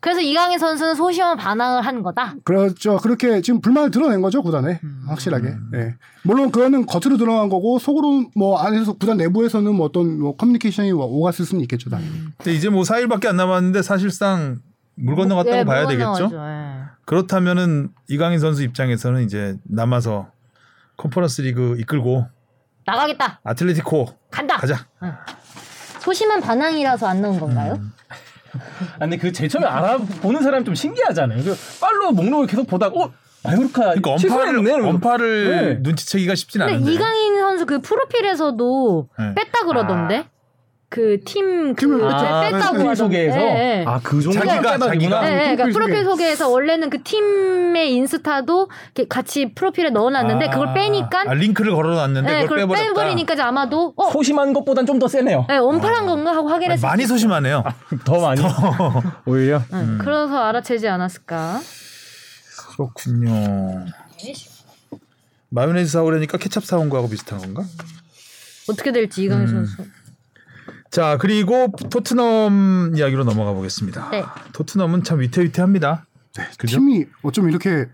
그래서 0.00 0.20
이강인 0.20 0.58
선수는 0.58 0.94
소심한 0.94 1.36
반항을 1.36 1.82
한 1.84 2.02
거다. 2.02 2.36
그렇죠. 2.44 2.98
그렇게 2.98 3.40
지금 3.40 3.60
불만을 3.60 3.90
드러낸 3.90 4.20
거죠 4.20 4.42
구단에 4.42 4.80
확실하게. 5.06 5.54
예. 5.74 5.94
물론 6.22 6.52
그거는 6.52 6.86
겉으로 6.86 7.16
드러난 7.16 7.48
거고 7.48 7.78
속으로 7.78 8.30
뭐 8.36 8.58
안에서 8.58 8.92
구단 8.92 9.16
내부에서는 9.16 9.74
뭐 9.74 9.86
어떤 9.86 10.20
뭐 10.20 10.36
커뮤니케이션이 10.36 10.92
오갔을 10.92 11.44
수는 11.44 11.62
있겠죠 11.62 11.90
당연히. 11.90 12.12
근데 12.36 12.52
이제 12.52 12.68
뭐 12.68 12.82
4일밖에 12.82 13.26
안 13.26 13.36
남았는데 13.36 13.82
사실상 13.82 14.60
물 14.94 15.16
건너갔다고 15.16 15.56
네, 15.56 15.64
봐야 15.64 15.84
물 15.84 15.96
되겠죠. 15.96 16.30
예. 16.32 16.82
그렇다면은 17.04 17.90
이강인 18.08 18.38
선수 18.38 18.62
입장에서는 18.62 19.24
이제 19.24 19.56
남아서 19.64 20.30
컨퍼런스 20.96 21.42
리그 21.42 21.76
이끌고 21.78 22.26
나가겠다. 22.86 23.40
아틀레티코 23.44 24.06
간다. 24.30 24.56
가자. 24.56 24.86
소심한 26.00 26.40
반항이라서 26.40 27.06
안 27.06 27.20
넣은 27.20 27.38
건가요? 27.38 27.74
음. 27.74 27.92
아, 28.94 28.98
근데 29.00 29.16
그 29.16 29.32
제일 29.32 29.48
처음에 29.48 29.66
알아보는 29.66 30.42
사람이 30.42 30.64
좀 30.64 30.74
신기하잖아요. 30.74 31.42
그 31.42 31.56
팔로 31.80 32.12
목록을 32.12 32.46
계속 32.46 32.66
보다가 32.66 32.94
어 32.98 33.12
마요르카 33.44 33.94
그러니까 33.94 34.10
이러면서. 34.50 34.88
언파를 34.88 35.50
네. 35.50 35.78
눈치채기가 35.80 36.34
쉽진 36.34 36.62
않은데. 36.62 36.92
이강인 36.92 37.38
선수 37.38 37.66
그 37.66 37.80
프로필에서도 37.80 39.08
네. 39.18 39.34
뺐다 39.34 39.64
그러던데. 39.66 40.26
그팀그 40.90 41.74
팀을 41.76 42.02
아, 42.10 42.40
뺐다고 42.40 42.58
프로필 42.78 42.80
하던데. 42.80 42.94
소개에서 42.94 43.38
예, 43.38 43.44
예. 43.80 43.84
아그 43.86 44.22
정도 44.22 44.40
자기가-. 44.40 44.78
자기가- 44.78 45.20
네, 45.20 45.54
그러니까 45.54 45.64
프로필 45.64 45.72
프로필 45.72 45.96
소개. 45.96 46.04
소개에서 46.04 46.48
원래는 46.48 46.88
그 46.88 47.02
팀의 47.02 47.92
인스타도 47.94 48.70
이렇게 48.94 49.06
같이 49.06 49.52
프로필에 49.54 49.90
넣어놨는데 49.90 50.46
아, 50.46 50.50
그걸 50.50 50.72
빼니까 50.72 51.24
아, 51.26 51.34
링크를 51.34 51.74
걸어놨는데 51.74 52.32
네, 52.32 52.42
그걸 52.44 52.60
그걸. 52.60 52.78
빼버리니까 52.78 53.34
이제 53.34 53.42
아마도 53.42 53.92
어, 53.96 54.10
소심한 54.10 54.54
것보단 54.54 54.86
좀 54.86 54.98
더 54.98 55.06
세네요. 55.08 55.44
네, 55.48 55.58
원팔한 55.58 56.06
건가 56.06 56.34
하고 56.34 56.48
확인했을 56.48 56.88
많이 56.88 57.06
소심하네요. 57.06 57.62
더 58.04 58.20
많이 58.20 58.40
오히려 59.26 59.58
네, 59.70 59.84
그래서 59.98 60.38
알아채지 60.42 60.88
않았을까. 60.88 61.60
그렇군요. 62.76 63.84
마요네즈 65.50 65.90
사오려니까 65.92 66.38
케찹 66.38 66.60
사온 66.62 66.88
거하고 66.88 67.08
비슷한 67.10 67.38
건가? 67.38 67.62
어떻게 68.70 68.90
될지 68.92 69.22
이강인 69.24 69.48
음. 69.48 69.66
선수. 69.66 69.76
자 70.90 71.18
그리고 71.18 71.68
토트넘 71.90 72.92
이야기로 72.96 73.24
넘어가 73.24 73.52
보겠습니다. 73.52 74.10
네. 74.10 74.24
토트넘은 74.52 75.04
참 75.04 75.20
위태위태합니다. 75.20 76.06
그죠? 76.58 76.78
팀이 76.78 77.06
어쩜 77.22 77.48
이렇게 77.48 77.86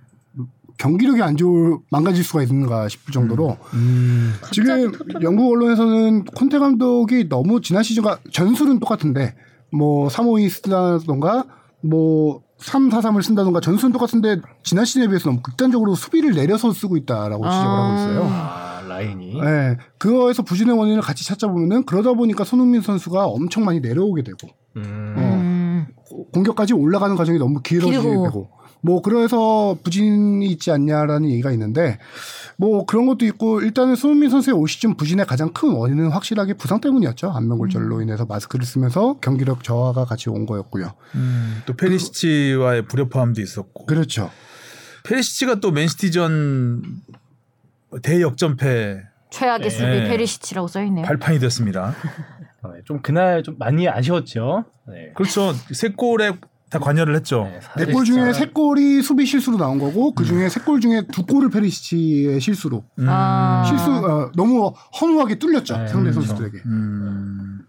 경기력이 0.78 1.22
안 1.22 1.36
좋을 1.36 1.78
망가질 1.90 2.24
수가 2.24 2.42
있는가 2.42 2.88
싶을 2.88 3.12
정도로 3.12 3.56
음. 3.74 4.34
지금 4.50 4.92
영국 5.22 5.52
언론에서는 5.52 6.24
콘테 6.24 6.58
감독이 6.58 7.28
너무 7.28 7.60
지난 7.60 7.82
시즌과 7.82 8.18
전술은 8.32 8.80
똑같은데 8.80 9.34
뭐 9.72 10.08
352 10.08 10.48
쓰다던가 10.48 11.44
뭐 11.80 12.42
343을 12.60 13.22
쓴다던가 13.22 13.60
전술은 13.60 13.92
똑같은데 13.92 14.40
지난 14.62 14.84
시즌에 14.84 15.06
비해서 15.08 15.28
너무 15.28 15.42
극단적으로 15.42 15.94
수비를 15.94 16.32
내려서 16.34 16.72
쓰고 16.72 16.96
있다라고 16.96 17.44
지적을 17.44 17.68
하고 17.68 17.94
있어요. 17.94 18.63
아 18.94 18.98
라인이 18.98 19.40
네, 19.40 19.76
그거에서 19.98 20.42
부진의 20.42 20.76
원인을 20.76 21.02
같이 21.02 21.24
찾아보면은 21.24 21.84
그러다 21.84 22.14
보니까 22.14 22.44
손흥민 22.44 22.80
선수가 22.80 23.26
엄청 23.26 23.64
많이 23.64 23.80
내려오게 23.80 24.22
되고 24.22 24.48
음. 24.76 25.14
어, 25.16 25.20
음. 25.20 25.86
공격까지 26.32 26.74
올라가는 26.74 27.14
과정이 27.16 27.38
너무 27.38 27.60
길어지게 27.60 28.00
길고. 28.00 28.24
되고 28.24 28.50
뭐 28.82 29.00
그래서 29.00 29.78
부진이 29.82 30.46
있지 30.46 30.70
않냐라는 30.70 31.30
얘기가 31.30 31.50
있는데 31.52 31.98
뭐 32.58 32.84
그런 32.84 33.06
것도 33.06 33.24
있고 33.24 33.62
일단은 33.62 33.96
손흥민 33.96 34.28
선수의 34.28 34.54
올 34.54 34.68
시즌 34.68 34.94
부진의 34.96 35.26
가장 35.26 35.52
큰 35.52 35.70
원인은 35.70 36.10
확실하게 36.10 36.54
부상 36.54 36.80
때문이었죠 36.80 37.30
안면골절로 37.30 38.02
인해서 38.02 38.26
마스크를 38.26 38.66
쓰면서 38.66 39.18
경기력 39.20 39.64
저하가 39.64 40.04
같이 40.04 40.28
온 40.28 40.44
거였고요. 40.44 40.92
음, 41.14 41.62
또 41.66 41.74
페리시치와의 41.74 42.86
불협화음도 42.86 43.40
있었고 43.40 43.86
그렇죠. 43.86 44.30
페리시치가 45.04 45.56
또 45.56 45.70
맨시티전 45.70 46.82
대역전패 48.02 49.02
최악의 49.30 49.70
수비 49.70 49.84
네. 49.86 50.08
페리시치라고 50.08 50.68
써 50.68 50.82
있네요. 50.84 51.04
발판이 51.04 51.38
됐습니다. 51.40 51.94
어, 52.62 52.70
좀 52.84 53.02
그날 53.02 53.42
좀 53.42 53.56
많이 53.58 53.88
아쉬웠죠. 53.88 54.64
네. 54.86 55.12
그렇죠. 55.14 55.52
세 55.72 55.88
골에 55.88 56.32
다 56.70 56.78
관여를 56.78 57.14
했죠. 57.14 57.44
네, 57.44 57.60
사실 57.60 57.86
네골 57.86 58.04
중에 58.04 58.32
세 58.32 58.46
골이 58.46 59.00
수비 59.02 59.26
실수로 59.26 59.58
나온 59.58 59.78
거고 59.78 60.12
그 60.12 60.24
중에 60.24 60.48
세골 60.48 60.80
중에 60.80 61.02
두 61.12 61.24
골을 61.24 61.50
페리시치의 61.50 62.40
실수로 62.40 62.84
음, 62.98 63.06
아. 63.08 63.64
실수 63.66 63.90
어, 63.92 64.30
너무 64.34 64.72
허무하게 65.00 65.38
뚫렸죠 65.38 65.76
네, 65.76 65.86
상대 65.86 66.10
그렇죠. 66.10 66.26
선수들에게. 66.26 66.62
음, 66.66 67.60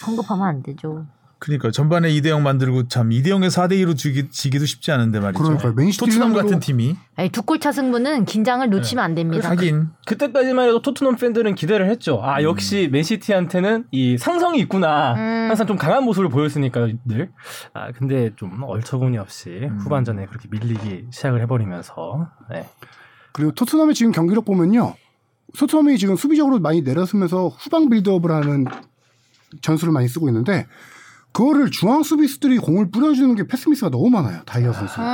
성급하면 0.00 0.46
안 0.46 0.62
되죠. 0.62 1.06
그러니까 1.40 1.70
전반에 1.70 2.10
2대 2.10 2.28
0 2.28 2.42
만들고 2.42 2.88
참 2.88 3.08
2대 3.08 3.28
0에 3.28 3.48
4대 3.48 3.72
2로 3.82 3.96
지기, 3.96 4.28
지기도 4.28 4.66
쉽지 4.66 4.92
않은데 4.92 5.20
말이죠. 5.20 5.42
그러니까요. 5.42 5.72
맨시티 5.72 5.98
토트넘 6.04 6.32
상대로- 6.32 6.42
같은 6.42 6.60
팀이 6.60 6.96
두 7.32 7.42
골 7.42 7.58
차 7.58 7.72
승부는 7.72 8.26
긴장을 8.26 8.68
놓치면 8.68 9.02
안 9.02 9.14
됩니다. 9.14 9.48
하긴 9.48 9.88
그때까지만 10.06 10.68
해도 10.68 10.82
토트넘 10.82 11.16
팬들은 11.16 11.54
기대를 11.54 11.88
했죠. 11.90 12.20
아 12.22 12.42
역시 12.42 12.88
맨시티한테는 12.92 13.86
이 13.90 14.18
상성이 14.18 14.58
있구나. 14.60 15.14
음. 15.14 15.46
항상 15.48 15.66
좀 15.66 15.76
강한 15.78 16.04
모습을 16.04 16.28
보였으니까 16.28 16.88
늘. 17.06 17.30
아 17.72 17.90
근데 17.92 18.30
좀 18.36 18.62
얼처구니 18.62 19.16
없이 19.16 19.66
후반전에 19.80 20.26
그렇게 20.26 20.46
밀리기 20.50 21.06
시작을 21.10 21.40
해버리면서 21.40 22.28
네. 22.50 22.68
그리고 23.32 23.52
토트넘의 23.52 23.94
지금 23.94 24.12
경기력 24.12 24.44
보면요. 24.44 24.94
소트넘이 25.54 25.96
지금 25.96 26.16
수비적으로 26.16 26.58
많이 26.60 26.82
내려서면서 26.82 27.48
후방 27.48 27.88
빌드업을 27.88 28.30
하는 28.30 28.66
전술을 29.62 29.92
많이 29.92 30.06
쓰고 30.06 30.28
있는데 30.28 30.66
그거를 31.32 31.70
중앙 31.70 32.02
수비수들이 32.02 32.58
공을 32.58 32.90
뿌려주는 32.90 33.34
게 33.36 33.46
패스미스가 33.46 33.90
너무 33.90 34.10
많아요. 34.10 34.40
다이어 34.46 34.72
선수. 34.72 35.00
음. 35.00 35.04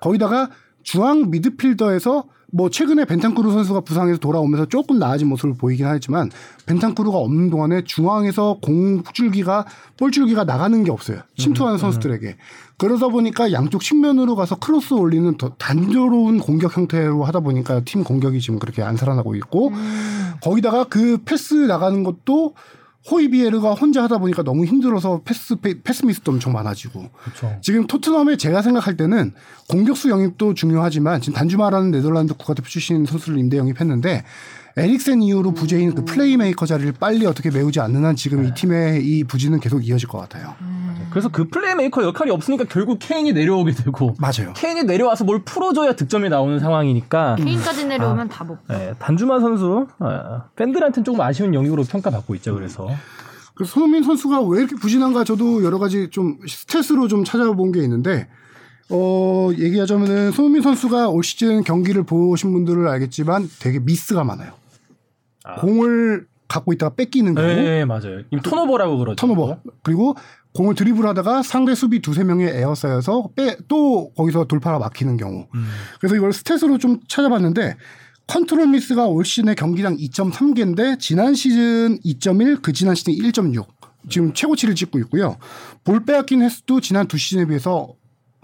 거기다가 0.00 0.50
중앙 0.82 1.30
미드필더에서 1.30 2.24
뭐 2.52 2.68
최근에 2.68 3.04
벤탄쿠르 3.04 3.52
선수가 3.52 3.82
부상에서 3.82 4.18
돌아오면서 4.18 4.66
조금 4.66 4.98
나아진 4.98 5.28
모습을 5.28 5.54
보이긴 5.54 5.86
하지만 5.86 6.30
벤탄쿠르가 6.66 7.16
없는 7.16 7.50
동안에 7.50 7.84
중앙에서 7.84 8.58
공줄기가 8.60 9.66
볼줄기가 9.96 10.44
나가는 10.44 10.82
게 10.82 10.90
없어요. 10.90 11.20
침투하는 11.36 11.78
선수들에게. 11.78 12.36
그러다 12.76 13.08
보니까 13.08 13.52
양쪽 13.52 13.82
측면으로 13.82 14.34
가서 14.34 14.56
크로스 14.56 14.94
올리는 14.94 15.36
더 15.36 15.50
단조로운 15.58 16.40
공격 16.40 16.76
형태로 16.76 17.24
하다 17.24 17.40
보니까 17.40 17.82
팀 17.84 18.02
공격이 18.02 18.40
지금 18.40 18.58
그렇게 18.58 18.82
안 18.82 18.96
살아나고 18.96 19.36
있고 19.36 19.70
거기다가 20.42 20.84
그 20.84 21.18
패스 21.24 21.54
나가는 21.54 22.02
것도 22.02 22.54
호이비에르가 23.10 23.72
혼자 23.74 24.02
하다 24.02 24.18
보니까 24.18 24.42
너무 24.42 24.64
힘들어서 24.66 25.22
패스 25.24 25.56
페- 25.56 25.80
패스 25.82 26.04
미스도 26.04 26.32
엄청 26.32 26.52
많아지고 26.52 27.08
그렇죠. 27.24 27.58
지금 27.62 27.86
토트넘에 27.86 28.36
제가 28.36 28.60
생각할 28.60 28.96
때는 28.96 29.32
공격수 29.68 30.10
영입도 30.10 30.54
중요하지만 30.54 31.20
지금 31.20 31.34
단주마라는 31.34 31.92
네덜란드 31.92 32.34
국가대표 32.34 32.68
출신 32.68 33.06
선수를 33.06 33.38
임대 33.38 33.56
영입했는데 33.56 34.24
에릭센 34.76 35.22
이후로 35.22 35.52
부재인 35.52 35.94
그 35.94 36.04
플레이메이커 36.04 36.66
자리를 36.66 36.92
빨리 36.98 37.26
어떻게 37.26 37.50
메우지 37.50 37.80
않는 37.80 38.04
한 38.04 38.16
지금 38.16 38.44
이 38.44 38.54
팀의 38.54 39.04
이 39.04 39.24
부진은 39.24 39.60
계속 39.60 39.86
이어질 39.86 40.08
것 40.08 40.18
같아요. 40.18 40.54
그래서 41.10 41.28
그 41.28 41.48
플레이메이커 41.48 42.04
역할이 42.04 42.30
없으니까 42.30 42.64
결국 42.68 42.98
케인이 43.00 43.32
내려오게 43.32 43.72
되고 43.72 44.14
맞아요. 44.18 44.52
케인이 44.54 44.84
내려와서 44.84 45.24
뭘 45.24 45.42
풀어줘야 45.44 45.94
득점이 45.94 46.28
나오는 46.28 46.58
상황이니까 46.60 47.36
케인까지 47.36 47.86
내려오면 47.86 48.28
다 48.28 48.44
못. 48.44 48.58
네, 48.68 48.94
단주마 48.98 49.40
선수 49.40 49.86
아, 49.98 50.44
팬들한테는 50.54 51.04
조금 51.04 51.20
아쉬운 51.20 51.52
영입으로 51.52 51.82
평가받고 51.82 52.34
있죠. 52.36 52.54
그래서 52.54 52.88
그래서 53.54 53.72
손흥민 53.72 54.04
선수가 54.04 54.42
왜 54.42 54.60
이렇게 54.60 54.76
부진한가 54.76 55.24
저도 55.24 55.64
여러 55.64 55.78
가지 55.78 56.08
좀 56.10 56.38
스탯으로 56.46 57.08
좀 57.08 57.24
찾아본 57.24 57.72
게 57.72 57.82
있는데 57.82 58.28
어 58.88 59.50
얘기하자면은 59.56 60.30
손흥민 60.32 60.62
선수가 60.62 61.08
올 61.08 61.24
시즌 61.24 61.62
경기를 61.62 62.04
보신 62.04 62.52
분들은 62.52 62.86
알겠지만 62.86 63.50
되게 63.58 63.80
미스가 63.80 64.22
많아요. 64.24 64.59
공을 65.58 66.26
갖고 66.48 66.72
있다가 66.72 66.94
뺏기는 66.96 67.34
경우 67.34 67.46
네, 67.46 67.84
맞아요. 67.84 68.22
이 68.30 68.38
턴오버라고 68.42 68.98
그러죠. 68.98 69.16
턴오버 69.16 69.58
그리고 69.82 70.16
공을 70.52 70.74
드리블하다가 70.74 71.42
상대 71.42 71.74
수비 71.76 72.00
두세 72.02 72.24
명의 72.24 72.48
에워싸여서 72.48 73.30
빼, 73.36 73.56
또 73.68 74.12
거기서 74.14 74.44
돌파가 74.44 74.80
막히는 74.80 75.16
경우 75.16 75.46
그래서 76.00 76.16
이걸 76.16 76.30
스탯으로 76.30 76.80
좀 76.80 76.98
찾아봤는데 77.06 77.76
컨트롤 78.26 78.66
미스가 78.68 79.06
올 79.06 79.24
시즌에 79.24 79.54
경기당 79.54 79.96
2.3개인데 79.96 80.98
지난 80.98 81.34
시즌 81.34 81.98
2.1, 82.00 82.62
그 82.62 82.72
지난 82.72 82.94
시즌 82.94 83.12
1.6 83.12 83.64
지금 84.08 84.32
최고치를 84.32 84.74
찍고 84.74 84.98
있고요. 85.00 85.36
볼 85.84 86.04
빼앗긴 86.04 86.42
횟수도 86.42 86.80
지난 86.80 87.06
두 87.06 87.18
시즌에 87.18 87.46
비해서 87.46 87.94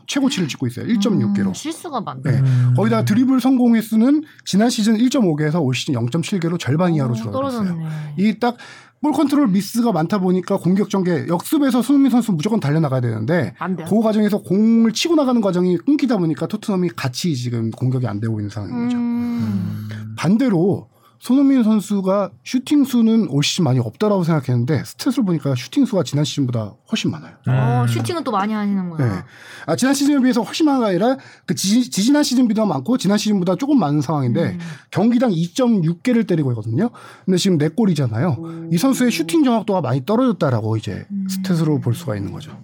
최고치를 0.06 0.48
찍고 0.48 0.66
있어요. 0.68 0.86
1.6개로. 0.86 1.48
음, 1.48 1.54
실수가 1.54 2.00
많네. 2.00 2.22
네. 2.24 2.42
거기다가 2.76 3.04
드리블 3.04 3.40
성공 3.40 3.74
횟수는 3.76 4.22
지난 4.44 4.70
시즌 4.70 4.96
1.5개에서 4.96 5.62
올 5.62 5.74
시즌 5.74 5.94
0.7개로 5.94 6.58
절반 6.58 6.94
이하로 6.94 7.12
어, 7.12 7.14
줄어들었어요. 7.14 7.78
이 8.18 8.38
딱 8.38 8.56
볼 9.02 9.12
컨트롤 9.12 9.48
미스가 9.48 9.92
많다 9.92 10.18
보니까 10.18 10.56
공격 10.56 10.88
전개 10.88 11.26
역습에서 11.28 11.82
손흥민 11.82 12.10
선수 12.10 12.32
무조건 12.32 12.60
달려 12.60 12.80
나가야 12.80 13.00
되는데. 13.02 13.54
그 13.84 14.00
과정에서 14.00 14.38
공을 14.38 14.92
치고 14.92 15.14
나가는 15.16 15.38
과정이 15.40 15.76
끊기다 15.76 16.16
보니까 16.16 16.46
토트넘이 16.46 16.88
같이 16.96 17.36
지금 17.36 17.70
공격이 17.70 18.06
안 18.06 18.20
되고 18.20 18.40
있는 18.40 18.48
상황인 18.48 18.84
거죠. 18.84 18.96
음. 18.96 19.88
반대로 20.16 20.88
손흥민 21.26 21.64
선수가 21.64 22.30
슈팅 22.44 22.84
수는 22.84 23.26
올 23.30 23.42
시즌 23.42 23.64
많이 23.64 23.80
없다라고 23.80 24.22
생각했는데 24.22 24.84
스탯을 24.84 25.26
보니까 25.26 25.56
슈팅 25.56 25.84
수가 25.84 26.04
지난 26.04 26.24
시즌보다 26.24 26.74
훨씬 26.88 27.10
많아요. 27.10 27.34
어, 27.48 27.84
슈팅은 27.88 28.22
또 28.22 28.30
많이 28.30 28.52
하시는구나. 28.52 29.04
네. 29.04 29.22
아, 29.66 29.74
지난 29.74 29.92
시즌에 29.92 30.20
비해서 30.20 30.42
훨씬 30.42 30.66
많은 30.66 30.82
게 30.82 30.86
아니라 30.86 31.16
그 31.44 31.56
지, 31.56 31.90
지난 31.90 32.22
시즌보다 32.22 32.64
많고 32.64 32.96
지난 32.96 33.18
시즌보다 33.18 33.56
조금 33.56 33.76
많은 33.80 34.02
상황인데 34.02 34.50
음. 34.52 34.58
경기당 34.92 35.32
2.6개를 35.32 36.28
때리고 36.28 36.52
있거든요. 36.52 36.90
근데 37.24 37.38
지금 37.38 37.58
4골이잖아요. 37.58 38.72
이 38.72 38.78
선수의 38.78 39.10
슈팅 39.10 39.42
정확도가 39.42 39.80
많이 39.80 40.06
떨어졌다라고 40.06 40.76
이제 40.76 41.06
음. 41.10 41.26
스탯으로 41.28 41.82
볼 41.82 41.96
수가 41.96 42.14
있는 42.14 42.30
거죠. 42.30 42.56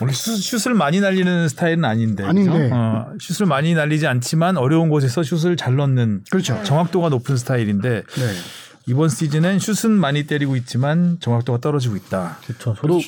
원래 0.00 0.12
슛, 0.12 0.36
슛을 0.36 0.74
많이 0.74 1.00
날리는 1.00 1.48
스타일은 1.48 1.84
아닌데. 1.84 2.24
아닌데. 2.24 2.50
그죠? 2.50 2.74
어, 2.74 3.12
슛을 3.20 3.46
많이 3.46 3.74
날리지 3.74 4.06
않지만 4.06 4.56
어려운 4.56 4.88
곳에서 4.88 5.22
슛을 5.22 5.56
잘 5.56 5.76
넣는 5.76 6.24
그렇죠. 6.30 6.60
정확도가 6.64 7.08
높은 7.08 7.36
스타일인데 7.36 7.90
네. 8.02 8.26
이번 8.86 9.08
시즌은 9.08 9.58
슛은 9.58 9.92
많이 9.92 10.26
때리고 10.26 10.56
있지만 10.56 11.18
정확도가 11.20 11.60
떨어지고 11.60 11.96
있다. 11.96 12.38
그렇죠. 12.44 12.74
저도 12.74 13.00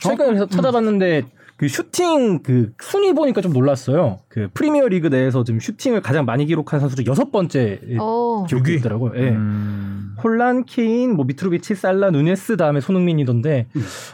최근에 0.00 0.26
그래서 0.26 0.46
찾아봤는데 0.46 1.24
그 1.56 1.68
슈팅 1.68 2.42
그 2.42 2.72
순위 2.82 3.12
보니까 3.12 3.40
좀 3.40 3.52
놀랐어요. 3.52 4.20
그 4.34 4.48
프리미어 4.52 4.88
리그 4.88 5.06
내에서 5.06 5.44
지금 5.44 5.60
슈팅을 5.60 6.00
가장 6.02 6.24
많이 6.24 6.44
기록한 6.44 6.80
선수로 6.80 7.06
여섯 7.06 7.30
번째 7.30 7.78
어. 8.00 8.44
기록이? 8.48 8.74
있더라고요. 8.74 9.12
예. 9.14 9.28
음, 9.28 10.16
홀란, 10.24 10.64
케인, 10.64 11.14
뭐 11.14 11.24
미트로비치, 11.24 11.76
살라, 11.76 12.10
누네스 12.10 12.56
다음에 12.56 12.80
손흥민이던데 12.80 13.68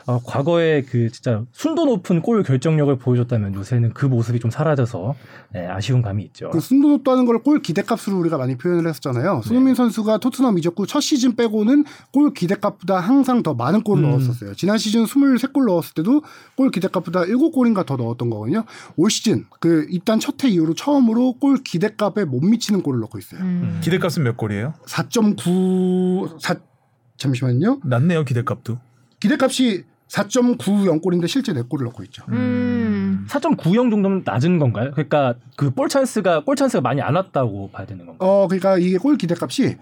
어, 0.06 0.20
과거에 0.22 0.82
그 0.82 1.10
진짜 1.10 1.42
순도 1.52 1.86
높은 1.86 2.20
골 2.20 2.42
결정력을 2.42 2.94
보여줬다면 2.98 3.54
요새는 3.54 3.94
그 3.94 4.04
모습이 4.04 4.40
좀 4.40 4.50
사라져서 4.50 5.14
예, 5.56 5.60
아쉬운 5.66 6.02
감이 6.02 6.22
있죠. 6.24 6.50
그 6.50 6.60
순도 6.60 6.88
높다는 6.90 7.24
걸 7.24 7.40
골 7.42 7.62
기대값으로 7.62 8.18
우리가 8.18 8.36
많이 8.36 8.58
표현을 8.58 8.86
했었잖아요. 8.90 9.40
손흥민 9.42 9.74
선수가 9.74 10.18
토트넘 10.18 10.58
이적 10.58 10.74
후 10.78 10.84
첫 10.86 11.00
시즌 11.00 11.34
빼고는 11.36 11.84
골 12.12 12.34
기대값보다 12.34 13.00
항상 13.00 13.42
더 13.42 13.54
많은 13.54 13.80
골을 13.82 14.04
음. 14.04 14.10
넣었었어요. 14.10 14.52
지난 14.54 14.76
시즌 14.76 15.04
23골 15.04 15.64
넣었을 15.66 15.94
때도 15.94 16.22
골 16.56 16.70
기대값보다 16.70 17.22
7골인가 17.22 17.86
더 17.86 17.96
넣었던 17.96 18.28
거거든요. 18.28 18.64
올 18.96 19.08
시즌 19.10 19.46
그 19.60 19.86
입단 19.88 20.09
첫 20.18 20.42
해 20.44 20.48
이후로 20.48 20.74
처음으로 20.74 21.34
골 21.34 21.58
기대값에 21.62 22.24
못 22.24 22.40
미치는 22.42 22.82
골을 22.82 23.00
넣고 23.00 23.18
있어요. 23.18 23.40
음. 23.42 23.78
기대값은 23.82 24.22
몇 24.24 24.36
골이에요? 24.36 24.74
4.9 24.86 26.40
4 26.40 26.56
잠시만요. 27.16 27.80
낮네요 27.84 28.24
기대값도. 28.24 28.78
기대값이 29.20 29.84
4.90골인데 30.08 31.28
실제 31.28 31.52
4골을 31.52 31.84
넣고 31.84 32.02
있죠. 32.04 32.24
음. 32.30 33.26
4.90 33.28 33.90
정도면 33.90 34.22
낮은 34.24 34.58
건가요? 34.58 34.90
그러니까 34.92 35.34
그볼 35.56 35.88
찬스가 35.88 36.44
골 36.44 36.56
찬스가 36.56 36.80
많이 36.80 37.00
안 37.00 37.14
왔다고 37.14 37.70
봐야 37.70 37.86
되는 37.86 38.06
건가요? 38.06 38.28
어, 38.28 38.48
그러니까 38.48 38.78
이게 38.78 38.98
골 38.98 39.16
기대값이 39.16 39.76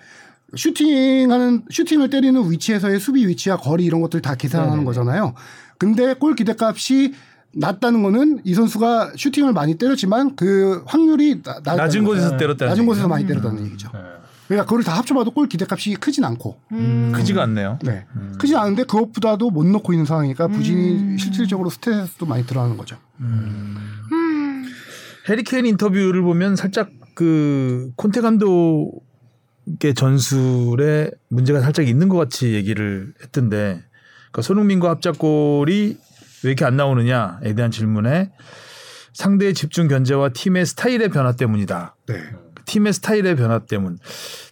슈팅하는 0.54 1.64
슈팅을 1.70 2.10
때리는 2.10 2.50
위치에서의 2.50 3.00
수비 3.00 3.26
위치와 3.26 3.56
거리 3.58 3.84
이런 3.84 4.00
것들 4.00 4.20
다 4.22 4.34
계산하는 4.34 4.70
네네네. 4.72 4.84
거잖아요. 4.86 5.34
근데 5.78 6.14
골 6.14 6.34
기대값이 6.34 7.14
낮다는 7.54 8.02
거는 8.02 8.40
이 8.44 8.54
선수가 8.54 9.12
슈팅을 9.16 9.52
많이 9.52 9.74
때렸지만 9.76 10.36
그 10.36 10.82
확률이 10.86 11.42
나, 11.42 11.60
낮은 11.60 12.04
거죠. 12.04 12.04
곳에서 12.04 12.36
때렸다는 12.36 12.70
낮은 12.70 12.86
곳에서 12.86 13.04
얘기죠? 13.04 13.08
많이 13.08 13.26
때렸다는 13.26 13.64
얘기죠. 13.66 13.90
네. 13.92 14.00
그러니까 14.48 14.64
그걸 14.64 14.82
다 14.82 14.96
합쳐봐도 14.96 15.32
골 15.32 15.46
기대값이 15.46 15.96
크진 15.96 16.24
않고, 16.24 16.58
음. 16.72 17.12
크지가 17.14 17.42
않네요. 17.42 17.78
네, 17.82 18.06
크진 18.38 18.56
않은데 18.56 18.84
그것보다도 18.84 19.50
못 19.50 19.66
넣고 19.66 19.92
있는 19.92 20.06
상황이니까 20.06 20.48
부진이 20.48 20.92
음. 20.92 21.16
실질적으로 21.18 21.68
스탯에서도 21.68 22.26
많이 22.26 22.46
드러나는 22.46 22.78
거죠. 22.78 22.96
음. 23.20 23.76
해리케인 25.28 25.66
인터뷰를 25.66 26.22
보면 26.22 26.56
살짝 26.56 26.90
그 27.14 27.90
콘테 27.96 28.22
감독의 28.22 28.94
전술에 29.94 31.10
문제가 31.28 31.60
살짝 31.60 31.86
있는 31.86 32.08
것 32.08 32.16
같이 32.16 32.54
얘기를 32.54 33.12
했던데 33.22 33.82
그러니까 34.30 34.42
손흥민과 34.42 34.88
합작골이 34.90 35.98
왜 36.44 36.50
이렇게 36.50 36.64
안 36.64 36.76
나오느냐에 36.76 37.54
대한 37.56 37.70
질문에 37.70 38.30
상대의 39.12 39.54
집중 39.54 39.88
견제와 39.88 40.30
팀의 40.30 40.66
스타일의 40.66 41.08
변화 41.08 41.32
때문이다. 41.32 41.96
네, 42.06 42.14
팀의 42.66 42.92
스타일의 42.92 43.36
변화 43.36 43.58
때문. 43.60 43.98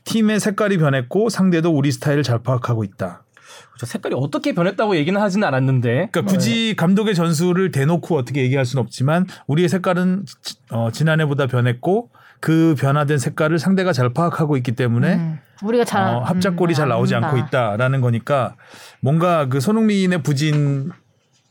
팀의 0.04 0.40
색깔이 0.40 0.78
변했고 0.78 1.28
상대도 1.28 1.70
우리 1.70 1.92
스타일을 1.92 2.22
잘 2.22 2.42
파악하고 2.42 2.82
있다. 2.84 3.22
그렇죠. 3.70 3.86
색깔이 3.86 4.14
어떻게 4.18 4.54
변했다고 4.54 4.96
얘기는 4.96 5.18
하지는 5.20 5.46
않았는데 5.46 6.08
그러니까 6.10 6.22
굳이 6.22 6.74
감독의 6.76 7.14
전술을 7.14 7.70
대놓고 7.70 8.16
어떻게 8.16 8.42
얘기할 8.42 8.64
수는 8.64 8.82
없지만 8.82 9.26
우리의 9.46 9.68
색깔은 9.68 10.24
지- 10.42 10.56
어, 10.70 10.90
지난해보다 10.90 11.46
변했고 11.46 12.10
그 12.40 12.74
변화된 12.78 13.18
색깔을 13.18 13.58
상대가 13.58 13.92
잘 13.92 14.12
파악하고 14.12 14.56
있기 14.58 14.72
때문에 14.72 15.14
음. 15.16 15.38
우리가 15.62 15.84
잘 15.84 16.02
어, 16.16 16.20
합작골이 16.20 16.72
음, 16.72 16.74
잘 16.74 16.88
나오지 16.88 17.14
안다. 17.14 17.28
않고 17.28 17.38
있다라는 17.46 18.00
거니까 18.00 18.56
뭔가 19.00 19.46
그 19.48 19.60
손흥민의 19.60 20.22
부진 20.22 20.90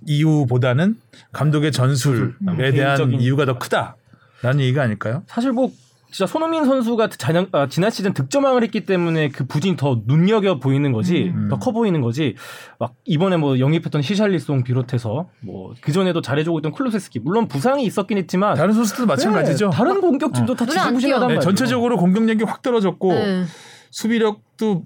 이유보다는 0.05 0.95
감독의 1.31 1.71
전술에 1.71 2.31
음, 2.47 2.57
대한 2.57 2.71
개인적인 2.73 3.21
이유가 3.21 3.45
더 3.45 3.57
크다라는 3.57 4.59
얘기가 4.59 4.83
아닐까요? 4.83 5.23
사실 5.27 5.51
뭐 5.51 5.71
진짜 6.11 6.27
손흥민 6.31 6.63
선수가 6.63 7.09
자년, 7.09 7.47
아, 7.51 7.67
지난 7.67 7.91
시즌 7.91 8.13
득점왕을 8.13 8.63
했기 8.63 8.85
때문에 8.85 9.27
그 9.29 9.45
부진이 9.45 9.75
더 9.75 10.01
눈여겨 10.05 10.59
보이는 10.59 10.93
거지, 10.93 11.33
음. 11.35 11.49
더커 11.49 11.73
보이는 11.73 11.99
거지. 11.99 12.35
막 12.79 12.93
이번에 13.03 13.35
뭐 13.35 13.59
영입했던 13.59 14.01
시샬리송 14.01 14.63
비롯해서 14.63 15.27
뭐 15.41 15.73
그 15.81 15.91
전에도 15.91 16.21
잘해주고 16.21 16.59
있던 16.59 16.71
클루세스키 16.71 17.19
물론 17.19 17.49
부상이 17.49 17.83
있었긴 17.83 18.17
했지만 18.17 18.55
다른 18.55 18.73
선수들도 18.73 19.07
마찬가지죠. 19.07 19.71
네, 19.71 19.75
다른 19.75 19.99
공격진도 19.99 20.55
다 20.55 20.63
눈에 20.63 20.79
안 20.79 20.85
지지부진하단 20.95 21.19
네, 21.27 21.33
말이에요. 21.35 21.41
전체적으로 21.41 21.97
공격력이 21.97 22.45
확 22.45 22.61
떨어졌고 22.61 23.11
네. 23.11 23.43
수비력도 23.91 24.83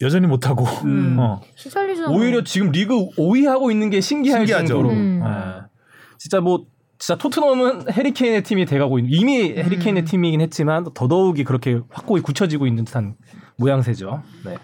여전히 0.00 0.26
못하고 0.26 0.64
음. 0.84 1.16
어. 1.20 1.40
시설리전 1.54 2.10
오히려 2.10 2.44
지금 2.44 2.70
리그 2.70 2.94
5위 3.16 3.46
하고 3.46 3.70
있는 3.70 3.90
게 3.90 4.00
신기할 4.00 4.40
신기하죠. 4.40 4.66
정도로 4.66 4.90
음. 4.90 5.20
아, 5.24 5.68
진짜 6.18 6.40
뭐 6.40 6.66
진짜 6.98 7.18
토트넘은 7.18 7.92
해리케인의 7.92 8.42
팀이 8.42 8.64
돼가고 8.66 8.98
있는 8.98 9.12
이미 9.12 9.52
해리케인의 9.52 10.04
팀이긴 10.04 10.40
했지만 10.40 10.84
더더욱이 10.94 11.44
그렇게 11.44 11.80
확고히 11.90 12.22
굳혀지고 12.22 12.66
있는 12.66 12.84
듯한 12.84 13.16
모양새죠. 13.56 14.22
네. 14.44 14.56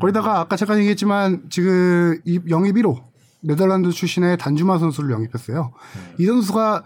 거기다가 0.00 0.40
아까 0.40 0.56
잠깐 0.56 0.78
얘기했지만 0.78 1.44
지금 1.50 2.18
이 2.24 2.40
영입 2.48 2.76
1호 2.76 3.02
네덜란드 3.42 3.90
출신의 3.90 4.38
단주마 4.38 4.78
선수를 4.78 5.10
영입했어요. 5.10 5.72
이 6.18 6.24
선수가 6.24 6.82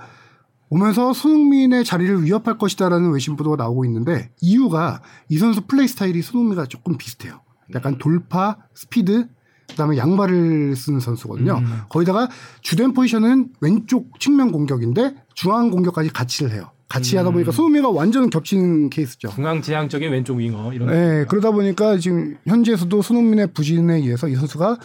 오면서 0.70 1.12
손흥민의 1.12 1.84
자리를 1.84 2.24
위협할 2.24 2.59
것이다라는 2.59 3.12
외신 3.12 3.36
보도가 3.36 3.57
나오고 3.57 3.84
있는데 3.86 4.30
이유가 4.41 5.03
이 5.28 5.38
선수 5.38 5.62
플레이 5.62 5.88
스타일이 5.88 6.22
손흥민과 6.22 6.66
조금 6.66 6.97
비슷해요. 6.97 7.41
약간 7.75 7.99
돌파, 7.99 8.57
스피드, 8.75 9.29
그다음에 9.68 9.97
양발을 9.97 10.75
쓰는 10.77 11.01
선수거든요. 11.01 11.62
거기다가 11.89 12.29
주된 12.61 12.93
포지션은 12.93 13.51
왼쪽 13.61 14.18
측면 14.18 14.51
공격인데 14.53 15.14
중앙 15.35 15.71
공격까지 15.71 16.11
같이를 16.12 16.53
해요. 16.53 16.71
같이 16.89 17.16
하다 17.16 17.31
보니까 17.31 17.53
손흥민과 17.53 17.91
완전 17.91 18.29
겹치는 18.31 18.91
케이스죠. 18.91 19.29
중앙지향적인 19.29 20.11
왼쪽 20.11 20.39
윙어 20.39 20.73
이런. 20.73 20.89
네, 20.89 21.25
그러다 21.29 21.53
보니까 21.53 21.99
지금 21.99 22.37
현지에서도 22.49 23.01
손흥민의 23.01 23.53
부진에 23.53 23.95
의해서 23.95 24.27
이 24.27 24.35
선수가 24.35 24.77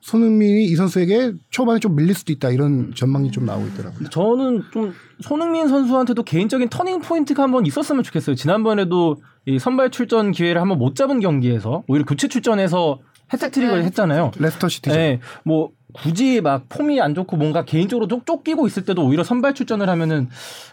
손흥민이 0.00 0.64
이 0.64 0.76
선수에게 0.76 1.34
초반에 1.50 1.78
좀 1.78 1.94
밀릴 1.94 2.14
수도 2.14 2.32
있다 2.32 2.50
이런 2.50 2.94
전망이 2.94 3.30
좀 3.32 3.44
나오고 3.44 3.66
있더라고요. 3.68 4.08
저는 4.08 4.62
좀 4.72 4.94
손흥민 5.20 5.68
선수한테도 5.68 6.22
개인적인 6.22 6.68
터닝 6.68 7.00
포인트가 7.00 7.42
한번 7.42 7.66
있었으면 7.66 8.02
좋겠어요. 8.02 8.36
지난번에도 8.36 9.16
이 9.46 9.58
선발 9.58 9.90
출전 9.90 10.32
기회를 10.32 10.60
한번 10.60 10.78
못 10.78 10.94
잡은 10.94 11.20
경기에서 11.20 11.84
오히려 11.88 12.04
교체 12.04 12.28
출전해서 12.28 12.98
해트트릭을 13.32 13.82
했잖아요. 13.84 14.30
레스터 14.38 14.68
시티죠. 14.68 14.94
네, 14.94 15.20
뭐 15.44 15.70
굳이 15.92 16.40
막 16.40 16.68
폼이 16.68 17.00
안 17.00 17.14
좋고 17.14 17.36
뭔가 17.36 17.64
개인적으로 17.64 18.06
쫓, 18.06 18.26
쫓기고 18.26 18.66
있을 18.66 18.84
때도 18.84 19.04
오히려 19.04 19.24
선발 19.24 19.54
출전을 19.54 19.88
하면은 19.88 20.28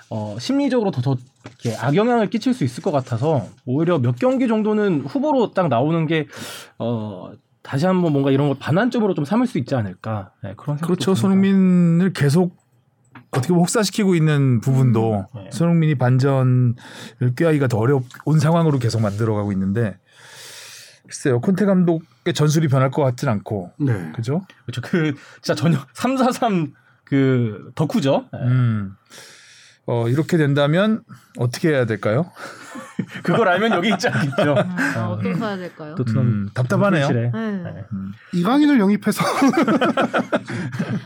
어, 0.10 0.36
심리적으로 0.40 0.92
더, 0.92 1.02
더 1.02 1.16
이렇게 1.46 1.78
악영향을 1.80 2.30
끼칠 2.30 2.54
수 2.54 2.64
있을 2.64 2.84
것 2.84 2.92
같아서 2.92 3.48
오히려 3.66 3.98
몇 4.00 4.18
경기 4.18 4.48
정도는 4.48 5.06
후보로 5.08 5.52
딱 5.52 5.70
나오는 5.70 6.06
게 6.06 6.28
어, 6.78 7.32
다시 7.64 7.86
한번 7.86 8.12
뭔가 8.12 8.30
이런 8.30 8.50
걸 8.50 8.58
반환점으로 8.60 9.14
좀 9.14 9.24
삼을 9.24 9.48
수 9.48 9.58
있지 9.58 9.74
않을까 9.74 10.32
네, 10.44 10.54
그런 10.58 10.78
생각. 10.78 10.88
그렇죠. 10.88 11.16
손흥민을 11.16 12.14
계속 12.14 12.63
어떻게 13.34 13.50
보면 13.50 13.62
혹사시키고 13.62 14.16
있는 14.16 14.62
부분도 14.62 15.28
네. 15.36 15.50
손흥민이 15.52 15.96
반전을 15.96 16.76
꾀하기가 17.36 17.68
더 17.68 17.78
어려운 17.78 18.40
상황으로 18.40 18.80
계속 18.80 19.02
만들어가고 19.02 19.52
있는데 19.52 19.98
글쎄요. 21.08 21.42
콘테 21.42 21.66
감독의 21.66 22.34
전술이 22.34 22.68
변할 22.68 22.92
것 22.92 23.04
같진 23.04 23.30
않고 23.30 23.72
네. 23.80 24.12
그죠? 24.16 24.42
그렇죠. 24.66 24.82
그 24.82 25.14
진짜 25.42 25.56
전혀 25.56 25.78
343그 25.96 27.76
덕후죠. 27.76 28.26
네. 28.32 28.40
음. 28.40 28.96
어, 29.86 30.08
이렇게 30.08 30.38
된다면 30.38 31.02
어떻게 31.38 31.70
해야 31.70 31.86
될까요? 31.86 32.32
그걸 33.24 33.48
알면 33.50 33.72
여기 33.74 33.90
있지 33.90 34.08
않겠죠. 34.08 34.56
아, 34.96 35.10
어떻게 35.10 35.34
해야 35.34 35.58
될까요? 35.58 35.96
토트넘 35.96 36.26
음, 36.26 36.50
답답하네요. 36.54 37.06
실에. 37.06 37.32
네. 37.34 37.86
이강인을 38.34 38.80
영입해서 38.80 39.24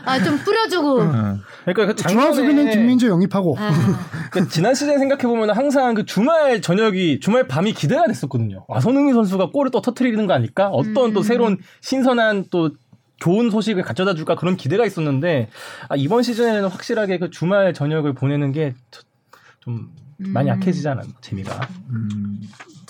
아, 0.04 0.22
좀 0.22 0.38
뿌려주고. 0.38 1.00
음. 1.00 1.40
그러니까 1.64 1.86
그 1.86 1.94
중앙 1.96 2.32
수비는 2.32 2.56
작년에 2.56 2.76
김민재 2.76 3.08
영입하고 3.08 3.56
아, 3.58 3.70
그 4.30 4.48
지난 4.48 4.74
시즌 4.74 4.98
생각해 4.98 5.22
보면 5.22 5.50
항상 5.50 5.94
그 5.94 6.04
주말 6.04 6.60
저녁이 6.60 7.20
주말 7.20 7.48
밤이 7.48 7.72
기대가 7.72 8.06
됐었거든요. 8.06 8.64
아 8.68 8.80
손흥민 8.80 9.14
선수가 9.14 9.50
골을 9.50 9.70
또 9.70 9.80
터트리는 9.80 10.26
거 10.26 10.34
아닐까? 10.34 10.68
어떤 10.68 11.12
또 11.12 11.22
새로운 11.22 11.58
신선한 11.80 12.46
또 12.50 12.70
좋은 13.18 13.50
소식을 13.50 13.82
가져다 13.82 14.14
줄까 14.14 14.34
그런 14.36 14.56
기대가 14.56 14.84
있었는데 14.86 15.48
아, 15.88 15.96
이번 15.96 16.22
시즌에는 16.22 16.68
확실하게 16.68 17.18
그 17.18 17.30
주말 17.30 17.74
저녁을 17.74 18.14
보내는 18.14 18.52
게좀 18.52 19.90
많이 20.18 20.48
약해지지 20.48 20.88
않았나 20.88 21.12
재미가. 21.20 21.68
음. 21.90 22.40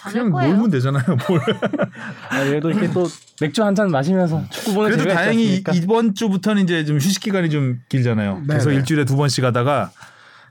그냥 0.00 0.30
거예요. 0.30 0.52
놀면 0.52 0.70
되잖아요. 0.70 1.04
뭘. 1.28 1.40
아, 2.30 2.46
얘도 2.46 2.70
이렇게 2.70 2.90
또 2.92 3.06
맥주 3.40 3.64
한 3.64 3.74
잔 3.74 3.90
마시면서 3.90 4.42
축구 4.50 4.74
보는 4.74 4.90
그래도 4.92 5.10
다행히 5.12 5.44
않습니까? 5.44 5.72
이번 5.72 6.14
주부터는 6.14 6.62
이제 6.62 6.84
좀 6.84 6.96
휴식 6.98 7.20
기간이 7.22 7.50
좀 7.50 7.80
길잖아요. 7.88 8.38
네, 8.38 8.44
그래서 8.48 8.70
네. 8.70 8.76
일주일에 8.76 9.04
두 9.04 9.16
번씩 9.16 9.44
하다가 9.44 9.90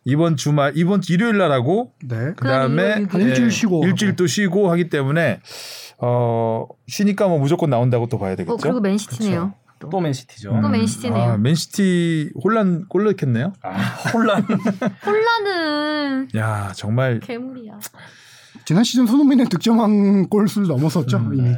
이번 0.05 0.36
주말 0.38 0.73
이번 0.75 1.01
주 1.01 1.13
일요일 1.13 1.38
날 1.38 1.51
하고 1.51 1.93
네. 2.03 2.34
그다음에 2.36 3.03
그다음에 3.05 3.25
일주일 3.25 3.47
예, 3.47 3.49
쉬고 3.51 3.86
일주일 3.86 4.15
또 4.15 4.28
쉬고 4.28 4.69
하기 4.71 4.89
때문에 4.89 5.39
어 5.99 6.65
쉬니까 6.88 7.28
뭐 7.28 7.39
무조건 7.39 7.69
나온다고 7.69 8.07
또 8.07 8.19
봐야 8.19 8.36
되겠죠. 8.36 8.53
어, 8.53 8.57
그리고 8.57 8.80
맨시티네요. 8.82 9.53
또. 9.80 9.89
또 9.89 9.99
맨시티죠. 9.99 10.51
음. 10.53 10.61
또 10.61 10.69
맨시티네요. 10.69 11.23
아, 11.34 11.38
맨시티 11.38 12.32
혼란 12.43 12.86
골 12.88 13.03
넣겠네요. 13.05 13.53
아, 13.61 13.71
혼란. 14.13 14.43
홀라는 15.05 16.30
야 16.36 16.71
정말 16.75 17.19
괴물이야. 17.19 17.80
지난 18.65 18.84
시즌 18.84 19.05
손흥민의 19.07 19.47
득점왕 19.49 20.28
골수를 20.30 20.67
넘어섰죠 20.67 21.17
음. 21.17 21.34
이미. 21.36 21.55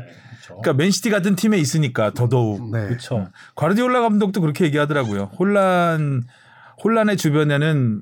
그러니까 0.47 0.73
맨시티 0.73 1.09
같은 1.09 1.35
팀에 1.35 1.57
있으니까 1.57 2.11
더더욱 2.13 2.71
네. 2.71 2.87
그렇죠. 2.87 3.29
과르디올라 3.55 4.01
감독도 4.01 4.41
그렇게 4.41 4.65
얘기하더라고요. 4.65 5.31
홀란 5.37 6.23
홀란의 6.83 7.17
주변에는 7.17 8.01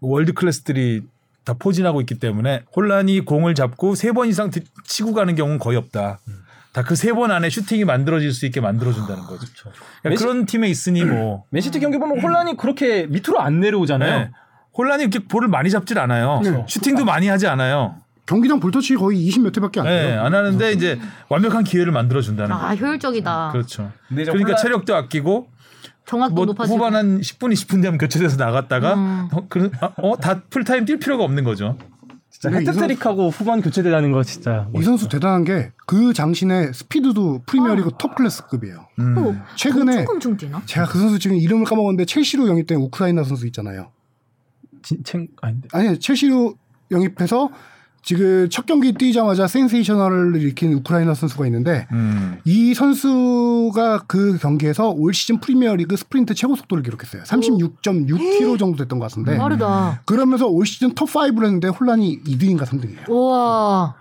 월드 0.00 0.32
클래스들이 0.32 1.02
다 1.44 1.54
포진하고 1.58 2.00
있기 2.00 2.18
때문에 2.18 2.64
홀란이 2.74 3.20
공을 3.20 3.54
잡고 3.54 3.94
세 3.94 4.12
번 4.12 4.28
이상 4.28 4.50
드- 4.50 4.64
치고 4.84 5.12
가는 5.14 5.34
경우는 5.34 5.58
거의 5.58 5.76
없다. 5.78 6.18
딱 6.74 6.91
그 6.91 7.04
세 7.04 7.13
번 7.13 7.30
안에 7.30 7.48
슈팅이 7.50 7.84
만들어질 7.84 8.32
수 8.32 8.46
있게 8.46 8.60
만들어준다는 8.60 9.22
거죠. 9.22 9.46
그렇죠. 9.46 9.70
그러니까 10.02 10.22
그런 10.24 10.44
팀에 10.44 10.68
있으니 10.68 11.04
뭐 11.04 11.44
맨시티 11.50 11.78
경기 11.78 11.98
보면 11.98 12.20
홀란이 12.20 12.56
그렇게 12.56 13.06
밑으로 13.06 13.40
안 13.40 13.60
내려오잖아요. 13.60 14.18
네. 14.18 14.30
홀란이 14.76 15.04
이렇게 15.04 15.20
볼을 15.20 15.46
많이 15.46 15.70
잡질 15.70 16.00
않아요. 16.00 16.40
네. 16.42 16.64
슈팅도 16.68 17.04
많이 17.04 17.28
하지 17.28 17.46
않아요. 17.46 17.94
경기당 18.26 18.58
볼터치 18.58 18.96
거의 18.96 19.18
20몇 19.30 19.56
회밖에 19.56 19.80
안 19.80 19.86
네, 19.86 20.02
돼요. 20.02 20.22
안 20.22 20.34
하는데 20.34 20.72
이제 20.72 20.98
완벽한 21.28 21.62
기회를 21.62 21.92
만들어 21.92 22.20
준다는 22.20 22.50
거죠. 22.56 22.66
아, 22.66 22.74
효율적이다. 22.74 23.50
그렇죠. 23.52 23.92
근데 24.08 24.22
이제 24.22 24.32
그러니까 24.32 24.48
홀란- 24.54 24.62
체력도 24.62 24.96
아끼고 24.96 25.48
정확도 26.06 26.34
뭐 26.34 26.44
높아지고. 26.46 26.76
후반 26.76 26.96
한 26.96 27.20
10분 27.20 27.52
20분 27.52 27.82
되면 27.82 27.98
교체돼서 27.98 28.36
나갔다가 28.36 28.94
음. 28.94 29.28
어, 29.32 29.46
그, 29.48 29.70
아, 29.80 29.90
어, 29.98 30.16
다 30.16 30.42
풀타임 30.50 30.86
뛸 30.86 30.98
필요가 30.98 31.22
없는 31.22 31.44
거죠. 31.44 31.78
진짜 32.44 32.50
근데 32.58 32.62
이 32.62 32.74
선- 32.74 32.84
해트트릭하고 32.84 33.30
후반 33.30 33.60
교체된다는 33.62 34.12
거 34.12 34.22
진짜 34.22 34.68
이 34.74 34.82
선수 34.82 35.08
대단한 35.08 35.44
게 35.44 35.70
그 35.86 36.12
장신의 36.14 36.72
스피드도 36.72 37.42
프리미어리그 37.46 37.90
톱 37.98 38.14
클래스급이에요. 38.14 38.86
음. 39.00 39.18
어, 39.18 39.34
최근에 39.54 39.98
엄청 40.00 40.14
엄청 40.14 40.36
뛰나? 40.36 40.62
제가 40.64 40.86
그 40.86 40.98
선수 40.98 41.18
지금 41.18 41.36
이름을 41.36 41.64
까먹었는데 41.66 42.06
첼시로 42.06 42.48
영입된 42.48 42.78
우크라이나 42.78 43.22
선수 43.24 43.46
있잖아요. 43.48 43.90
진 44.82 45.02
챙 45.04 45.28
아닌데 45.42 45.68
아니 45.72 45.98
첼시로 45.98 46.54
영입해서 46.90 47.50
지금 48.04 48.50
첫 48.50 48.66
경기 48.66 48.92
뛰자마자 48.92 49.46
센세이셔널을 49.46 50.36
일으킨 50.36 50.74
우크라이나 50.74 51.14
선수가 51.14 51.46
있는데 51.46 51.86
음. 51.90 52.38
이 52.44 52.74
선수가 52.74 54.04
그 54.06 54.36
경기에서 54.36 54.90
올 54.90 55.14
시즌 55.14 55.40
프리미어리그 55.40 55.96
스프린트 55.96 56.34
최고 56.34 56.54
속도를 56.54 56.82
기록했어요. 56.82 57.22
36.6km 57.22 58.58
정도 58.58 58.76
됐던 58.76 58.98
것 58.98 59.08
같은데 59.08 59.38
빠르다. 59.38 60.02
그러면서 60.04 60.46
올 60.46 60.66
시즌 60.66 60.94
top 60.94 61.14
5를 61.14 61.44
했는데 61.44 61.68
혼란이 61.68 62.22
2등인가 62.24 62.66
3등이에요. 62.66 63.08
우와. 63.08 63.94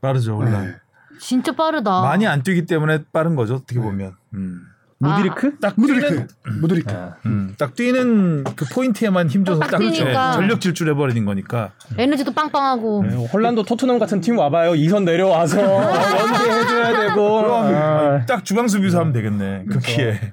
빠르죠, 0.00 0.36
혼란. 0.36 0.66
네. 0.66 0.74
진짜 1.20 1.52
빠르다. 1.52 2.02
많이 2.02 2.26
안 2.26 2.42
뛰기 2.42 2.66
때문에 2.66 3.04
빠른 3.12 3.36
거죠, 3.36 3.54
어떻게 3.54 3.78
보면. 3.78 4.14
음. 4.34 4.62
무디리크? 4.98 5.58
딱 5.60 5.74
무드리크, 5.76 6.26
무드리크. 6.60 6.94
음, 7.26 7.54
딱 7.58 7.74
뛰는 7.74 8.44
그 8.56 8.64
포인트에만 8.72 9.28
힘줘서 9.28 9.60
딱 9.60 9.70
딱 9.72 9.78
뛰니까. 9.78 10.30
예, 10.30 10.32
전력 10.34 10.60
질주해 10.60 10.94
버리는 10.94 11.24
거니까. 11.24 11.72
에너지도 11.98 12.32
빵빵하고. 12.32 13.04
네, 13.06 13.14
홀란도 13.26 13.64
토트넘 13.64 13.98
같은 13.98 14.20
팀 14.20 14.38
와봐요. 14.38 14.74
이선 14.76 15.04
내려와서 15.04 15.58
연계해줘야 15.60 17.08
되고. 17.08 17.54
아, 17.54 18.24
딱 18.26 18.44
중앙 18.44 18.68
수비수 18.68 18.98
하면 18.98 19.12
되겠네. 19.12 19.64
그 19.70 19.78
기회. 19.80 20.32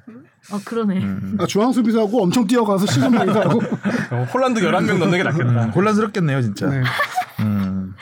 아 0.52 0.60
그러네. 0.66 1.02
아, 1.40 1.46
중앙 1.48 1.72
수비수하고 1.72 2.24
엄청 2.24 2.46
뛰어가서 2.48 2.86
시즌 2.86 3.12
많이 3.12 3.32
하고. 3.32 3.62
어, 4.12 4.28
홀란드 4.34 4.62
11명 4.62 4.98
넣는 5.00 5.12
게 5.12 5.24
낫겠다. 5.24 5.66
음, 5.66 5.70
혼란스럽겠네요, 5.70 6.42
진짜. 6.42 6.68
네. 6.68 6.82
음. 7.42 7.94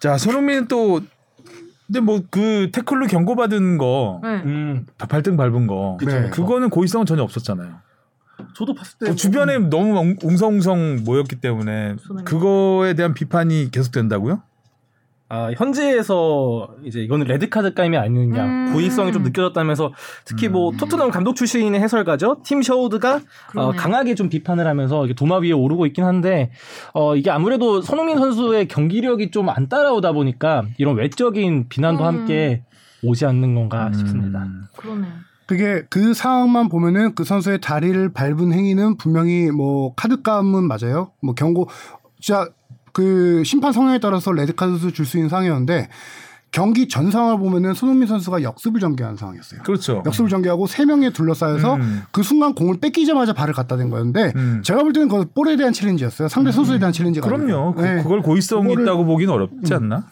자, 0.00 0.18
손흥민은 0.18 0.68
또 0.68 1.00
근데 1.92 2.00
뭐 2.00 2.22
그 2.30 2.70
태클로 2.72 3.06
경고받은 3.06 3.76
거 3.76 4.20
네. 4.22 4.28
음, 4.46 4.86
발등 4.96 5.36
밟은 5.36 5.66
거 5.66 5.98
네. 6.04 6.30
그거는 6.30 6.70
고의성은 6.70 7.04
전혀 7.04 7.22
없었잖아요. 7.22 7.74
저도 8.54 8.74
봤을 8.74 8.98
때 8.98 9.06
그 9.10 9.14
주변에 9.16 9.58
너무 9.58 9.98
웅- 9.98 10.16
웅성웅성 10.22 11.04
모였기 11.04 11.36
때문에 11.36 11.96
그거에 12.24 12.94
대한 12.94 13.12
비판이 13.12 13.70
계속된다고요? 13.70 14.42
아, 15.34 15.50
현지에서 15.56 16.68
이제 16.84 17.00
이거는 17.00 17.26
레드 17.26 17.48
카드 17.48 17.72
게임이 17.72 17.96
아니느냐 17.96 18.44
음. 18.44 18.72
고의성이 18.72 19.12
좀 19.12 19.22
느껴졌다면서 19.22 19.92
특히 20.24 20.48
뭐 20.48 20.72
토트넘 20.76 21.10
감독 21.10 21.36
출신의 21.36 21.80
해설가죠 21.80 22.42
팀 22.44 22.62
셔우드가 22.62 23.20
어. 23.56 23.72
강하게 23.72 24.14
좀 24.14 24.28
비판을 24.28 24.66
하면서 24.66 25.04
이게 25.04 25.14
도마 25.14 25.38
위에 25.38 25.52
오르고 25.52 25.86
있긴 25.86 26.04
한데 26.04 26.50
어, 26.92 27.16
이게 27.16 27.30
아무래도 27.30 27.80
손흥민 27.80 28.18
선수의 28.18 28.66
경기력이 28.68 29.30
좀 29.30 29.42
안 29.48 29.68
따라오다 29.68 30.12
보니까 30.12 30.64
이런 30.78 30.96
외적인 30.96 31.68
비난도 31.68 32.04
음. 32.04 32.06
함께 32.06 32.64
오지 33.02 33.26
않는 33.26 33.54
건가 33.54 33.90
싶습니다. 33.92 34.44
음. 34.44 34.62
그러네. 34.76 35.06
그게 35.46 35.82
그 35.90 36.14
상황만 36.14 36.68
보면은 36.68 37.14
그 37.14 37.24
선수의 37.24 37.60
다리를 37.60 38.12
밟은 38.12 38.52
행위는 38.52 38.96
분명히 38.96 39.50
뭐 39.50 39.94
카드감은 39.94 40.64
맞아요. 40.64 41.10
뭐 41.20 41.34
경고 41.34 41.68
진짜 42.20 42.48
그 42.92 43.42
심판 43.44 43.72
성향에 43.72 43.98
따라서 43.98 44.32
레드 44.32 44.54
카드도 44.54 44.90
줄 44.92 45.06
수 45.06 45.16
있는 45.16 45.28
상황이었는데 45.28 45.88
경기 46.50 46.86
전 46.86 47.10
상황을 47.10 47.38
보면은 47.38 47.72
손흥민 47.72 48.06
선수가 48.06 48.42
역습을 48.42 48.78
전개한 48.78 49.16
상황이었어요. 49.16 49.62
그렇죠. 49.62 50.02
역습을 50.04 50.28
전개하고 50.28 50.66
세 50.66 50.84
명에 50.84 51.08
둘러싸여서 51.10 51.76
음. 51.76 52.02
그 52.10 52.22
순간 52.22 52.54
공을 52.54 52.78
뺏기자마자 52.78 53.32
발을 53.32 53.54
갖다 53.54 53.78
댄 53.78 53.88
거였는데 53.88 54.32
음. 54.36 54.60
제가 54.62 54.82
볼 54.82 54.92
때는 54.92 55.08
그 55.08 55.24
볼에 55.32 55.56
대한 55.56 55.72
challenge였어요. 55.72 56.28
상대 56.28 56.52
선수에 56.52 56.78
대한 56.78 56.92
challenge가 56.92 57.26
그럼요. 57.26 57.74
그, 57.74 57.80
네. 57.82 58.02
그걸 58.02 58.20
고의성이 58.20 58.74
있다고 58.74 59.06
보긴 59.06 59.30
어렵지 59.30 59.72
않나? 59.72 60.04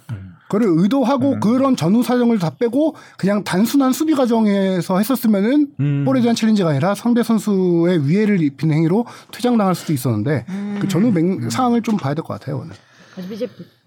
그걸 0.50 0.64
의도하고 0.68 1.34
음. 1.34 1.40
그런 1.40 1.76
전후 1.76 2.02
사정을 2.02 2.40
다 2.40 2.50
빼고 2.58 2.96
그냥 3.16 3.44
단순한 3.44 3.92
수비 3.92 4.14
과정에서 4.14 4.98
했었으면은 4.98 5.68
음. 5.78 6.04
볼에 6.04 6.20
대한 6.20 6.34
챌린지가 6.34 6.70
아니라 6.70 6.96
상대 6.96 7.22
선수의 7.22 8.08
위해를 8.08 8.42
입힌 8.42 8.72
행위로 8.72 9.06
퇴장당할 9.30 9.76
수도 9.76 9.92
있었는데 9.92 10.44
그 10.80 10.88
전후 10.88 11.12
맹, 11.12 11.48
상황을 11.48 11.82
좀 11.82 11.96
봐야 11.96 12.14
될 12.14 12.24
것 12.24 12.34
같아요 12.34 12.58
오늘. 12.58 12.74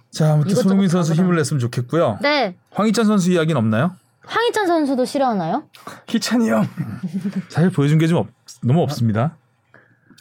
자, 0.09 0.34
아무튼 0.34 0.55
손흥민 0.55 0.88
선수. 0.88 1.14
힘을 1.14 1.36
냈으면 1.36 1.59
좋겠고요. 1.59 2.20
네 2.22 2.55
황희찬 2.72 3.05
선수 3.05 3.30
이야기는 3.32 3.57
없나요? 3.57 3.91
황희찬 4.26 4.66
선수도 4.68 5.03
싫어하나요? 5.03 5.64
희찬이 6.07 6.49
형 6.49 6.66
사실 7.49 7.72
보여준 7.72 7.97
게좀 7.99 8.26
너무 8.64 8.82
없습니다. 8.84 9.36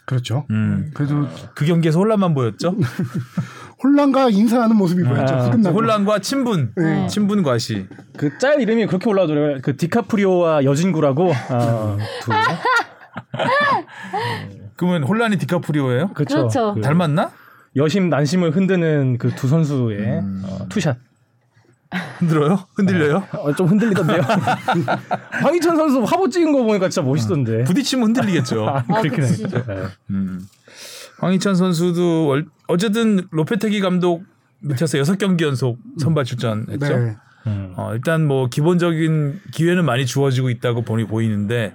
그렇죠. 0.05 0.45
음. 0.49 0.91
그래도 0.93 1.25
그 1.55 1.65
경기에서 1.65 1.99
홀란만 1.99 2.33
보였죠. 2.33 2.75
홀란과 3.83 4.29
인사하는 4.29 4.75
모습이 4.77 5.03
보였죠. 5.03 5.35
아, 5.35 5.49
끝나고. 5.49 5.75
혼란과 5.77 6.19
친분, 6.19 6.71
네. 6.75 7.07
친분 7.07 7.43
과시. 7.43 7.87
그 8.17 8.37
짤 8.37 8.61
이름이 8.61 8.85
그렇게 8.87 9.09
올라오더라고요. 9.09 9.59
그 9.61 9.75
디카프리오와 9.75 10.63
여진구라고 10.63 11.31
아, 11.49 11.97
두 12.21 12.31
그러면 14.75 15.03
홀란이 15.03 15.37
디카프리오예요? 15.37 16.09
그렇죠. 16.13 16.35
그렇죠. 16.37 16.73
그 16.75 16.81
닮았나? 16.81 17.31
여심 17.75 18.09
남심을 18.09 18.51
흔드는 18.55 19.17
그 19.17 19.33
두 19.35 19.47
선수의 19.47 20.21
어, 20.43 20.65
two 20.69 20.80
shot. 20.80 20.97
흔들어요? 22.19 22.65
흔들려요? 22.75 23.23
어, 23.33 23.53
좀 23.53 23.67
흔들리던데요. 23.67 24.21
황희찬 25.31 25.75
선수 25.75 26.03
화보 26.03 26.29
찍은 26.29 26.51
거 26.51 26.63
보니까 26.63 26.89
진짜 26.89 27.05
멋있던데. 27.07 27.63
부딪히면 27.63 28.07
흔들리겠죠. 28.07 28.67
아, 28.67 28.83
그렇긴 28.83 29.11
그치. 29.11 29.43
했죠. 29.43 29.63
네. 29.65 29.75
음. 30.09 30.41
황희찬 31.19 31.55
선수도 31.55 32.27
월- 32.27 32.45
어쨌든 32.67 33.27
로페테기 33.31 33.79
감독 33.81 34.23
밑에서 34.61 34.97
여섯 34.97 35.17
경기 35.17 35.43
연속 35.43 35.77
선발 35.99 36.25
출전했죠. 36.25 36.97
네. 36.99 37.15
음. 37.47 37.73
어, 37.75 37.93
일단 37.93 38.25
뭐 38.25 38.47
기본적인 38.47 39.39
기회는 39.51 39.83
많이 39.85 40.05
주어지고 40.05 40.49
있다고 40.49 40.83
보니 40.83 41.05
보이는데 41.05 41.73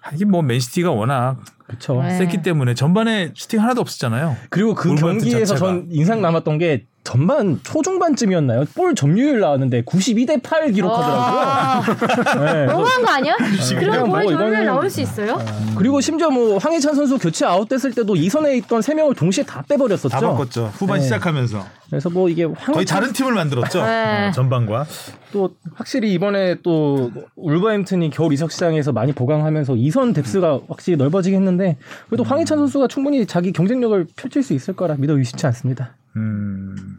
하긴 0.00 0.30
뭐 0.30 0.42
맨시티가 0.42 0.92
워낙 0.92 1.38
그렇죠. 1.66 2.00
네. 2.00 2.16
셌기 2.16 2.42
때문에 2.42 2.74
전반에 2.74 3.32
슈팅 3.34 3.60
하나도 3.60 3.80
없었잖아요. 3.80 4.36
그리고 4.48 4.74
그 4.74 4.94
경기에서 4.94 5.54
자체가. 5.54 5.58
전 5.58 5.86
인상 5.90 6.22
남았던 6.22 6.58
게 6.58 6.86
전반 7.08 7.58
초중반쯤이었나요? 7.62 8.66
볼 8.74 8.94
점유율 8.94 9.40
나왔는데 9.40 9.80
92대 9.84 10.42
8 10.42 10.72
기록하더라고요. 10.72 11.40
아, 11.40 11.82
네, 12.44 12.66
너무한 12.66 13.02
거 13.02 13.10
아니야? 13.10 13.34
그럼 13.78 14.10
뭐볼 14.10 14.26
점유율 14.26 14.66
나올 14.66 14.90
수 14.90 15.00
있어요? 15.00 15.42
그리고 15.74 16.02
심지어 16.02 16.28
뭐 16.28 16.58
황희찬 16.58 16.94
선수 16.94 17.16
교체 17.16 17.46
아웃됐을 17.46 17.94
때도 17.94 18.14
이선에 18.14 18.58
있던 18.58 18.82
세 18.82 18.92
명을 18.92 19.14
동시에 19.14 19.44
다 19.44 19.64
빼버렸었죠. 19.66 20.10
다 20.10 20.20
바꿨죠. 20.20 20.70
후반 20.74 20.98
네. 20.98 21.04
시작하면서 21.04 21.64
그래서 21.88 22.10
뭐 22.10 22.28
이게 22.28 22.44
황희찬 22.44 22.74
거의 22.74 22.84
다른 22.84 23.10
팀을 23.14 23.32
만들었죠. 23.32 23.86
네. 23.86 24.28
어, 24.28 24.30
전반과. 24.32 24.84
또 25.32 25.54
확실히 25.76 26.12
이번에 26.12 26.56
또 26.62 27.10
울버햄튼이 27.36 28.10
겨울 28.10 28.34
이적 28.34 28.52
시장에서 28.52 28.92
많이 28.92 29.12
보강하면서 29.12 29.76
이선 29.76 30.12
뎁스가 30.12 30.60
확실히 30.68 30.98
넓어지긴 30.98 31.38
했는데 31.38 31.78
그래도 32.10 32.22
황희찬 32.24 32.58
선수가 32.58 32.88
충분히 32.88 33.24
자기 33.24 33.52
경쟁력을 33.52 34.06
펼칠 34.14 34.42
수 34.42 34.52
있을 34.52 34.76
거라 34.76 34.96
믿어 34.98 35.16
의심치 35.16 35.46
않습니다. 35.46 35.94
음. 36.16 36.97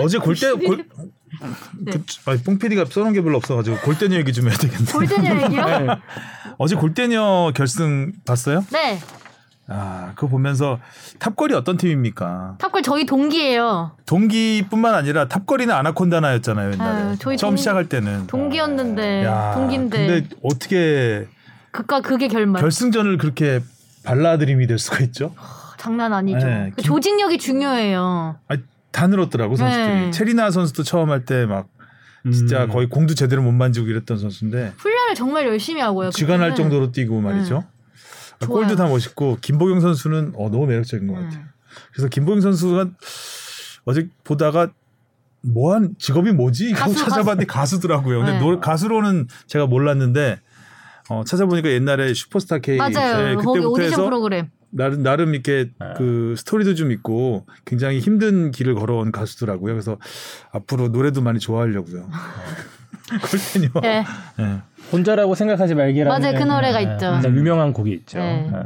어제 0.00 0.18
골대 0.18 0.52
골 0.52 0.84
그, 1.90 2.04
아니, 2.26 2.42
뽕피디가 2.42 2.84
써놓은 2.90 3.12
게 3.14 3.22
별로 3.22 3.36
없어가지고 3.38 3.78
골대녀 3.78 4.16
얘기 4.16 4.32
좀 4.32 4.48
해야 4.48 4.56
되겠네. 4.56 4.92
골대녀 4.92 5.42
얘기요? 5.44 5.96
어제 6.58 6.76
골대녀 6.76 7.52
결승 7.54 8.12
봤어요? 8.26 8.64
네. 8.70 8.98
아, 9.68 10.12
그거 10.14 10.26
보면서 10.28 10.78
탑골이 11.18 11.54
어떤 11.54 11.76
팀입니까? 11.78 12.56
탑골 12.58 12.82
저희 12.82 13.06
동기예요. 13.06 13.92
동기뿐만 14.06 14.94
아니라 14.94 15.28
탑골이는 15.28 15.74
아나콘다나였잖아요 15.74 16.72
옛날에. 16.72 17.02
아유, 17.02 17.16
처음 17.36 17.36
동- 17.52 17.56
시작할 17.56 17.88
때는. 17.88 18.26
동기였는데 18.26 19.24
야, 19.24 19.52
동기인데 19.54 20.06
근데 20.06 20.36
어떻게 20.42 21.26
극과 21.70 22.02
극의 22.02 22.28
결말. 22.28 22.60
결승전을 22.60 23.16
그렇게 23.18 23.60
발라드림이 24.04 24.66
될 24.66 24.78
수가 24.78 24.98
있죠? 25.04 25.34
장난 25.78 26.12
아니죠. 26.12 26.46
네, 26.46 26.70
그 26.76 26.82
김- 26.82 26.84
조직력이 26.84 27.38
중요해요. 27.38 28.36
아, 28.48 28.56
다 28.92 29.06
늘었더라고 29.06 29.56
선수들이. 29.56 29.86
네. 29.86 30.10
채리나 30.10 30.50
선수도 30.50 30.82
처음 30.82 31.10
할 31.10 31.24
때 31.24 31.46
막 31.46 31.68
진짜 32.30 32.64
음. 32.64 32.68
거의 32.68 32.88
공도 32.88 33.14
제대로 33.14 33.42
못 33.42 33.50
만지고 33.50 33.88
이랬던 33.88 34.16
선수인데 34.18 34.74
훈련을 34.76 35.14
정말 35.16 35.44
열심히 35.46 35.80
하고요. 35.80 36.10
쥐가 36.10 36.36
날 36.36 36.50
그때는. 36.50 36.70
정도로 36.70 36.92
뛰고 36.92 37.20
말이죠. 37.20 37.64
아, 38.40 38.44
좋아요. 38.46 38.58
골도 38.60 38.76
다 38.76 38.86
멋있고 38.86 39.38
김보경 39.40 39.80
선수는 39.80 40.34
어, 40.36 40.48
너무 40.48 40.66
매력적인 40.66 41.08
것 41.08 41.18
음. 41.18 41.24
같아요. 41.24 41.44
그래서 41.92 42.08
김보경 42.08 42.40
선수가 42.40 42.90
어제 43.86 44.08
보다가 44.22 44.68
뭐한 45.40 45.96
직업이 45.98 46.30
뭐지 46.30 46.72
하고 46.74 46.92
가수, 46.92 47.04
찾아봤는데 47.04 47.46
가수. 47.46 47.80
더라고요 47.80 48.18
근데 48.18 48.32
네. 48.34 48.38
노- 48.38 48.60
가수로는 48.60 49.26
제가 49.48 49.66
몰랐는데 49.66 50.38
어, 51.12 51.24
찾아보니까 51.24 51.68
옛날에 51.68 52.14
슈퍼스타 52.14 52.58
K 52.58 52.78
맞아요. 52.78 53.22
네, 53.22 53.34
거기 53.34 53.58
그때부터 53.60 53.68
오디션 53.68 54.04
프로그램. 54.06 54.50
나름 54.70 55.02
나름 55.02 55.34
이렇게 55.34 55.70
네. 55.78 55.86
그 55.98 56.34
스토리도 56.38 56.74
좀 56.74 56.90
있고 56.92 57.46
굉장히 57.66 57.98
힘든 57.98 58.50
길을 58.50 58.74
걸어온 58.74 59.12
가수더라고요. 59.12 59.74
그래서 59.74 59.98
앞으로 60.50 60.88
노래도 60.88 61.20
많이 61.20 61.38
좋아하려고요. 61.38 62.08
골때녀. 63.30 63.80
네. 63.82 64.04
네. 64.38 64.58
혼자라고 64.90 65.34
생각하지 65.34 65.74
말기라는 65.74 66.18
맞아요. 66.18 66.38
그 66.38 66.44
노래가 66.44 66.80
있죠. 66.80 67.12
굉장히 67.12 67.36
유명한 67.36 67.74
곡이 67.74 67.92
있죠. 67.92 68.18
네. 68.18 68.50
네. 68.50 68.58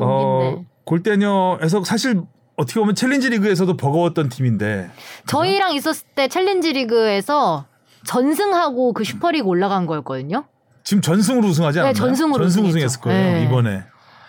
어, 0.00 0.64
골때녀에서 0.84 1.84
사실 1.84 2.22
어떻게 2.56 2.80
보면 2.80 2.94
챌린지 2.94 3.28
리그에서도 3.28 3.76
버거웠던 3.76 4.30
팀인데 4.30 4.90
저희랑 5.26 5.74
있었을 5.74 6.06
때 6.14 6.28
챌린지 6.28 6.72
리그에서 6.72 7.66
전승하고 8.06 8.94
그 8.94 9.04
슈퍼리그 9.04 9.46
올라간 9.46 9.84
거였거든요. 9.84 10.46
지금 10.90 11.02
전승으로 11.02 11.46
우승하지 11.46 11.78
않았나요? 11.78 11.92
네, 11.92 11.96
전승으로 11.96 12.42
전승 12.42 12.62
우승했죠. 12.62 12.68
우승했을 12.78 13.00
거예요 13.00 13.32
네. 13.38 13.44
이번에. 13.44 13.84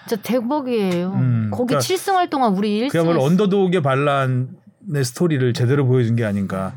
진짜 0.08 0.22
대박이에요. 0.22 1.12
음, 1.14 1.50
거기 1.52 1.70
그러니까 1.70 1.80
칠 1.80 1.96
7승 1.98 2.14
할 2.14 2.30
동안 2.30 2.54
우리 2.54 2.82
1승 2.82 2.92
그야말로 2.92 3.24
언더독의 3.24 3.82
반란의 3.82 5.04
스토리를 5.04 5.54
제대로 5.54 5.88
보여준 5.88 6.16
게 6.16 6.24
아닌가. 6.24 6.76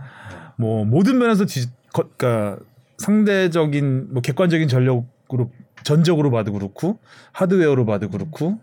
뭐 0.57 0.87
모든 0.87 1.18
면에서 1.18 1.45
뒤, 1.45 1.66
거, 1.93 2.09
그러니까 2.16 2.62
상대적인 2.97 4.14
뭐 4.14 4.22
객관적인 4.22 4.68
전력으로 4.68 5.51
전적으로 5.82 6.30
봐도 6.30 6.55
그렇고 6.55 6.99
하드웨어로 7.32 7.85
봐도 7.85 8.09
그렇고 8.09 8.59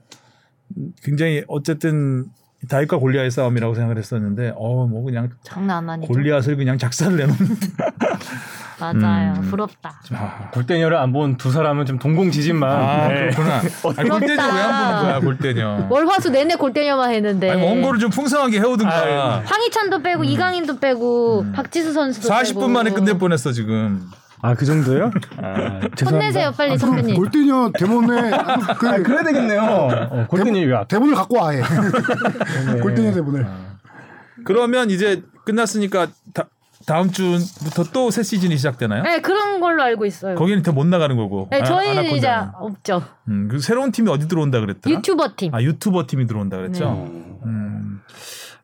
음, 0.75 0.91
굉장히 1.03 1.43
어쨌든 1.47 2.25
다윗과 2.67 2.97
골리앗의 2.97 3.29
싸움이라고 3.29 3.75
생각을 3.75 3.99
했었는데 3.99 4.53
어 4.55 4.87
뭐 4.87 5.03
그냥 5.03 5.29
장난 5.43 5.87
아니죠. 5.87 6.11
골리앗을 6.11 6.55
그냥 6.55 6.79
작사를 6.79 7.15
내놓는 7.15 7.37
맞아요. 8.81 9.33
음. 9.37 9.41
부럽다. 9.49 10.01
아, 10.13 10.49
골대녀를 10.51 10.97
안 10.97 11.11
본 11.11 11.37
두 11.37 11.51
사람은 11.51 11.85
좀 11.85 11.99
동공지진만. 11.99 12.69
아 12.69 13.07
네. 13.07 13.29
그렇구나. 13.29 13.61
아니, 13.97 14.09
골대녀 14.09 14.41
왜 14.43 14.61
안 14.61 14.89
보는 14.89 15.03
거야 15.03 15.19
골대녀. 15.19 15.87
월화수 15.89 16.29
내내 16.31 16.55
골대녀만 16.55 17.11
했는데. 17.13 17.51
아니 17.51 17.61
원고를 17.63 17.99
좀 17.99 18.09
풍성하게 18.09 18.59
해오든가. 18.59 18.91
아유. 18.93 19.41
황희찬도 19.45 20.01
빼고 20.01 20.23
이강인도 20.23 20.79
빼고 20.79 21.45
박지수 21.53 21.93
선수도 21.93 22.27
40분 22.29 22.55
빼고. 22.55 22.67
만에 22.69 22.89
끝낼 22.91 23.17
뻔했어 23.17 23.51
지금. 23.51 24.09
아, 24.43 24.55
그 24.55 24.65
정도요? 24.65 25.11
아, 25.37 25.79
죄송합니다. 25.95 26.05
혼내세요 26.09 26.51
빨리 26.57 26.75
선배님. 26.75 27.15
골대녀 27.15 27.71
대본에 27.77 28.31
그 28.79 28.89
아, 28.89 28.95
그래야 28.97 29.23
되겠네요. 29.23 29.61
어, 29.61 30.25
골대녀 30.27 30.63
요약. 30.63 30.87
대본을 30.87 31.13
갖고 31.13 31.37
와 31.37 31.49
아예 31.49 31.61
골대녀 32.81 33.13
대본을. 33.13 33.45
그러면 34.45 34.89
이제 34.89 35.21
끝났으니까 35.45 36.07
다, 36.33 36.45
다음 36.91 37.09
주부터 37.09 37.83
또 37.93 38.11
새 38.11 38.21
시즌이 38.23 38.57
시작되나요? 38.57 39.03
네, 39.03 39.21
그런 39.21 39.59
걸로 39.61 39.81
알고 39.83 40.05
있어요. 40.05 40.35
거기는 40.35 40.61
더 40.63 40.71
못 40.73 40.85
나가는 40.85 41.15
거고. 41.15 41.47
네, 41.49 41.61
아, 41.61 41.63
저희는 41.63 41.99
아나콘다는. 41.99 42.17
이제 42.17 42.29
없죠. 42.55 43.01
음, 43.29 43.47
그 43.49 43.59
새로운 43.59 43.91
팀이 43.93 44.09
어디 44.09 44.27
들어온다 44.27 44.59
그랬더라? 44.59 44.95
유튜버 44.97 45.29
팀. 45.37 45.55
아 45.55 45.61
유튜버 45.61 46.07
팀이 46.07 46.27
들어온다 46.27 46.57
그랬죠. 46.57 46.85
어. 46.87 47.39
음. 47.45 48.01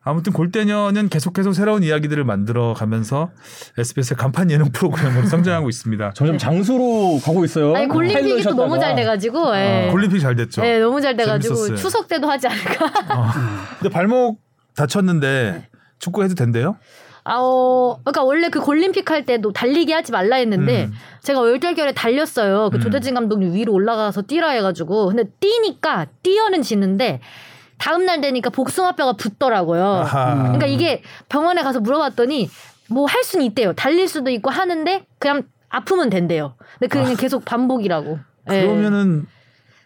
아무튼 0.02 0.32
골대녀는 0.32 1.08
계속해서 1.10 1.52
새로운 1.52 1.82
이야기들을 1.82 2.22
만들어 2.24 2.72
가면서 2.74 3.30
SBS의 3.78 4.16
간판 4.16 4.50
예능 4.50 4.70
프로그램으로 4.72 5.26
성장하고 5.28 5.68
있습니다. 5.68 6.12
점점 6.14 6.38
장수로 6.38 7.20
가고 7.24 7.44
있어요. 7.44 7.74
아니 7.74 7.88
골림픽이 7.88 8.42
또 8.42 8.54
너무 8.54 8.78
잘 8.78 8.94
돼가지고. 8.94 9.54
예. 9.56 9.88
골림픽 9.90 10.20
잘 10.20 10.34
됐죠. 10.36 10.62
네, 10.62 10.78
너무 10.78 11.00
잘 11.00 11.16
돼가지고 11.16 11.54
재밌었어요. 11.54 11.76
추석 11.76 12.08
때도 12.08 12.28
하지 12.28 12.46
않을까. 12.48 13.32
근데 13.80 13.90
발목 13.92 14.40
다쳤는데 14.76 15.68
축구 15.98 16.22
해도 16.24 16.34
된대요? 16.34 16.76
아, 17.28 17.36
어, 17.40 17.98
그러니까 18.02 18.22
원래 18.22 18.48
그 18.48 18.60
골림픽 18.60 19.10
할 19.10 19.24
때도 19.26 19.52
달리기 19.52 19.92
하지 19.92 20.12
말라 20.12 20.36
했는데 20.36 20.84
음. 20.84 20.92
제가 21.22 21.40
월결결에 21.40 21.92
달렸어요. 21.92 22.70
그 22.70 22.78
음. 22.78 22.80
조대진 22.80 23.14
감독님 23.14 23.52
위로 23.54 23.72
올라가서 23.74 24.22
뛰라 24.22 24.48
해가지고 24.50 25.08
근데 25.08 25.24
뛰니까 25.38 26.06
뛰어는 26.22 26.62
지는데 26.62 27.20
다음 27.76 28.06
날 28.06 28.20
되니까 28.20 28.50
복숭아뼈가 28.50 29.12
붙더라고요. 29.12 29.84
아하. 29.84 30.34
그러니까 30.42 30.66
이게 30.66 31.02
병원에 31.28 31.62
가서 31.62 31.80
물어봤더니 31.80 32.48
뭐 32.90 33.06
할 33.06 33.22
수는 33.22 33.44
있대요. 33.46 33.74
달릴 33.74 34.08
수도 34.08 34.30
있고 34.30 34.50
하는데 34.50 35.04
그냥 35.18 35.42
아프면 35.68 36.08
된대요. 36.08 36.54
근데 36.78 36.86
그게 36.88 37.02
그냥 37.02 37.16
계속 37.16 37.44
반복이라고. 37.44 38.18
예. 38.50 38.62
그러면은 38.62 39.26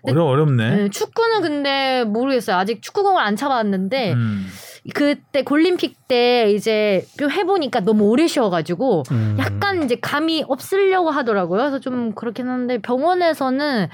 어려 0.03 0.25
어렵네. 0.25 0.83
예, 0.85 0.89
축구는 0.89 1.43
근데 1.43 2.05
모르겠어요. 2.05 2.57
아직 2.57 2.81
축구공을 2.83 3.21
안 3.21 3.35
차봤는데 3.37 4.13
음. 4.13 4.47
그때 4.95 5.43
골림픽 5.45 6.09
때 6.09 6.51
이제 6.51 7.07
좀 7.17 7.31
해보니까 7.31 7.81
너무 7.81 8.05
오래 8.05 8.27
쉬어가지고 8.27 9.05
음. 9.13 9.37
약간 9.39 9.85
이제 9.85 9.97
감이 10.01 10.45
없으려고 10.49 11.11
하더라고요. 11.11 11.61
그래서 11.61 11.79
좀 11.79 12.13
그렇긴 12.15 12.49
한데 12.49 12.79
병원에서는 12.79 13.89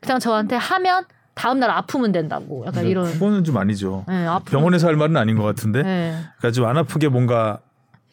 그냥 0.00 0.18
저한테 0.20 0.54
하면 0.56 1.04
다음날 1.34 1.70
아프면 1.70 2.12
된다고 2.12 2.64
약간 2.66 2.86
이런. 2.86 3.06
그거는 3.12 3.42
좀 3.44 3.56
아니죠. 3.56 4.04
네. 4.08 4.26
병원에서 4.46 4.86
할 4.86 4.96
말은 4.96 5.16
아닌 5.16 5.36
것 5.36 5.42
같은데. 5.42 5.82
네. 5.82 6.14
그러니까 6.38 6.52
좀 6.52 6.66
안 6.66 6.76
아프게 6.76 7.08
뭔가 7.08 7.60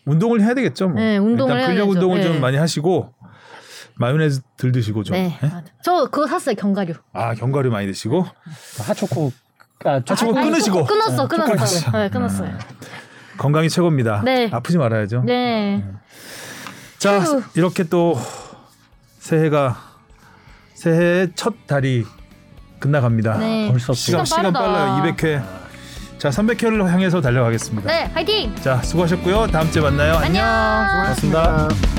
운동을 0.05 0.41
해야 0.41 0.53
되겠죠. 0.53 0.87
뭐. 0.89 0.99
네, 0.99 1.17
운동을 1.17 1.55
일단 1.55 1.69
근력 1.69 1.83
해야죠. 1.85 1.91
운동을 1.91 2.21
좀 2.23 2.33
네. 2.33 2.39
많이 2.39 2.57
하시고 2.57 3.13
마요네즈 3.95 4.41
들 4.57 4.71
드시고 4.71 5.03
좀. 5.03 5.15
네. 5.15 5.37
예? 5.43 5.47
맞아. 5.47 5.63
저 5.83 6.05
그거 6.05 6.25
샀어요 6.27 6.55
견과류. 6.55 6.93
아 7.13 7.33
견과류 7.35 7.69
많이 7.69 7.85
드시고 7.87 8.25
하초코 8.87 9.31
아, 9.85 10.01
하초코 10.07 10.37
아니, 10.37 10.49
끊으시고 10.49 10.85
끊었어, 10.85 11.27
끊었어. 11.27 11.51
끊었어. 11.53 11.91
네, 11.91 12.09
끊었어요. 12.09 12.57
건강이 13.37 13.69
최고입니다. 13.69 14.21
네. 14.25 14.49
아프지 14.51 14.77
말아야죠. 14.77 15.23
네. 15.25 15.83
자 16.97 17.21
아유. 17.21 17.43
이렇게 17.55 17.83
또 17.83 18.19
새해가 19.19 19.77
새해 20.73 21.27
첫 21.35 21.53
달이 21.67 22.05
끝나갑니다. 22.79 23.37
네. 23.37 23.67
벌써 23.69 23.93
시간 23.93 24.25
시간. 24.25 24.51
빨라요. 24.51 25.03
200회. 25.03 25.43
자 26.17 26.29
300회를 26.29 26.83
향해서 26.87 27.21
달려가겠습니다. 27.21 27.87
네, 27.91 28.05
화이팅! 28.13 28.55
자 28.55 28.81
수고하셨고요. 28.81 29.47
다음 29.47 29.69
주에 29.69 29.83
만나요. 29.83 30.15
안녕. 30.15 30.43
안녕. 30.43 31.03
고맙습니다. 31.03 31.96